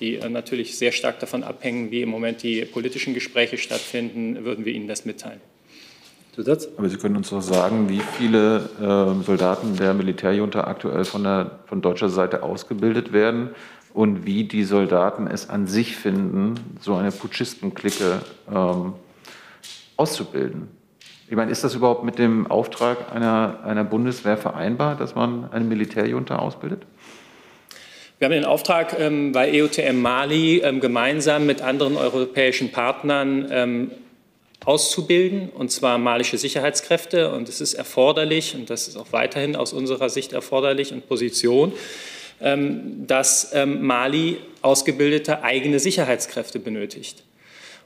die 0.00 0.16
äh, 0.16 0.28
natürlich 0.28 0.76
sehr 0.78 0.92
stark 0.92 1.20
davon 1.20 1.42
abhängen, 1.42 1.90
wie 1.90 2.02
im 2.02 2.08
Moment 2.08 2.42
die 2.42 2.64
politischen 2.64 3.14
Gespräche 3.14 3.58
stattfinden, 3.58 4.44
würden 4.44 4.64
wir 4.64 4.72
Ihnen 4.72 4.88
das 4.88 5.04
mitteilen. 5.04 5.40
Zusatz? 6.34 6.68
Aber 6.76 6.88
Sie 6.88 6.96
können 6.96 7.16
uns 7.16 7.30
doch 7.30 7.40
sagen, 7.40 7.88
wie 7.88 8.00
viele 8.18 8.68
äh, 8.78 9.24
Soldaten 9.24 9.76
der 9.76 9.94
Militärjunta 9.94 10.64
aktuell 10.64 11.04
von, 11.04 11.24
der, 11.24 11.58
von 11.66 11.80
deutscher 11.80 12.10
Seite 12.10 12.42
ausgebildet 12.42 13.12
werden 13.12 13.50
und 13.94 14.26
wie 14.26 14.44
die 14.44 14.64
Soldaten 14.64 15.26
es 15.26 15.48
an 15.48 15.66
sich 15.66 15.96
finden, 15.96 16.54
so 16.80 16.94
eine 16.94 17.10
Putschistenklicke 17.10 18.20
ähm, 18.54 18.92
auszubilden. 19.96 20.68
Ich 21.28 21.34
meine, 21.34 21.50
ist 21.50 21.64
das 21.64 21.74
überhaupt 21.74 22.04
mit 22.04 22.18
dem 22.18 22.46
Auftrag 22.46 23.12
einer, 23.12 23.60
einer 23.64 23.82
Bundeswehr 23.82 24.36
vereinbar, 24.36 24.94
dass 24.94 25.14
man 25.14 25.50
eine 25.50 25.64
Militärjunta 25.64 26.36
ausbildet? 26.36 26.86
Wir 28.18 28.24
haben 28.24 28.32
den 28.32 28.46
Auftrag 28.46 28.98
ähm, 28.98 29.32
bei 29.32 29.52
EUTM 29.52 30.00
Mali 30.00 30.60
ähm, 30.60 30.80
gemeinsam 30.80 31.44
mit 31.44 31.60
anderen 31.60 31.98
europäischen 31.98 32.72
Partnern 32.72 33.46
ähm, 33.50 33.90
auszubilden, 34.64 35.50
und 35.50 35.70
zwar 35.70 35.98
malische 35.98 36.38
Sicherheitskräfte. 36.38 37.30
Und 37.30 37.50
es 37.50 37.60
ist 37.60 37.74
erforderlich, 37.74 38.54
und 38.54 38.70
das 38.70 38.88
ist 38.88 38.96
auch 38.96 39.12
weiterhin 39.12 39.54
aus 39.54 39.74
unserer 39.74 40.08
Sicht 40.08 40.32
erforderlich 40.32 40.94
und 40.94 41.06
Position, 41.06 41.74
ähm, 42.40 43.06
dass 43.06 43.50
ähm, 43.52 43.86
Mali 43.86 44.38
ausgebildete 44.62 45.42
eigene 45.42 45.78
Sicherheitskräfte 45.78 46.58
benötigt. 46.58 47.22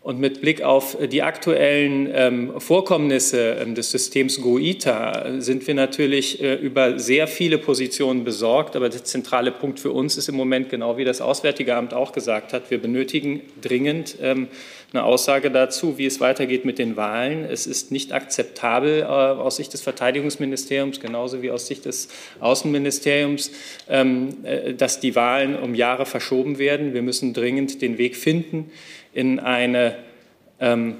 Und 0.03 0.19
mit 0.19 0.41
Blick 0.41 0.63
auf 0.63 0.97
die 1.13 1.23
aktuellen 1.23 2.09
ähm, 2.11 2.59
Vorkommnisse 2.59 3.59
ähm, 3.61 3.75
des 3.75 3.91
Systems 3.91 4.41
GOITA 4.41 5.43
sind 5.43 5.67
wir 5.67 5.75
natürlich 5.75 6.43
äh, 6.43 6.55
über 6.55 6.99
sehr 6.99 7.27
viele 7.27 7.59
Positionen 7.59 8.25
besorgt. 8.25 8.77
Aber 8.77 8.89
der 8.89 9.05
zentrale 9.05 9.53
Punkt 9.53 9.79
für 9.79 9.91
uns 9.91 10.17
ist 10.17 10.31
im 10.31 10.37
Moment, 10.37 10.71
genau 10.71 10.97
wie 10.97 11.05
das 11.05 11.21
Auswärtige 11.21 11.77
Amt 11.77 11.93
auch 11.93 12.13
gesagt 12.13 12.55
hat, 12.55 12.71
wir 12.71 12.81
benötigen 12.81 13.43
dringend 13.61 14.17
ähm, 14.23 14.49
eine 14.93 15.05
Aussage 15.05 15.51
dazu, 15.51 15.99
wie 15.99 16.07
es 16.07 16.20
weitergeht 16.20 16.64
mit 16.64 16.78
den 16.78 16.97
Wahlen. 16.97 17.45
Es 17.45 17.66
ist 17.66 17.93
nicht 17.93 18.12
akzeptabel 18.12 19.03
äh, 19.03 19.05
aus 19.05 19.57
Sicht 19.57 19.72
des 19.72 19.82
Verteidigungsministeriums, 19.82 21.01
genauso 21.01 21.43
wie 21.43 21.51
aus 21.51 21.66
Sicht 21.66 21.84
des 21.84 22.09
Außenministeriums, 22.41 23.53
ähm, 23.88 24.38
äh, 24.43 24.74
dass 24.74 24.99
die 24.99 25.14
Wahlen 25.14 25.57
um 25.57 25.74
Jahre 25.74 26.07
verschoben 26.07 26.59
werden. 26.59 26.93
Wir 26.93 27.03
müssen 27.03 27.32
dringend 27.32 27.82
den 27.82 27.99
Weg 27.99 28.16
finden, 28.16 28.70
in 29.12 29.38
eine 29.38 29.97
ähm, 30.59 30.97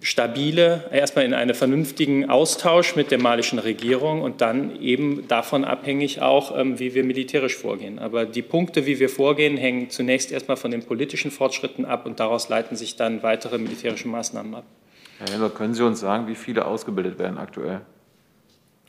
stabile, 0.00 0.84
erstmal 0.92 1.24
in 1.24 1.34
einen 1.34 1.54
vernünftigen 1.54 2.30
Austausch 2.30 2.96
mit 2.96 3.10
der 3.10 3.18
malischen 3.18 3.58
Regierung 3.58 4.22
und 4.22 4.40
dann 4.40 4.80
eben 4.80 5.26
davon 5.28 5.64
abhängig 5.64 6.22
auch, 6.22 6.56
ähm, 6.56 6.78
wie 6.78 6.94
wir 6.94 7.04
militärisch 7.04 7.56
vorgehen. 7.56 7.98
Aber 7.98 8.24
die 8.24 8.42
Punkte, 8.42 8.86
wie 8.86 8.98
wir 9.00 9.08
vorgehen, 9.08 9.56
hängen 9.56 9.90
zunächst 9.90 10.32
erstmal 10.32 10.56
von 10.56 10.70
den 10.70 10.84
politischen 10.84 11.30
Fortschritten 11.30 11.84
ab 11.84 12.06
und 12.06 12.20
daraus 12.20 12.48
leiten 12.48 12.76
sich 12.76 12.96
dann 12.96 13.22
weitere 13.22 13.58
militärische 13.58 14.08
Maßnahmen 14.08 14.54
ab. 14.54 14.64
Herr 15.18 15.32
Henner, 15.32 15.50
können 15.50 15.74
Sie 15.74 15.84
uns 15.84 16.00
sagen, 16.00 16.28
wie 16.28 16.36
viele 16.36 16.64
ausgebildet 16.64 17.18
werden 17.18 17.38
aktuell? 17.38 17.80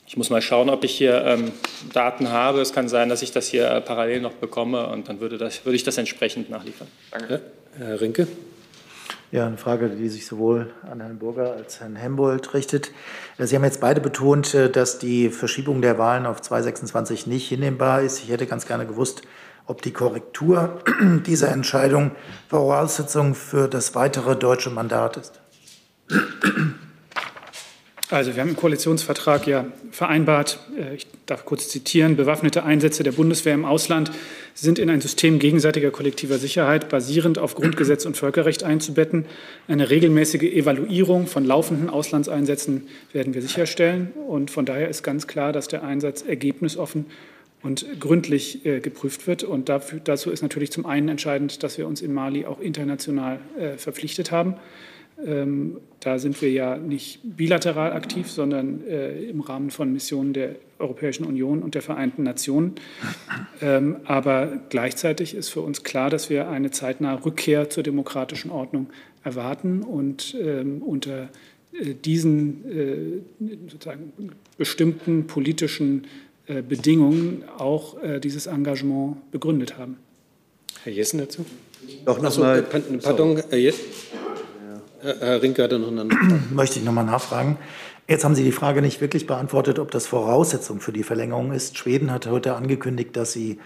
Ich 0.05 0.17
muss 0.17 0.31
mal 0.31 0.41
schauen, 0.41 0.69
ob 0.69 0.83
ich 0.83 0.95
hier 0.95 1.23
ähm, 1.23 1.51
Daten 1.93 2.29
habe. 2.29 2.61
Es 2.61 2.73
kann 2.73 2.89
sein, 2.89 3.09
dass 3.09 3.21
ich 3.21 3.31
das 3.31 3.47
hier 3.47 3.69
äh, 3.69 3.81
parallel 3.81 4.21
noch 4.21 4.33
bekomme 4.33 4.87
und 4.87 5.07
dann 5.07 5.19
würde, 5.19 5.37
das, 5.37 5.65
würde 5.65 5.75
ich 5.75 5.83
das 5.83 5.97
entsprechend 5.97 6.49
nachliefern. 6.49 6.87
Danke. 7.11 7.41
Herr 7.77 8.01
Rinke. 8.01 8.27
Ja, 9.31 9.45
eine 9.45 9.57
Frage, 9.57 9.89
die 9.89 10.09
sich 10.09 10.25
sowohl 10.25 10.73
an 10.89 11.01
Herrn 11.01 11.19
Burger 11.19 11.53
als 11.53 11.79
Herrn 11.79 11.95
Hembold 11.95 12.55
richtet. 12.55 12.91
Sie 13.37 13.55
haben 13.55 13.63
jetzt 13.63 13.79
beide 13.79 14.01
betont, 14.01 14.55
äh, 14.55 14.71
dass 14.71 14.97
die 14.97 15.29
Verschiebung 15.29 15.83
der 15.83 15.99
Wahlen 15.99 16.25
auf 16.25 16.41
2026 16.41 17.27
nicht 17.27 17.47
hinnehmbar 17.47 18.01
ist. 18.01 18.23
Ich 18.23 18.29
hätte 18.29 18.47
ganz 18.47 18.65
gerne 18.65 18.87
gewusst, 18.87 19.21
ob 19.67 19.83
die 19.83 19.93
Korrektur 19.93 20.79
dieser 21.27 21.49
Entscheidung 21.49 22.11
Voraussetzung 22.47 23.35
für 23.35 23.67
das 23.67 23.93
weitere 23.93 24.35
deutsche 24.35 24.71
Mandat 24.71 25.17
ist. 25.17 25.39
Also 28.11 28.33
wir 28.33 28.41
haben 28.41 28.49
im 28.49 28.55
Koalitionsvertrag 28.55 29.45
ja 29.45 29.67
vereinbart, 29.91 30.59
äh, 30.75 30.95
ich 30.95 31.05
darf 31.27 31.45
kurz 31.45 31.69
zitieren, 31.69 32.15
bewaffnete 32.15 32.63
Einsätze 32.63 33.03
der 33.03 33.11
Bundeswehr 33.11 33.53
im 33.53 33.65
Ausland 33.65 34.11
sind 34.55 34.79
in 34.79 34.89
ein 34.89 34.99
System 34.99 35.37
gegenseitiger 35.37 35.91
kollektiver 35.91 36.39
Sicherheit 36.39 36.89
basierend 36.89 37.37
auf 37.37 37.53
Grundgesetz 37.53 38.07
und 38.07 38.17
Völkerrecht 38.17 38.63
einzubetten. 38.63 39.25
Eine 39.67 39.91
regelmäßige 39.91 40.41
Evaluierung 40.41 41.27
von 41.27 41.45
laufenden 41.45 41.87
Auslandseinsätzen 41.87 42.87
werden 43.13 43.35
wir 43.35 43.43
sicherstellen. 43.43 44.11
Und 44.27 44.49
von 44.49 44.65
daher 44.65 44.89
ist 44.89 45.03
ganz 45.03 45.27
klar, 45.27 45.53
dass 45.53 45.67
der 45.67 45.83
Einsatz 45.83 46.23
ergebnisoffen 46.23 47.05
und 47.61 47.85
gründlich 47.99 48.65
äh, 48.65 48.79
geprüft 48.79 49.27
wird. 49.27 49.43
Und 49.43 49.69
dafür, 49.69 49.99
dazu 50.03 50.31
ist 50.31 50.41
natürlich 50.41 50.71
zum 50.71 50.87
einen 50.87 51.09
entscheidend, 51.09 51.61
dass 51.61 51.77
wir 51.77 51.87
uns 51.87 52.01
in 52.01 52.11
Mali 52.11 52.47
auch 52.47 52.59
international 52.59 53.39
äh, 53.59 53.77
verpflichtet 53.77 54.31
haben. 54.31 54.55
Ähm, 55.25 55.77
da 55.99 56.17
sind 56.17 56.41
wir 56.41 56.49
ja 56.49 56.77
nicht 56.77 57.19
bilateral 57.23 57.91
aktiv, 57.91 58.29
sondern 58.31 58.85
äh, 58.87 59.21
im 59.23 59.41
Rahmen 59.41 59.69
von 59.69 59.91
Missionen 59.91 60.33
der 60.33 60.55
Europäischen 60.79 61.25
Union 61.25 61.61
und 61.61 61.75
der 61.75 61.81
Vereinten 61.81 62.23
Nationen. 62.23 62.75
Ähm, 63.61 63.97
aber 64.05 64.61
gleichzeitig 64.69 65.35
ist 65.35 65.49
für 65.49 65.61
uns 65.61 65.83
klar, 65.83 66.09
dass 66.09 66.29
wir 66.29 66.49
eine 66.49 66.71
zeitnahe 66.71 67.25
Rückkehr 67.25 67.69
zur 67.69 67.83
demokratischen 67.83 68.49
Ordnung 68.49 68.87
erwarten 69.23 69.83
und 69.83 70.35
ähm, 70.41 70.81
unter 70.81 71.29
äh, 71.73 71.93
diesen 71.93 72.63
äh, 72.71 73.59
sozusagen 73.69 74.13
bestimmten 74.57 75.27
politischen 75.27 76.07
äh, 76.47 76.61
Bedingungen 76.61 77.43
auch 77.57 78.01
äh, 78.01 78.19
dieses 78.19 78.47
Engagement 78.47 79.31
begründet 79.31 79.77
haben. 79.77 79.97
Herr 80.83 80.93
Jessen 80.93 81.19
dazu? 81.19 81.45
Doch 82.05 82.21
noch 82.21 82.37
mal, 82.37 82.63
pardon, 83.01 83.41
Herr 83.49 83.57
Jessen. 83.57 83.83
Herr 85.01 85.41
Rinke 85.41 85.63
hatte 85.63 85.79
noch 85.79 85.89
eine. 85.89 86.05
Möchte 86.51 86.79
ich 86.79 86.85
noch 86.85 86.93
mal 86.93 87.03
nachfragen. 87.03 87.57
Jetzt 88.07 88.25
haben 88.25 88.35
Sie 88.35 88.43
die 88.43 88.51
Frage 88.51 88.81
nicht 88.81 89.01
wirklich 89.01 89.27
beantwortet, 89.27 89.79
ob 89.79 89.91
das 89.91 90.07
Voraussetzung 90.07 90.79
für 90.79 90.91
die 90.91 91.03
Verlängerung 91.03 91.51
ist. 91.51 91.77
Schweden 91.77 92.11
hat 92.11 92.25
heute 92.25 92.55
angekündigt, 92.55 93.15
dass 93.15 93.33
sie 93.33 93.59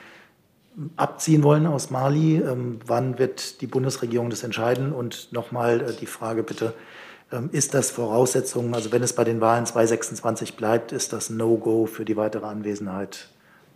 abziehen 0.98 1.44
wollen 1.44 1.66
aus 1.66 1.92
Mali. 1.92 2.38
Ähm, 2.38 2.80
wann 2.86 3.20
wird 3.20 3.62
die 3.62 3.68
Bundesregierung 3.68 4.30
das 4.30 4.44
entscheiden? 4.44 4.92
Und 4.92 5.32
nochmal 5.32 5.82
äh, 5.82 5.94
die 5.94 6.08
Frage 6.08 6.44
bitte, 6.44 6.74
ähm, 7.32 7.50
ist 7.52 7.74
das 7.74 7.90
Voraussetzung, 7.90 8.74
also 8.74 8.92
wenn 8.92 9.04
es 9.04 9.14
bei 9.14 9.24
den 9.24 9.42
Wahlen 9.42 9.66
2026 9.66 10.56
bleibt, 10.56 10.92
ist 10.92 11.14
das 11.14 11.30
No-Go 11.30 11.86
für 11.86 12.06
die 12.06 12.18
weitere 12.18 12.46
Anwesenheit 12.46 13.30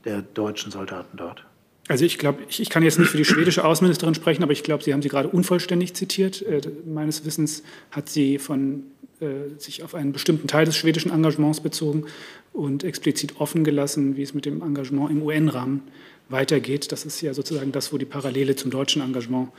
der 0.06 0.22
deutschen 0.22 0.72
Soldaten 0.72 1.18
dort? 1.18 1.46
Also 1.88 2.04
ich 2.04 2.18
glaube, 2.18 2.40
ich, 2.50 2.62
ich, 2.62 2.70
kann 2.70 2.84
jetzt 2.84 3.00
nicht 3.00 3.10
für 3.10 3.18
die 3.18 3.26
schwedische 3.26 3.64
Außenministerin 3.64 4.14
sprechen, 4.14 4.44
aber 4.44 4.52
ich 4.52 4.64
glaube, 4.64 4.84
Sie 4.84 4.94
haben 4.94 5.02
sie 5.02 5.10
gerade 5.10 5.30
unvollständig 5.30 5.94
zitiert. 5.94 6.42
Äh, 6.42 6.62
meines 6.86 7.26
Wissens 7.26 7.64
hat 7.92 8.10
sie 8.10 8.40
von, 8.40 8.84
äh, 9.22 9.58
sich 9.58 9.84
auf 9.84 9.96
einen 9.96 10.12
bestimmten 10.12 10.48
Teil 10.48 10.66
des 10.66 10.76
schwedischen 10.76 11.12
Engagements 11.12 11.62
bezogen 11.62 12.06
und 12.52 12.84
explizit 12.84 13.40
offen 13.40 13.64
gelassen, 13.64 14.18
wie 14.18 14.24
es 14.24 14.34
mit 14.34 14.46
dem 14.46 14.62
Engagement 14.62 15.12
im 15.12 15.22
UN-Rahmen 15.22 15.84
weitergeht. 16.28 16.92
Das 16.92 17.06
ist 17.06 17.22
ja 17.22 17.34
sozusagen 17.34 17.72
das, 17.72 17.94
wo 17.94 17.98
die 17.98 18.06
Parallele 18.06 18.56
zum 18.56 18.70
deutschen 18.70 19.02
Engagement 19.02 19.50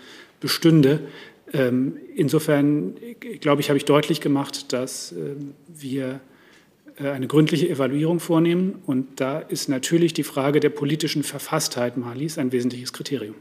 bestünde. 0.40 1.00
Ähm, 1.54 1.96
insofern, 2.14 2.94
glaube 3.40 3.62
ich, 3.62 3.70
habe 3.70 3.78
ich 3.78 3.86
deutlich 3.86 4.20
gemacht, 4.20 4.72
dass 4.74 5.12
ähm, 5.12 5.54
wir 5.66 6.06
äh, 6.08 6.18
eine 7.00 7.26
gründliche 7.26 7.68
Evaluierung 7.68 8.20
vornehmen. 8.20 8.82
Und 8.86 9.20
da 9.20 9.40
ist 9.40 9.68
natürlich 9.68 10.14
die 10.14 10.24
Frage 10.24 10.60
der 10.60 10.70
politischen 10.70 11.22
Verfasstheit 11.22 11.96
Malis 11.96 12.38
ein 12.38 12.52
wesentliches 12.52 12.92
Kriterium. 12.92 13.34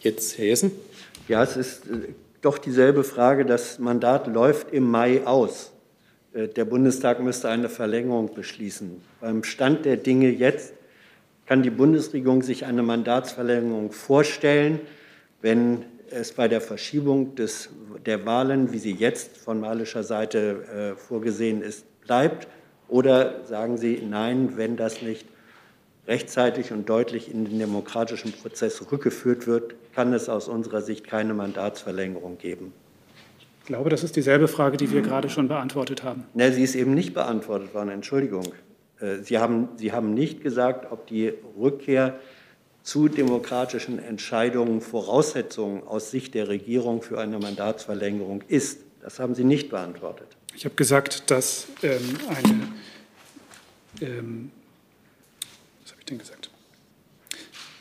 Jetzt 0.00 0.38
Herr 0.38 0.46
Jessen. 0.46 0.72
Ja, 1.28 1.42
es 1.42 1.56
ist 1.56 1.86
äh, 1.86 2.12
doch 2.42 2.58
dieselbe 2.58 3.04
Frage. 3.04 3.46
Das 3.46 3.78
Mandat 3.78 4.26
läuft 4.26 4.72
im 4.72 4.90
Mai 4.90 5.26
aus. 5.26 5.72
Äh, 6.34 6.48
der 6.48 6.66
Bundestag 6.66 7.22
müsste 7.22 7.48
eine 7.48 7.68
Verlängerung 7.68 8.34
beschließen. 8.34 9.00
Beim 9.20 9.44
Stand 9.44 9.84
der 9.84 9.96
Dinge 9.96 10.30
jetzt 10.30 10.74
kann 11.46 11.62
die 11.62 11.70
Bundesregierung 11.70 12.42
sich 12.42 12.64
eine 12.64 12.82
Mandatsverlängerung 12.82 13.92
vorstellen, 13.92 14.80
wenn 15.42 15.84
es 16.10 16.32
bei 16.32 16.48
der 16.48 16.60
Verschiebung 16.60 17.34
des, 17.34 17.70
der 18.04 18.24
Wahlen, 18.24 18.72
wie 18.72 18.78
sie 18.78 18.92
jetzt 18.92 19.36
von 19.36 19.60
malischer 19.60 20.02
Seite 20.02 20.94
äh, 20.94 21.00
vorgesehen 21.00 21.62
ist, 21.62 21.84
bleibt? 22.04 22.48
Oder 22.88 23.44
sagen 23.44 23.76
Sie, 23.78 24.02
nein, 24.08 24.56
wenn 24.56 24.76
das 24.76 25.02
nicht 25.02 25.26
rechtzeitig 26.06 26.72
und 26.72 26.88
deutlich 26.88 27.32
in 27.32 27.44
den 27.44 27.58
demokratischen 27.58 28.32
Prozess 28.32 28.90
rückgeführt 28.92 29.46
wird, 29.46 29.74
kann 29.94 30.12
es 30.12 30.28
aus 30.28 30.48
unserer 30.48 30.82
Sicht 30.82 31.06
keine 31.06 31.34
Mandatsverlängerung 31.34 32.38
geben? 32.38 32.72
Ich 33.60 33.66
glaube, 33.66 33.88
das 33.88 34.04
ist 34.04 34.16
dieselbe 34.16 34.46
Frage, 34.46 34.76
die 34.76 34.90
wir 34.92 35.00
gerade 35.00 35.30
schon 35.30 35.48
beantwortet 35.48 36.02
haben. 36.02 36.24
Ne, 36.34 36.52
sie 36.52 36.62
ist 36.62 36.74
eben 36.74 36.92
nicht 36.92 37.14
beantwortet 37.14 37.72
worden, 37.72 37.88
Entschuldigung. 37.88 38.44
Äh, 39.00 39.22
sie 39.22 39.38
haben, 39.38 39.70
sie 39.76 39.92
haben 39.92 40.12
nicht 40.12 40.42
gesagt, 40.42 40.92
ob 40.92 41.06
die 41.06 41.32
Rückkehr 41.58 42.18
zu 42.82 43.08
demokratischen 43.08 43.98
Entscheidungen 43.98 44.82
Voraussetzungen 44.82 45.82
aus 45.84 46.10
Sicht 46.10 46.34
der 46.34 46.48
Regierung 46.48 47.00
für 47.00 47.18
eine 47.18 47.38
Mandatsverlängerung 47.38 48.42
ist. 48.46 48.80
Das 49.00 49.18
haben 49.18 49.34
Sie 49.34 49.44
nicht 49.44 49.70
beantwortet. 49.70 50.36
Ich 50.56 50.64
habe 50.64 50.74
gesagt, 50.76 51.30
dass 51.30 51.66
ähm, 51.82 52.00
eine, 52.28 52.68
ähm, 54.00 54.50
was 55.82 55.92
habe 55.92 56.00
ich 56.00 56.06
denn 56.06 56.18
gesagt? 56.18 56.50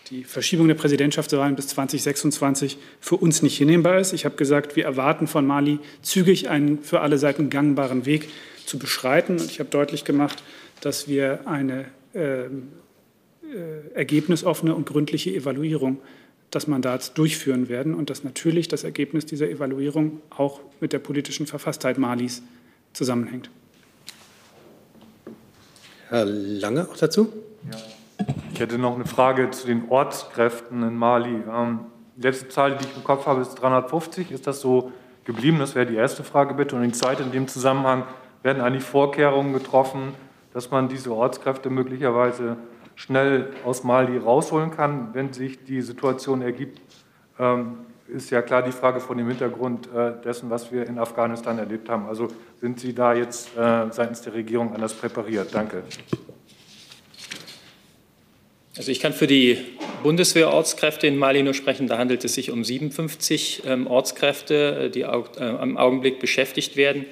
Die 0.10 0.24
Verschiebung 0.24 0.68
der 0.68 0.76
Präsidentschaftswahlen 0.76 1.56
bis 1.56 1.68
2026 1.68 2.78
für 3.00 3.16
uns 3.16 3.42
nicht 3.42 3.58
hinnehmbar 3.58 4.00
ist. 4.00 4.14
Ich 4.14 4.26
habe 4.26 4.36
gesagt, 4.36 4.76
wir 4.76 4.86
erwarten 4.86 5.28
von 5.28 5.46
Mali 5.46 5.80
zügig 6.02 6.50
einen 6.50 6.84
für 6.84 7.02
alle 7.02 7.18
Seiten 7.18 7.50
gangbaren 7.50 8.06
Weg 8.06 8.30
zu 8.66 8.80
beschreiten. 8.80 9.40
Und 9.40 9.46
ich 9.46 9.60
habe 9.60 9.70
deutlich 9.70 10.04
gemacht, 10.04 10.44
dass 10.82 11.08
wir 11.08 11.48
eine 11.48 11.86
ähm, 12.14 12.70
äh, 13.44 13.96
ergebnisoffene 13.96 14.76
und 14.76 14.86
gründliche 14.86 15.32
Evaluierung 15.32 16.00
des 16.54 16.68
Mandats 16.68 17.14
durchführen 17.14 17.70
werden 17.70 17.94
und 17.94 18.10
dass 18.10 18.24
natürlich 18.24 18.68
das 18.68 18.84
Ergebnis 18.84 19.26
dieser 19.26 19.50
Evaluierung 19.50 20.22
auch 20.30 20.60
mit 20.80 20.94
der 20.94 21.00
politischen 21.00 21.48
Verfasstheit 21.48 21.98
Malis 21.98 22.44
zusammenhängt. 22.94 23.50
Herr 26.10 26.26
Lange 26.26 26.88
auch 26.90 26.98
dazu? 26.98 27.34
Ja. 27.72 27.78
Ich 28.54 28.60
hätte 28.60 28.78
noch 28.78 28.96
eine 28.96 29.06
Frage 29.06 29.50
zu 29.52 29.68
den 29.68 29.90
Ortskräften 29.90 30.84
in 30.84 30.96
Mali. 30.96 31.42
Ähm, 31.52 31.80
die 32.16 32.22
letzte 32.22 32.50
Zahl, 32.50 32.78
die 32.78 32.86
ich 32.86 32.96
im 32.96 33.04
Kopf 33.04 33.26
habe, 33.26 33.42
ist 33.42 33.56
350. 33.56 34.32
Ist 34.32 34.46
das 34.46 34.62
so 34.62 34.92
geblieben? 35.26 35.60
Das 35.60 35.74
wäre 35.74 35.88
die 35.88 35.96
erste 35.96 36.24
Frage 36.24 36.54
bitte. 36.54 36.76
Und 36.76 36.84
die 36.84 36.92
zweite 36.92 37.24
in 37.24 37.32
dem 37.32 37.48
Zusammenhang, 37.48 38.04
werden 38.44 38.62
eigentlich 38.62 38.84
Vorkehrungen 38.84 39.54
getroffen, 39.54 40.14
dass 40.54 40.70
man 40.70 40.90
diese 40.90 41.12
Ortskräfte 41.12 41.70
möglicherweise 41.70 42.58
schnell 42.96 43.50
aus 43.66 43.84
Mali 43.84 44.18
rausholen 44.18 44.70
kann, 44.70 45.14
wenn 45.14 45.34
sich 45.34 45.64
die 45.64 45.82
Situation 45.82 46.42
ergibt? 46.42 46.80
Ähm, 47.40 47.78
ist 48.08 48.30
ja 48.30 48.42
klar 48.42 48.64
die 48.64 48.72
Frage 48.72 49.00
von 49.00 49.18
dem 49.18 49.28
Hintergrund 49.28 49.88
äh, 49.94 50.14
dessen, 50.24 50.50
was 50.50 50.72
wir 50.72 50.88
in 50.88 51.00
Afghanistan 51.00 51.58
erlebt 51.58 51.90
haben. 51.90 52.06
Also 52.06 52.28
sind 52.62 52.80
Sie 52.80 52.94
da 52.94 53.14
jetzt 53.14 53.56
äh, 53.58 53.86
seitens 53.92 54.22
der 54.22 54.34
Regierung 54.34 54.74
anders 54.74 54.94
präpariert? 54.94 55.50
Danke. 55.54 55.84
Also 58.76 58.92
ich 58.92 59.00
kann 59.00 59.14
für 59.14 59.28
die 59.28 59.58
Bundeswehrortskräfte 60.02 61.08
in 61.08 61.18
Mali 61.18 61.44
nur 61.44 61.54
sprechen. 61.54 61.88
Da 61.88 61.98
handelt 61.98 62.26
es 62.26 62.34
sich 62.34 62.52
um 62.52 62.64
57 62.64 63.64
ähm, 63.66 63.88
Ortskräfte, 63.88 64.86
äh, 64.86 64.90
die 64.90 65.02
im 65.02 65.78
Augenblick 65.78 66.20
beschäftigt 66.20 66.76
werden. 66.76 67.06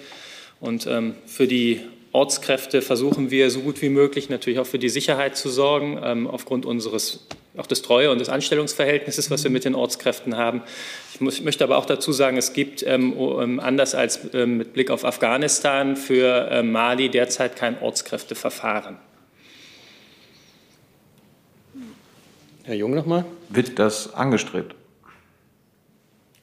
Und 0.59 0.87
ähm, 0.87 1.15
für 1.25 1.47
die 1.47 1.81
Ortskräfte 2.11 2.81
versuchen 2.81 3.31
wir 3.31 3.49
so 3.49 3.61
gut 3.61 3.81
wie 3.81 3.89
möglich 3.89 4.29
natürlich 4.29 4.59
auch 4.59 4.65
für 4.65 4.79
die 4.79 4.89
Sicherheit 4.89 5.37
zu 5.37 5.49
sorgen, 5.49 5.99
ähm, 6.03 6.27
aufgrund 6.27 6.65
unseres 6.65 7.25
auch 7.57 7.67
des 7.67 7.81
Treue- 7.81 8.11
und 8.11 8.19
des 8.19 8.29
Anstellungsverhältnisses, 8.29 9.29
was 9.29 9.43
wir 9.43 9.51
mit 9.51 9.65
den 9.65 9.75
Ortskräften 9.75 10.37
haben. 10.37 10.61
Ich, 11.13 11.21
muss, 11.21 11.35
ich 11.35 11.43
möchte 11.43 11.63
aber 11.63 11.77
auch 11.77 11.85
dazu 11.85 12.11
sagen, 12.11 12.37
es 12.37 12.53
gibt 12.53 12.83
ähm, 12.87 13.13
ähm 13.17 13.59
anders 13.59 13.93
als 13.95 14.33
ähm, 14.33 14.57
mit 14.57 14.73
Blick 14.73 14.89
auf 14.89 15.03
Afghanistan 15.03 15.97
für 15.97 16.47
ähm, 16.49 16.71
Mali 16.71 17.09
derzeit 17.09 17.55
kein 17.55 17.81
Ortskräfteverfahren. 17.81 18.97
Herr 22.63 22.75
Jung 22.75 22.93
nochmal. 22.93 23.25
Wird 23.49 23.79
das 23.79 24.13
angestrebt? 24.13 24.75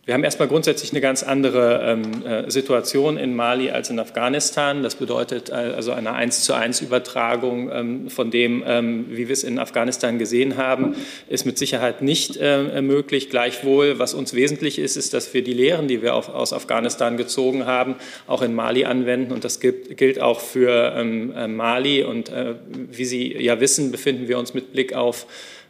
Wir 0.08 0.14
haben 0.14 0.24
erstmal 0.24 0.48
grundsätzlich 0.48 0.92
eine 0.92 1.02
ganz 1.02 1.22
andere 1.22 1.82
ähm, 1.84 2.24
äh, 2.24 2.50
Situation 2.50 3.18
in 3.18 3.36
Mali 3.36 3.70
als 3.70 3.90
in 3.90 3.98
Afghanistan. 3.98 4.82
Das 4.82 4.94
bedeutet 4.94 5.50
äh, 5.50 5.52
also 5.52 5.92
eine 5.92 6.14
eins 6.14 6.44
zu 6.44 6.54
eins 6.54 6.80
Übertragung 6.80 7.70
ähm, 7.70 8.08
von 8.08 8.30
dem, 8.30 8.64
ähm, 8.66 9.04
wie 9.10 9.28
wir 9.28 9.34
es 9.34 9.44
in 9.44 9.58
Afghanistan 9.58 10.18
gesehen 10.18 10.56
haben, 10.56 10.96
ist 11.28 11.44
mit 11.44 11.58
Sicherheit 11.58 12.00
nicht 12.00 12.38
äh, 12.40 12.80
möglich. 12.80 13.28
Gleichwohl, 13.28 13.98
was 13.98 14.14
uns 14.14 14.32
wesentlich 14.32 14.78
ist, 14.78 14.96
ist, 14.96 15.12
dass 15.12 15.34
wir 15.34 15.44
die 15.44 15.52
Lehren, 15.52 15.88
die 15.88 16.00
wir 16.00 16.14
auf, 16.14 16.30
aus 16.30 16.54
Afghanistan 16.54 17.18
gezogen 17.18 17.66
haben, 17.66 17.96
auch 18.26 18.40
in 18.40 18.54
Mali 18.54 18.86
anwenden. 18.86 19.34
Und 19.34 19.44
das 19.44 19.60
gilt, 19.60 19.98
gilt 19.98 20.22
auch 20.22 20.40
für 20.40 20.94
ähm, 20.96 21.34
äh, 21.36 21.48
Mali. 21.48 22.02
Und 22.02 22.30
äh, 22.30 22.54
wie 22.90 23.04
Sie 23.04 23.36
ja 23.36 23.60
wissen, 23.60 23.92
befinden 23.92 24.26
wir 24.26 24.38
uns 24.38 24.54
mit 24.54 24.72
Blick 24.72 24.94
auf 24.94 25.26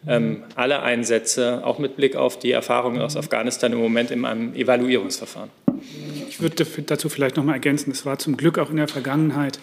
ähm, 0.07 0.43
alle 0.55 0.83
Einsätze, 0.83 1.65
auch 1.65 1.79
mit 1.79 1.97
Blick 1.97 2.17
auf 2.17 2.39
die 2.39 2.53
Erfahrungen 2.53 3.01
aus 3.01 3.17
Afghanistan 3.17 3.73
im 3.73 3.79
Moment 3.79 4.11
in 4.11 4.25
einem 4.25 4.55
Evaluierungsverfahren. 4.55 5.51
Ich 6.29 6.41
würde 6.41 6.65
dazu 6.87 7.09
vielleicht 7.09 7.37
noch 7.37 7.45
mal 7.45 7.55
ergänzen, 7.55 7.91
es 7.91 8.07
war 8.07 8.19
zum 8.19 8.37
Glück 8.37 8.59
auch 8.59 8.71
in 8.71 8.77
der 8.77 8.89
Vergangenheit 8.89 9.59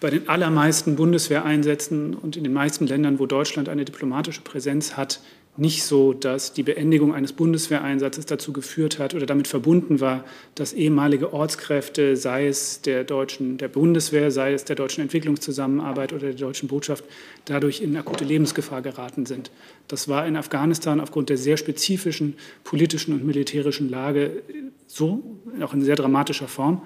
bei 0.00 0.10
den 0.10 0.28
allermeisten 0.28 0.96
Bundeswehreinsätzen 0.96 2.14
und 2.14 2.36
in 2.36 2.44
den 2.44 2.52
meisten 2.52 2.86
Ländern, 2.86 3.18
wo 3.18 3.26
Deutschland 3.26 3.68
eine 3.68 3.84
diplomatische 3.84 4.42
Präsenz 4.42 4.96
hat, 4.96 5.20
nicht 5.58 5.82
so, 5.82 6.12
dass 6.12 6.52
die 6.52 6.62
Beendigung 6.62 7.12
eines 7.12 7.32
Bundeswehreinsatzes 7.32 8.26
dazu 8.26 8.52
geführt 8.52 9.00
hat 9.00 9.14
oder 9.14 9.26
damit 9.26 9.48
verbunden 9.48 10.00
war, 10.00 10.24
dass 10.54 10.72
ehemalige 10.72 11.32
Ortskräfte, 11.32 12.16
sei 12.16 12.46
es 12.46 12.80
der 12.82 13.02
deutschen, 13.02 13.58
der 13.58 13.66
Bundeswehr, 13.66 14.30
sei 14.30 14.52
es 14.52 14.64
der 14.64 14.76
deutschen 14.76 15.02
Entwicklungszusammenarbeit 15.02 16.12
oder 16.12 16.26
der 16.28 16.34
deutschen 16.34 16.68
Botschaft, 16.68 17.04
dadurch 17.44 17.80
in 17.80 17.96
akute 17.96 18.24
Lebensgefahr 18.24 18.82
geraten 18.82 19.26
sind. 19.26 19.50
Das 19.88 20.06
war 20.08 20.26
in 20.26 20.36
Afghanistan 20.36 21.00
aufgrund 21.00 21.28
der 21.28 21.38
sehr 21.38 21.56
spezifischen 21.56 22.36
politischen 22.62 23.12
und 23.12 23.26
militärischen 23.26 23.90
Lage 23.90 24.42
so, 24.86 25.22
auch 25.60 25.74
in 25.74 25.82
sehr 25.82 25.96
dramatischer 25.96 26.48
Form. 26.48 26.82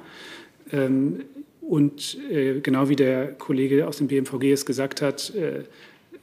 Ähm, 0.72 1.24
und 1.60 2.18
äh, 2.30 2.60
genau 2.60 2.88
wie 2.88 2.96
der 2.96 3.32
Kollege 3.32 3.86
aus 3.86 3.98
dem 3.98 4.08
BMVG 4.08 4.52
es 4.52 4.66
gesagt 4.66 5.00
hat, 5.00 5.34
äh, 5.34 5.62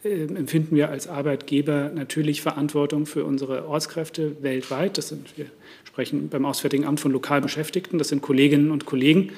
empfinden 0.03 0.75
wir 0.75 0.89
als 0.89 1.07
Arbeitgeber 1.07 1.91
natürlich 1.93 2.41
Verantwortung 2.41 3.05
für 3.05 3.25
unsere 3.25 3.67
Ortskräfte 3.67 4.41
weltweit. 4.41 4.97
Das 4.97 5.09
sind, 5.09 5.37
wir 5.37 5.47
sprechen 5.83 6.29
beim 6.29 6.45
Auswärtigen 6.45 6.85
Amt 6.85 7.01
von 7.01 7.11
lokal 7.11 7.41
Beschäftigten. 7.41 7.97
Das 7.97 8.07
sind 8.07 8.21
Kolleginnen 8.21 8.71
und 8.71 8.85
Kollegen, 8.85 9.31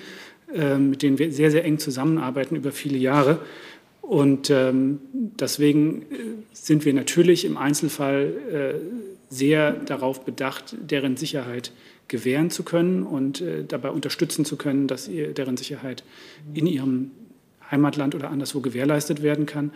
äh, 0.54 0.78
mit 0.78 1.02
denen 1.02 1.18
wir 1.18 1.32
sehr, 1.32 1.50
sehr 1.50 1.66
eng 1.66 1.80
zusammenarbeiten 1.80 2.56
über 2.56 2.72
viele 2.72 2.98
Jahre. 2.98 3.40
Und 4.02 4.50
ähm, 4.52 5.00
deswegen 5.14 6.04
äh, 6.04 6.06
sind 6.54 6.86
wir 6.86 6.94
natürlich 6.94 7.46
im 7.46 7.58
Einzelfall 7.58 8.34
sehr 9.30 9.72
darauf 9.72 10.26
bedacht, 10.26 10.76
deren 10.82 11.16
Sicherheit 11.16 11.72
gewähren 12.10 12.50
zu 12.50 12.64
können 12.64 13.04
und 13.04 13.42
dabei 13.70 13.90
unterstützen 13.92 14.44
zu 14.44 14.58
können, 14.58 14.88
dass 14.88 15.10
deren 15.10 15.56
Sicherheit 15.56 16.04
in 16.54 16.68
ihrem 16.68 17.12
Heimatland 17.72 18.14
oder 18.14 18.30
anderswo 18.30 18.60
gewährleistet 18.60 19.24
werden 19.24 19.46
kann. 19.46 19.72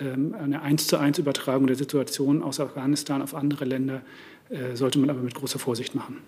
Ähm, 0.00 0.34
eine 0.34 0.62
eins 0.62 0.86
zu 0.86 0.96
eins 0.96 1.18
Übertragung 1.18 1.66
der 1.66 1.76
Situation 1.76 2.42
aus 2.42 2.60
Afghanistan 2.60 3.22
auf 3.22 3.34
andere 3.34 3.64
Länder 3.64 4.02
äh, 4.48 4.76
sollte 4.76 4.98
man 4.98 5.10
aber 5.10 5.20
mit 5.20 5.34
großer 5.34 5.58
Vorsicht 5.58 5.94
machen. 5.94 6.18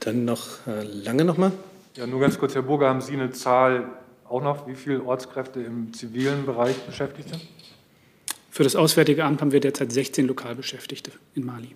Dann 0.00 0.24
noch 0.24 0.66
äh, 0.66 0.82
lange 0.82 1.24
noch 1.24 1.36
mal. 1.36 1.52
Ja, 1.96 2.06
nur 2.06 2.20
ganz 2.20 2.38
kurz, 2.38 2.54
Herr 2.54 2.62
Burger, 2.62 2.88
haben 2.88 3.00
Sie 3.00 3.14
eine 3.14 3.30
Zahl 3.30 3.88
auch 4.28 4.42
noch, 4.42 4.66
wie 4.68 4.74
viele 4.74 5.02
Ortskräfte 5.02 5.60
im 5.60 5.92
zivilen 5.92 6.46
Bereich 6.46 6.76
beschäftigt 6.82 7.30
sind? 7.30 7.42
Für 8.50 8.62
das 8.62 8.76
Auswärtige 8.76 9.24
Amt 9.24 9.40
haben 9.40 9.52
wir 9.52 9.60
derzeit 9.60 9.92
16 9.92 10.26
Lokalbeschäftigte 10.26 11.12
in 11.34 11.44
Mali. 11.44 11.74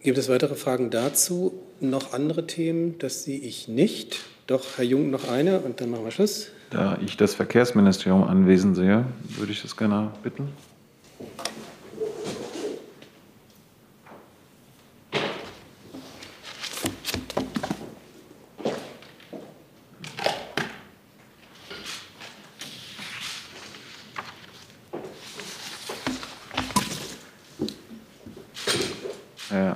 Gibt 0.00 0.18
es 0.18 0.28
weitere 0.28 0.54
Fragen 0.54 0.90
dazu? 0.90 1.52
Noch 1.80 2.12
andere 2.12 2.46
Themen? 2.46 2.98
Das 2.98 3.24
sehe 3.24 3.40
ich 3.40 3.68
nicht. 3.68 4.20
Doch, 4.46 4.64
Herr 4.76 4.84
Jung, 4.84 5.10
noch 5.10 5.28
eine 5.28 5.58
und 5.58 5.80
dann 5.80 5.90
machen 5.90 6.04
wir 6.04 6.12
Schluss. 6.12 6.52
Da 6.70 6.98
ich 7.04 7.16
das 7.16 7.34
Verkehrsministerium 7.34 8.22
anwesend 8.22 8.76
sehe, 8.76 9.04
würde 9.36 9.50
ich 9.50 9.60
das 9.60 9.76
gerne 9.76 10.12
bitten. 10.22 10.52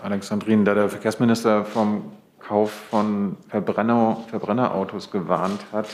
Alexandrin, 0.03 0.65
da 0.65 0.75
der 0.75 0.89
Verkehrsminister 0.89 1.65
vom 1.65 2.13
Kauf 2.51 2.73
von 2.91 3.37
Verbrenner, 3.49 4.25
Verbrennerautos 4.29 5.13
gewarnt 5.13 5.61
hat, 5.71 5.87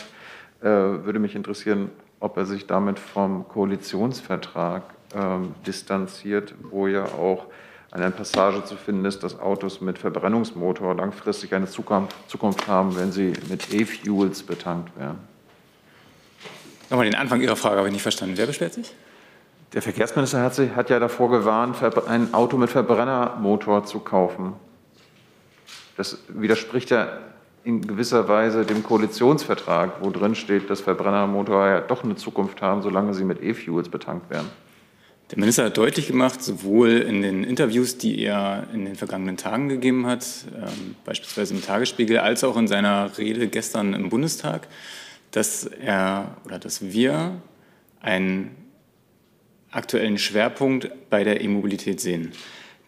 äh, 0.62 0.64
würde 0.64 1.18
mich 1.18 1.34
interessieren, 1.34 1.90
ob 2.18 2.38
er 2.38 2.46
sich 2.46 2.66
damit 2.66 2.98
vom 2.98 3.46
Koalitionsvertrag 3.46 4.82
äh, 5.14 5.18
distanziert, 5.66 6.54
wo 6.70 6.86
ja 6.86 7.04
auch 7.04 7.44
eine 7.90 8.10
Passage 8.10 8.64
zu 8.64 8.76
finden 8.76 9.04
ist, 9.04 9.22
dass 9.22 9.38
Autos 9.38 9.82
mit 9.82 9.98
Verbrennungsmotor 9.98 10.94
langfristig 10.94 11.52
eine 11.52 11.66
Zukunft, 11.66 12.16
Zukunft 12.26 12.66
haben, 12.66 12.96
wenn 12.96 13.12
sie 13.12 13.34
mit 13.50 13.74
E-Fuels 13.74 14.42
betankt 14.42 14.98
werden. 14.98 15.18
Nochmal 16.88 17.04
den 17.04 17.16
Anfang 17.16 17.42
Ihrer 17.42 17.56
Frage 17.56 17.76
habe 17.76 17.88
ich 17.88 17.92
nicht 17.92 18.00
verstanden. 18.00 18.38
Wer 18.38 18.46
beschwert 18.46 18.72
sich? 18.72 18.94
Der 19.74 19.82
Verkehrsminister 19.82 20.40
hat, 20.40 20.54
sich, 20.54 20.74
hat 20.74 20.88
ja 20.88 21.00
davor 21.00 21.30
gewarnt, 21.30 21.76
ein 22.08 22.32
Auto 22.32 22.56
mit 22.56 22.70
Verbrennermotor 22.70 23.84
zu 23.84 23.98
kaufen. 23.98 24.54
Das 25.96 26.18
widerspricht 26.28 26.90
ja 26.90 27.18
in 27.64 27.84
gewisser 27.84 28.28
Weise 28.28 28.64
dem 28.64 28.82
Koalitionsvertrag, 28.84 30.00
wo 30.00 30.10
drin 30.10 30.34
steht, 30.34 30.70
dass 30.70 30.80
Verbrennermotor 30.80 31.66
ja 31.66 31.80
doch 31.80 32.04
eine 32.04 32.14
Zukunft 32.14 32.62
haben, 32.62 32.82
solange 32.82 33.12
sie 33.12 33.24
mit 33.24 33.42
E-Fuels 33.42 33.88
betankt 33.88 34.30
werden. 34.30 34.48
Der 35.32 35.40
Minister 35.40 35.64
hat 35.64 35.76
deutlich 35.76 36.06
gemacht, 36.06 36.40
sowohl 36.40 36.90
in 36.90 37.22
den 37.22 37.42
Interviews, 37.42 37.98
die 37.98 38.22
er 38.22 38.68
in 38.72 38.84
den 38.84 38.94
vergangenen 38.94 39.36
Tagen 39.36 39.68
gegeben 39.68 40.06
hat, 40.06 40.24
ähm, 40.54 40.94
beispielsweise 41.04 41.54
im 41.54 41.62
Tagesspiegel, 41.62 42.18
als 42.18 42.44
auch 42.44 42.56
in 42.56 42.68
seiner 42.68 43.18
Rede 43.18 43.48
gestern 43.48 43.92
im 43.94 44.08
Bundestag, 44.08 44.68
dass 45.32 45.64
er 45.64 46.36
oder 46.44 46.60
dass 46.60 46.92
wir 46.92 47.40
ein 48.00 48.52
aktuellen 49.72 50.18
Schwerpunkt 50.18 50.88
bei 51.10 51.24
der 51.24 51.40
E-Mobilität 51.40 52.00
sehen. 52.00 52.30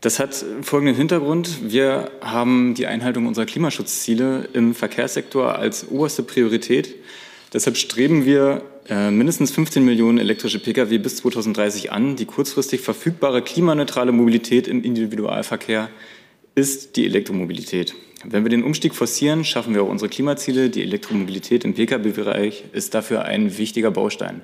Das 0.00 0.20
hat 0.20 0.44
folgenden 0.62 0.94
Hintergrund. 0.94 1.72
Wir 1.72 2.12
haben 2.20 2.74
die 2.74 2.86
Einhaltung 2.86 3.26
unserer 3.26 3.46
Klimaschutzziele 3.46 4.48
im 4.52 4.74
Verkehrssektor 4.74 5.56
als 5.56 5.88
oberste 5.88 6.22
Priorität. 6.22 6.94
Deshalb 7.52 7.76
streben 7.76 8.24
wir 8.24 8.62
äh, 8.88 9.10
mindestens 9.10 9.50
15 9.50 9.84
Millionen 9.84 10.18
elektrische 10.18 10.60
Pkw 10.60 10.98
bis 10.98 11.16
2030 11.16 11.90
an. 11.90 12.14
Die 12.14 12.26
kurzfristig 12.26 12.80
verfügbare 12.80 13.42
klimaneutrale 13.42 14.12
Mobilität 14.12 14.68
im 14.68 14.84
Individualverkehr 14.84 15.88
ist 16.54 16.94
die 16.94 17.04
Elektromobilität. 17.04 17.96
Wenn 18.24 18.44
wir 18.44 18.50
den 18.50 18.62
Umstieg 18.62 18.94
forcieren, 18.94 19.44
schaffen 19.44 19.74
wir 19.74 19.82
auch 19.82 19.88
unsere 19.88 20.08
Klimaziele. 20.08 20.70
Die 20.70 20.82
Elektromobilität 20.82 21.64
im 21.64 21.74
Pkw-Bereich 21.74 22.64
ist 22.72 22.94
dafür 22.94 23.24
ein 23.24 23.58
wichtiger 23.58 23.90
Baustein 23.90 24.42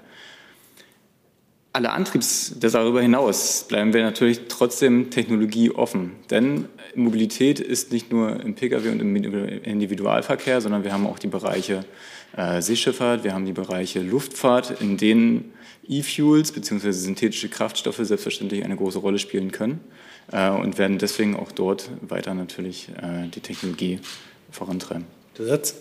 alle 1.74 1.90
Antriebs, 1.90 2.54
darüber 2.60 3.02
hinaus 3.02 3.64
bleiben 3.66 3.92
wir 3.92 4.04
natürlich 4.04 4.42
trotzdem 4.48 5.10
technologieoffen. 5.10 6.12
Denn 6.30 6.66
Mobilität 6.94 7.58
ist 7.58 7.90
nicht 7.90 8.12
nur 8.12 8.40
im 8.40 8.54
Pkw 8.54 8.90
und 8.90 9.00
im 9.00 9.16
Individualverkehr, 9.16 10.60
sondern 10.60 10.84
wir 10.84 10.92
haben 10.92 11.04
auch 11.04 11.18
die 11.18 11.26
Bereiche 11.26 11.84
äh, 12.36 12.62
Seeschifffahrt, 12.62 13.24
wir 13.24 13.34
haben 13.34 13.44
die 13.44 13.52
Bereiche 13.52 14.00
Luftfahrt, 14.00 14.80
in 14.80 14.96
denen 14.96 15.52
E-Fuels 15.88 16.52
bzw. 16.52 16.92
synthetische 16.92 17.48
Kraftstoffe 17.48 18.00
selbstverständlich 18.00 18.64
eine 18.64 18.76
große 18.76 19.00
Rolle 19.00 19.18
spielen 19.18 19.50
können 19.50 19.80
äh, 20.30 20.50
und 20.50 20.78
werden 20.78 20.98
deswegen 20.98 21.34
auch 21.34 21.50
dort 21.50 21.90
weiter 22.02 22.34
natürlich 22.34 22.88
äh, 23.02 23.26
die 23.34 23.40
Technologie 23.40 23.98
vorantreiben. 24.52 25.06
Der 25.38 25.46
Satz. 25.46 25.74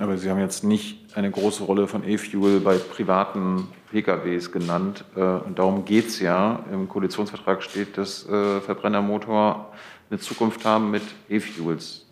Aber 0.00 0.16
Sie 0.16 0.30
haben 0.30 0.40
jetzt 0.40 0.64
nicht 0.64 0.98
eine 1.14 1.30
große 1.30 1.62
Rolle 1.62 1.86
von 1.86 2.08
E-Fuel 2.08 2.60
bei 2.60 2.78
privaten 2.78 3.68
PKWs 3.90 4.50
genannt. 4.50 5.04
Äh, 5.14 5.20
und 5.20 5.58
darum 5.58 5.84
geht 5.84 6.08
es 6.08 6.20
ja. 6.20 6.64
Im 6.72 6.88
Koalitionsvertrag 6.88 7.62
steht, 7.62 7.98
dass 7.98 8.26
äh, 8.26 8.60
Verbrennermotor 8.60 9.70
eine 10.10 10.18
Zukunft 10.18 10.64
haben 10.64 10.90
mit 10.90 11.02
E-Fuels. 11.28 12.06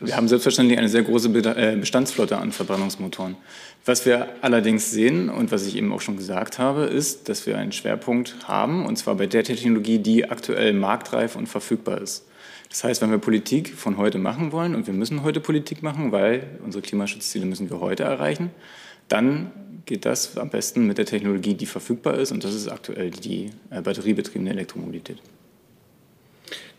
Wir 0.00 0.16
haben 0.16 0.26
selbstverständlich 0.26 0.78
eine 0.78 0.88
sehr 0.88 1.02
große 1.02 1.28
äh, 1.28 1.76
Bestandsflotte 1.76 2.38
an 2.38 2.50
Verbrennungsmotoren. 2.50 3.36
Was 3.84 4.06
wir 4.06 4.28
allerdings 4.40 4.90
sehen 4.90 5.28
und 5.28 5.52
was 5.52 5.66
ich 5.66 5.76
eben 5.76 5.92
auch 5.92 6.00
schon 6.00 6.16
gesagt 6.16 6.58
habe, 6.58 6.84
ist, 6.84 7.28
dass 7.28 7.46
wir 7.46 7.58
einen 7.58 7.72
Schwerpunkt 7.72 8.48
haben, 8.48 8.86
und 8.86 8.96
zwar 8.96 9.16
bei 9.16 9.26
der 9.26 9.44
Technologie, 9.44 9.98
die 9.98 10.30
aktuell 10.30 10.72
marktreif 10.72 11.36
und 11.36 11.46
verfügbar 11.46 12.00
ist. 12.00 12.24
Das 12.74 12.82
heißt, 12.82 13.02
wenn 13.02 13.12
wir 13.12 13.18
Politik 13.18 13.72
von 13.76 13.98
heute 13.98 14.18
machen 14.18 14.50
wollen, 14.50 14.74
und 14.74 14.88
wir 14.88 14.94
müssen 14.94 15.22
heute 15.22 15.38
Politik 15.38 15.84
machen, 15.84 16.10
weil 16.10 16.58
unsere 16.64 16.82
Klimaschutzziele 16.82 17.46
müssen 17.46 17.70
wir 17.70 17.78
heute 17.78 18.02
erreichen, 18.02 18.50
dann 19.06 19.52
geht 19.86 20.04
das 20.04 20.36
am 20.36 20.50
besten 20.50 20.84
mit 20.84 20.98
der 20.98 21.06
Technologie, 21.06 21.54
die 21.54 21.66
verfügbar 21.66 22.18
ist, 22.18 22.32
und 22.32 22.42
das 22.42 22.52
ist 22.52 22.66
aktuell 22.66 23.12
die 23.12 23.52
äh, 23.70 23.80
batteriebetriebene 23.80 24.50
Elektromobilität. 24.50 25.18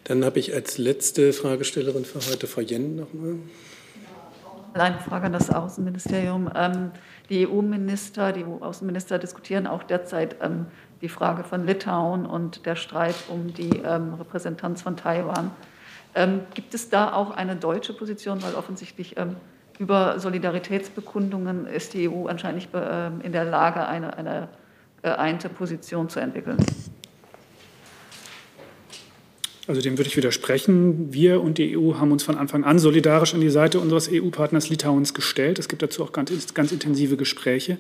Dann 0.04 0.26
habe 0.26 0.38
ich 0.38 0.54
als 0.54 0.78
letzte 0.78 1.32
Fragestellerin 1.32 2.04
für 2.04 2.20
heute 2.30 2.46
Frau 2.48 2.60
Jen 2.60 2.98
nochmal. 2.98 3.36
Eine 4.74 5.00
Frage 5.00 5.28
an 5.28 5.32
das 5.32 5.50
Außenministerium. 5.50 6.52
Ähm, 6.54 6.92
die 7.30 7.48
EU-Minister, 7.48 8.34
die 8.34 8.44
EU-Außenminister 8.44 9.18
diskutieren 9.18 9.66
auch 9.66 9.84
derzeit 9.84 10.36
ähm, 10.42 10.66
die 11.02 11.08
Frage 11.08 11.46
von 11.46 11.66
Litauen 11.66 12.26
und 12.26 12.66
der 12.66 12.76
Streit 12.76 13.16
um 13.30 13.54
die 13.54 13.78
ähm, 13.78 14.16
Repräsentanz 14.16 14.82
von 14.82 14.98
Taiwan. 14.98 15.52
Ähm, 16.16 16.42
gibt 16.54 16.74
es 16.74 16.90
da 16.90 17.14
auch 17.14 17.32
eine 17.32 17.58
deutsche 17.58 17.94
Position, 17.94 18.42
weil 18.42 18.56
offensichtlich 18.56 19.18
ähm, 19.18 19.36
über 19.80 20.18
Solidaritätsbekundungen 20.20 21.68
ist 21.68 21.94
die 21.94 22.10
EU 22.10 22.28
anscheinend 22.28 22.70
ähm, 22.74 23.20
in 23.22 23.34
der 23.34 23.44
Lage, 23.44 23.86
eine, 23.86 24.18
eine 24.18 24.48
geeinte 25.02 25.50
Position 25.50 26.08
zu 26.10 26.22
entwickeln? 26.22 26.58
Also 29.68 29.82
dem 29.82 29.98
würde 29.98 30.08
ich 30.08 30.16
widersprechen. 30.16 31.12
Wir 31.12 31.42
und 31.42 31.58
die 31.58 31.76
EU 31.76 31.96
haben 31.96 32.12
uns 32.12 32.24
von 32.24 32.38
Anfang 32.38 32.64
an 32.64 32.78
solidarisch 32.78 33.34
an 33.34 33.42
die 33.42 33.50
Seite 33.50 33.80
unseres 33.80 34.10
EU-Partners 34.12 34.70
Litauens 34.70 35.14
gestellt. 35.14 35.60
Es 35.60 35.68
gibt 35.68 35.82
dazu 35.82 36.04
auch 36.04 36.12
ganz, 36.12 36.54
ganz 36.54 36.72
intensive 36.72 37.18
Gespräche. 37.18 37.78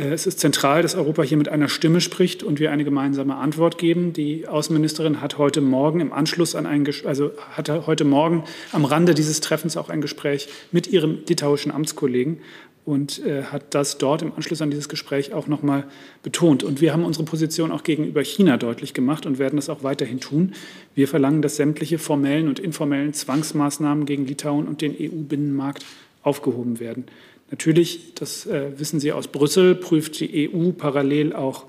Äh, 0.00 0.12
es 0.12 0.26
ist 0.26 0.40
zentral, 0.40 0.82
dass 0.82 0.94
Europa 0.94 1.22
hier 1.22 1.36
mit 1.36 1.48
einer 1.48 1.68
Stimme 1.68 2.00
spricht 2.00 2.42
und 2.42 2.58
wir 2.58 2.72
eine 2.72 2.84
gemeinsame 2.84 3.36
Antwort 3.36 3.78
geben. 3.78 4.12
Die 4.12 4.48
Außenministerin 4.48 5.20
hat 5.20 5.38
heute 5.38 5.60
Morgen 5.60 6.00
im 6.00 6.12
Anschluss 6.12 6.54
an 6.54 6.66
ein, 6.66 6.88
also 7.04 7.32
hatte 7.52 7.86
heute 7.86 8.04
Morgen 8.04 8.44
am 8.72 8.84
Rande 8.84 9.14
dieses 9.14 9.40
Treffens 9.40 9.76
auch 9.76 9.90
ein 9.90 10.00
Gespräch 10.00 10.48
mit 10.72 10.86
ihrem 10.86 11.18
litauischen 11.28 11.70
Amtskollegen 11.72 12.38
und 12.86 13.24
äh, 13.24 13.44
hat 13.44 13.74
das 13.74 13.98
dort 13.98 14.22
im 14.22 14.32
Anschluss 14.34 14.62
an 14.62 14.70
dieses 14.70 14.88
Gespräch 14.88 15.34
auch 15.34 15.46
noch 15.46 15.62
mal 15.62 15.84
betont. 16.22 16.62
Und 16.62 16.80
wir 16.80 16.92
haben 16.92 17.04
unsere 17.04 17.24
Position 17.24 17.70
auch 17.70 17.82
gegenüber 17.82 18.22
China 18.24 18.56
deutlich 18.56 18.94
gemacht 18.94 19.26
und 19.26 19.38
werden 19.38 19.56
das 19.56 19.68
auch 19.68 19.82
weiterhin 19.82 20.18
tun. 20.18 20.54
Wir 20.94 21.06
verlangen, 21.06 21.42
dass 21.42 21.56
sämtliche 21.56 21.98
formellen 21.98 22.48
und 22.48 22.58
informellen 22.58 23.12
Zwangsmaßnahmen 23.12 24.06
gegen 24.06 24.26
Litauen 24.26 24.66
und 24.66 24.80
den 24.80 24.96
EU-Binnenmarkt 24.98 25.84
aufgehoben 26.22 26.80
werden. 26.80 27.06
Natürlich, 27.50 28.14
das 28.14 28.46
äh, 28.46 28.78
wissen 28.78 29.00
Sie 29.00 29.12
aus 29.12 29.28
Brüssel, 29.28 29.74
prüft 29.74 30.20
die 30.20 30.50
EU 30.52 30.70
parallel 30.70 31.32
auch 31.32 31.66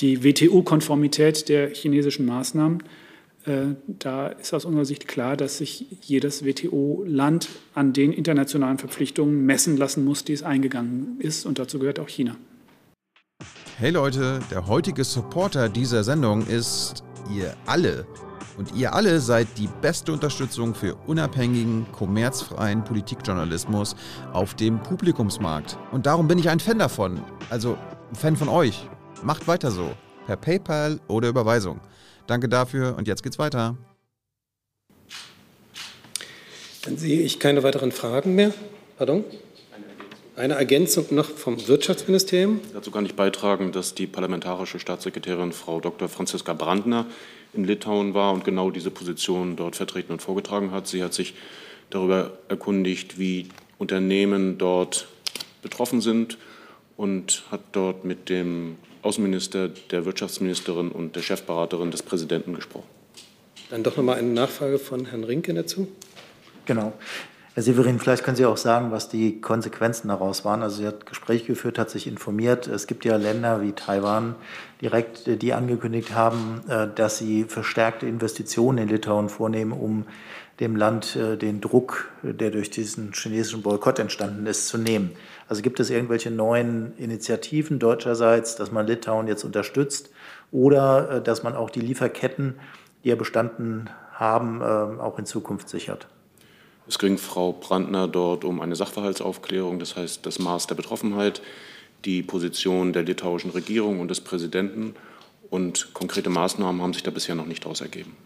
die 0.00 0.22
WTO-Konformität 0.22 1.48
der 1.48 1.74
chinesischen 1.74 2.26
Maßnahmen. 2.26 2.82
Äh, 3.44 3.74
da 3.86 4.28
ist 4.28 4.54
aus 4.54 4.64
unserer 4.64 4.84
Sicht 4.84 5.08
klar, 5.08 5.36
dass 5.36 5.58
sich 5.58 5.86
jedes 6.02 6.44
WTO-Land 6.44 7.48
an 7.74 7.92
den 7.92 8.12
internationalen 8.12 8.78
Verpflichtungen 8.78 9.44
messen 9.44 9.76
lassen 9.76 10.04
muss, 10.04 10.24
die 10.24 10.32
es 10.32 10.42
eingegangen 10.42 11.16
ist. 11.18 11.44
Und 11.44 11.58
dazu 11.58 11.78
gehört 11.78 11.98
auch 11.98 12.08
China. 12.08 12.36
Hey 13.78 13.90
Leute, 13.90 14.40
der 14.50 14.66
heutige 14.68 15.04
Supporter 15.04 15.68
dieser 15.68 16.02
Sendung 16.02 16.46
ist 16.46 17.04
ihr 17.34 17.54
alle. 17.66 18.06
Und 18.56 18.74
ihr 18.74 18.94
alle 18.94 19.20
seid 19.20 19.48
die 19.58 19.68
beste 19.82 20.12
Unterstützung 20.12 20.74
für 20.74 20.94
unabhängigen, 21.06 21.86
kommerzfreien 21.92 22.84
Politikjournalismus 22.84 23.96
auf 24.32 24.54
dem 24.54 24.82
Publikumsmarkt. 24.82 25.76
Und 25.92 26.06
darum 26.06 26.26
bin 26.26 26.38
ich 26.38 26.48
ein 26.48 26.60
Fan 26.60 26.78
davon. 26.78 27.20
Also 27.50 27.76
ein 28.10 28.16
Fan 28.16 28.36
von 28.36 28.48
euch. 28.48 28.88
Macht 29.22 29.46
weiter 29.46 29.70
so. 29.70 29.92
Per 30.26 30.36
PayPal 30.36 31.00
oder 31.06 31.28
Überweisung. 31.28 31.80
Danke 32.26 32.48
dafür 32.48 32.96
und 32.96 33.06
jetzt 33.06 33.22
geht's 33.22 33.38
weiter. 33.38 33.76
Dann 36.84 36.96
sehe 36.96 37.20
ich 37.20 37.38
keine 37.38 37.62
weiteren 37.62 37.92
Fragen 37.92 38.34
mehr. 38.34 38.52
Pardon? 38.96 39.24
Eine 40.36 40.54
Ergänzung 40.54 41.06
noch 41.10 41.30
vom 41.30 41.66
Wirtschaftsministerium. 41.66 42.60
Dazu 42.74 42.90
kann 42.90 43.06
ich 43.06 43.14
beitragen, 43.14 43.72
dass 43.72 43.94
die 43.94 44.06
parlamentarische 44.06 44.78
Staatssekretärin 44.78 45.52
Frau 45.52 45.80
Dr. 45.80 46.08
Franziska 46.08 46.52
Brandner 46.52 47.06
in 47.56 47.64
Litauen 47.64 48.14
war 48.14 48.32
und 48.32 48.44
genau 48.44 48.70
diese 48.70 48.90
Position 48.90 49.56
dort 49.56 49.76
vertreten 49.76 50.12
und 50.12 50.22
vorgetragen 50.22 50.70
hat. 50.70 50.86
Sie 50.86 51.02
hat 51.02 51.14
sich 51.14 51.34
darüber 51.90 52.38
erkundigt, 52.48 53.18
wie 53.18 53.48
Unternehmen 53.78 54.58
dort 54.58 55.08
betroffen 55.62 56.00
sind 56.00 56.38
und 56.96 57.44
hat 57.50 57.60
dort 57.72 58.04
mit 58.04 58.28
dem 58.28 58.76
Außenminister, 59.02 59.68
der 59.68 60.04
Wirtschaftsministerin 60.04 60.90
und 60.90 61.14
der 61.16 61.22
Chefberaterin 61.22 61.90
des 61.90 62.02
Präsidenten 62.02 62.54
gesprochen. 62.54 62.88
Dann 63.70 63.82
doch 63.82 63.96
noch 63.96 64.04
mal 64.04 64.16
eine 64.16 64.28
Nachfrage 64.28 64.78
von 64.78 65.06
Herrn 65.06 65.24
Rinke 65.24 65.54
dazu. 65.54 65.88
Genau. 66.66 66.92
Herr 67.56 67.62
Severin, 67.62 67.98
vielleicht 67.98 68.22
können 68.22 68.36
Sie 68.36 68.44
auch 68.44 68.58
sagen, 68.58 68.90
was 68.90 69.08
die 69.08 69.40
Konsequenzen 69.40 70.08
daraus 70.08 70.44
waren. 70.44 70.62
Also 70.62 70.76
sie 70.76 70.86
hat 70.86 71.06
Gespräche 71.06 71.46
geführt, 71.46 71.78
hat 71.78 71.88
sich 71.88 72.06
informiert. 72.06 72.66
Es 72.66 72.86
gibt 72.86 73.06
ja 73.06 73.16
Länder 73.16 73.62
wie 73.62 73.72
Taiwan 73.72 74.34
direkt, 74.82 75.40
die 75.40 75.54
angekündigt 75.54 76.14
haben, 76.14 76.60
äh, 76.68 76.86
dass 76.94 77.16
sie 77.16 77.44
verstärkte 77.44 78.06
Investitionen 78.06 78.76
in 78.76 78.88
Litauen 78.88 79.30
vornehmen, 79.30 79.72
um 79.72 80.04
dem 80.60 80.76
Land 80.76 81.16
äh, 81.16 81.38
den 81.38 81.62
Druck, 81.62 82.10
der 82.22 82.50
durch 82.50 82.68
diesen 82.68 83.14
chinesischen 83.14 83.62
Boykott 83.62 84.00
entstanden 84.00 84.44
ist, 84.44 84.68
zu 84.68 84.76
nehmen. 84.76 85.12
Also 85.48 85.62
gibt 85.62 85.80
es 85.80 85.88
irgendwelche 85.88 86.30
neuen 86.30 86.94
Initiativen 86.98 87.78
deutscherseits, 87.78 88.56
dass 88.56 88.70
man 88.70 88.86
Litauen 88.86 89.28
jetzt 89.28 89.44
unterstützt 89.44 90.10
oder 90.52 91.10
äh, 91.10 91.22
dass 91.22 91.42
man 91.42 91.56
auch 91.56 91.70
die 91.70 91.80
Lieferketten, 91.80 92.56
die 93.02 93.08
ja 93.08 93.16
bestanden 93.16 93.88
haben, 94.12 94.60
auch 94.62 95.18
in 95.18 95.24
Zukunft 95.24 95.70
sichert? 95.70 96.06
Es 96.88 96.98
ging 96.98 97.18
Frau 97.18 97.52
Brandner 97.52 98.06
dort 98.06 98.44
um 98.44 98.60
eine 98.60 98.76
Sachverhaltsaufklärung, 98.76 99.78
das 99.78 99.96
heißt 99.96 100.24
das 100.24 100.38
Maß 100.38 100.68
der 100.68 100.76
Betroffenheit, 100.76 101.42
die 102.04 102.22
Position 102.22 102.92
der 102.92 103.02
litauischen 103.02 103.50
Regierung 103.50 104.00
und 104.00 104.08
des 104.08 104.20
Präsidenten 104.20 104.94
und 105.50 105.92
konkrete 105.94 106.30
Maßnahmen 106.30 106.80
haben 106.80 106.92
sich 106.92 107.02
da 107.02 107.10
bisher 107.10 107.34
noch 107.34 107.46
nicht 107.46 107.64
daraus 107.64 107.80
ergeben. 107.80 108.16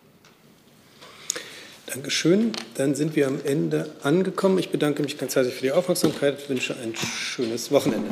Dankeschön. 1.87 2.53
Dann 2.75 2.95
sind 2.95 3.17
wir 3.17 3.27
am 3.27 3.41
Ende 3.45 3.91
angekommen. 4.03 4.59
Ich 4.59 4.71
bedanke 4.71 5.03
mich 5.03 5.19
ganz 5.19 5.35
herzlich 5.35 5.55
für 5.55 5.63
die 5.63 5.73
Aufmerksamkeit. 5.73 6.39
Ich 6.41 6.49
wünsche 6.49 6.77
ein 6.77 6.95
schönes 6.95 7.73
Wochenende. 7.73 8.11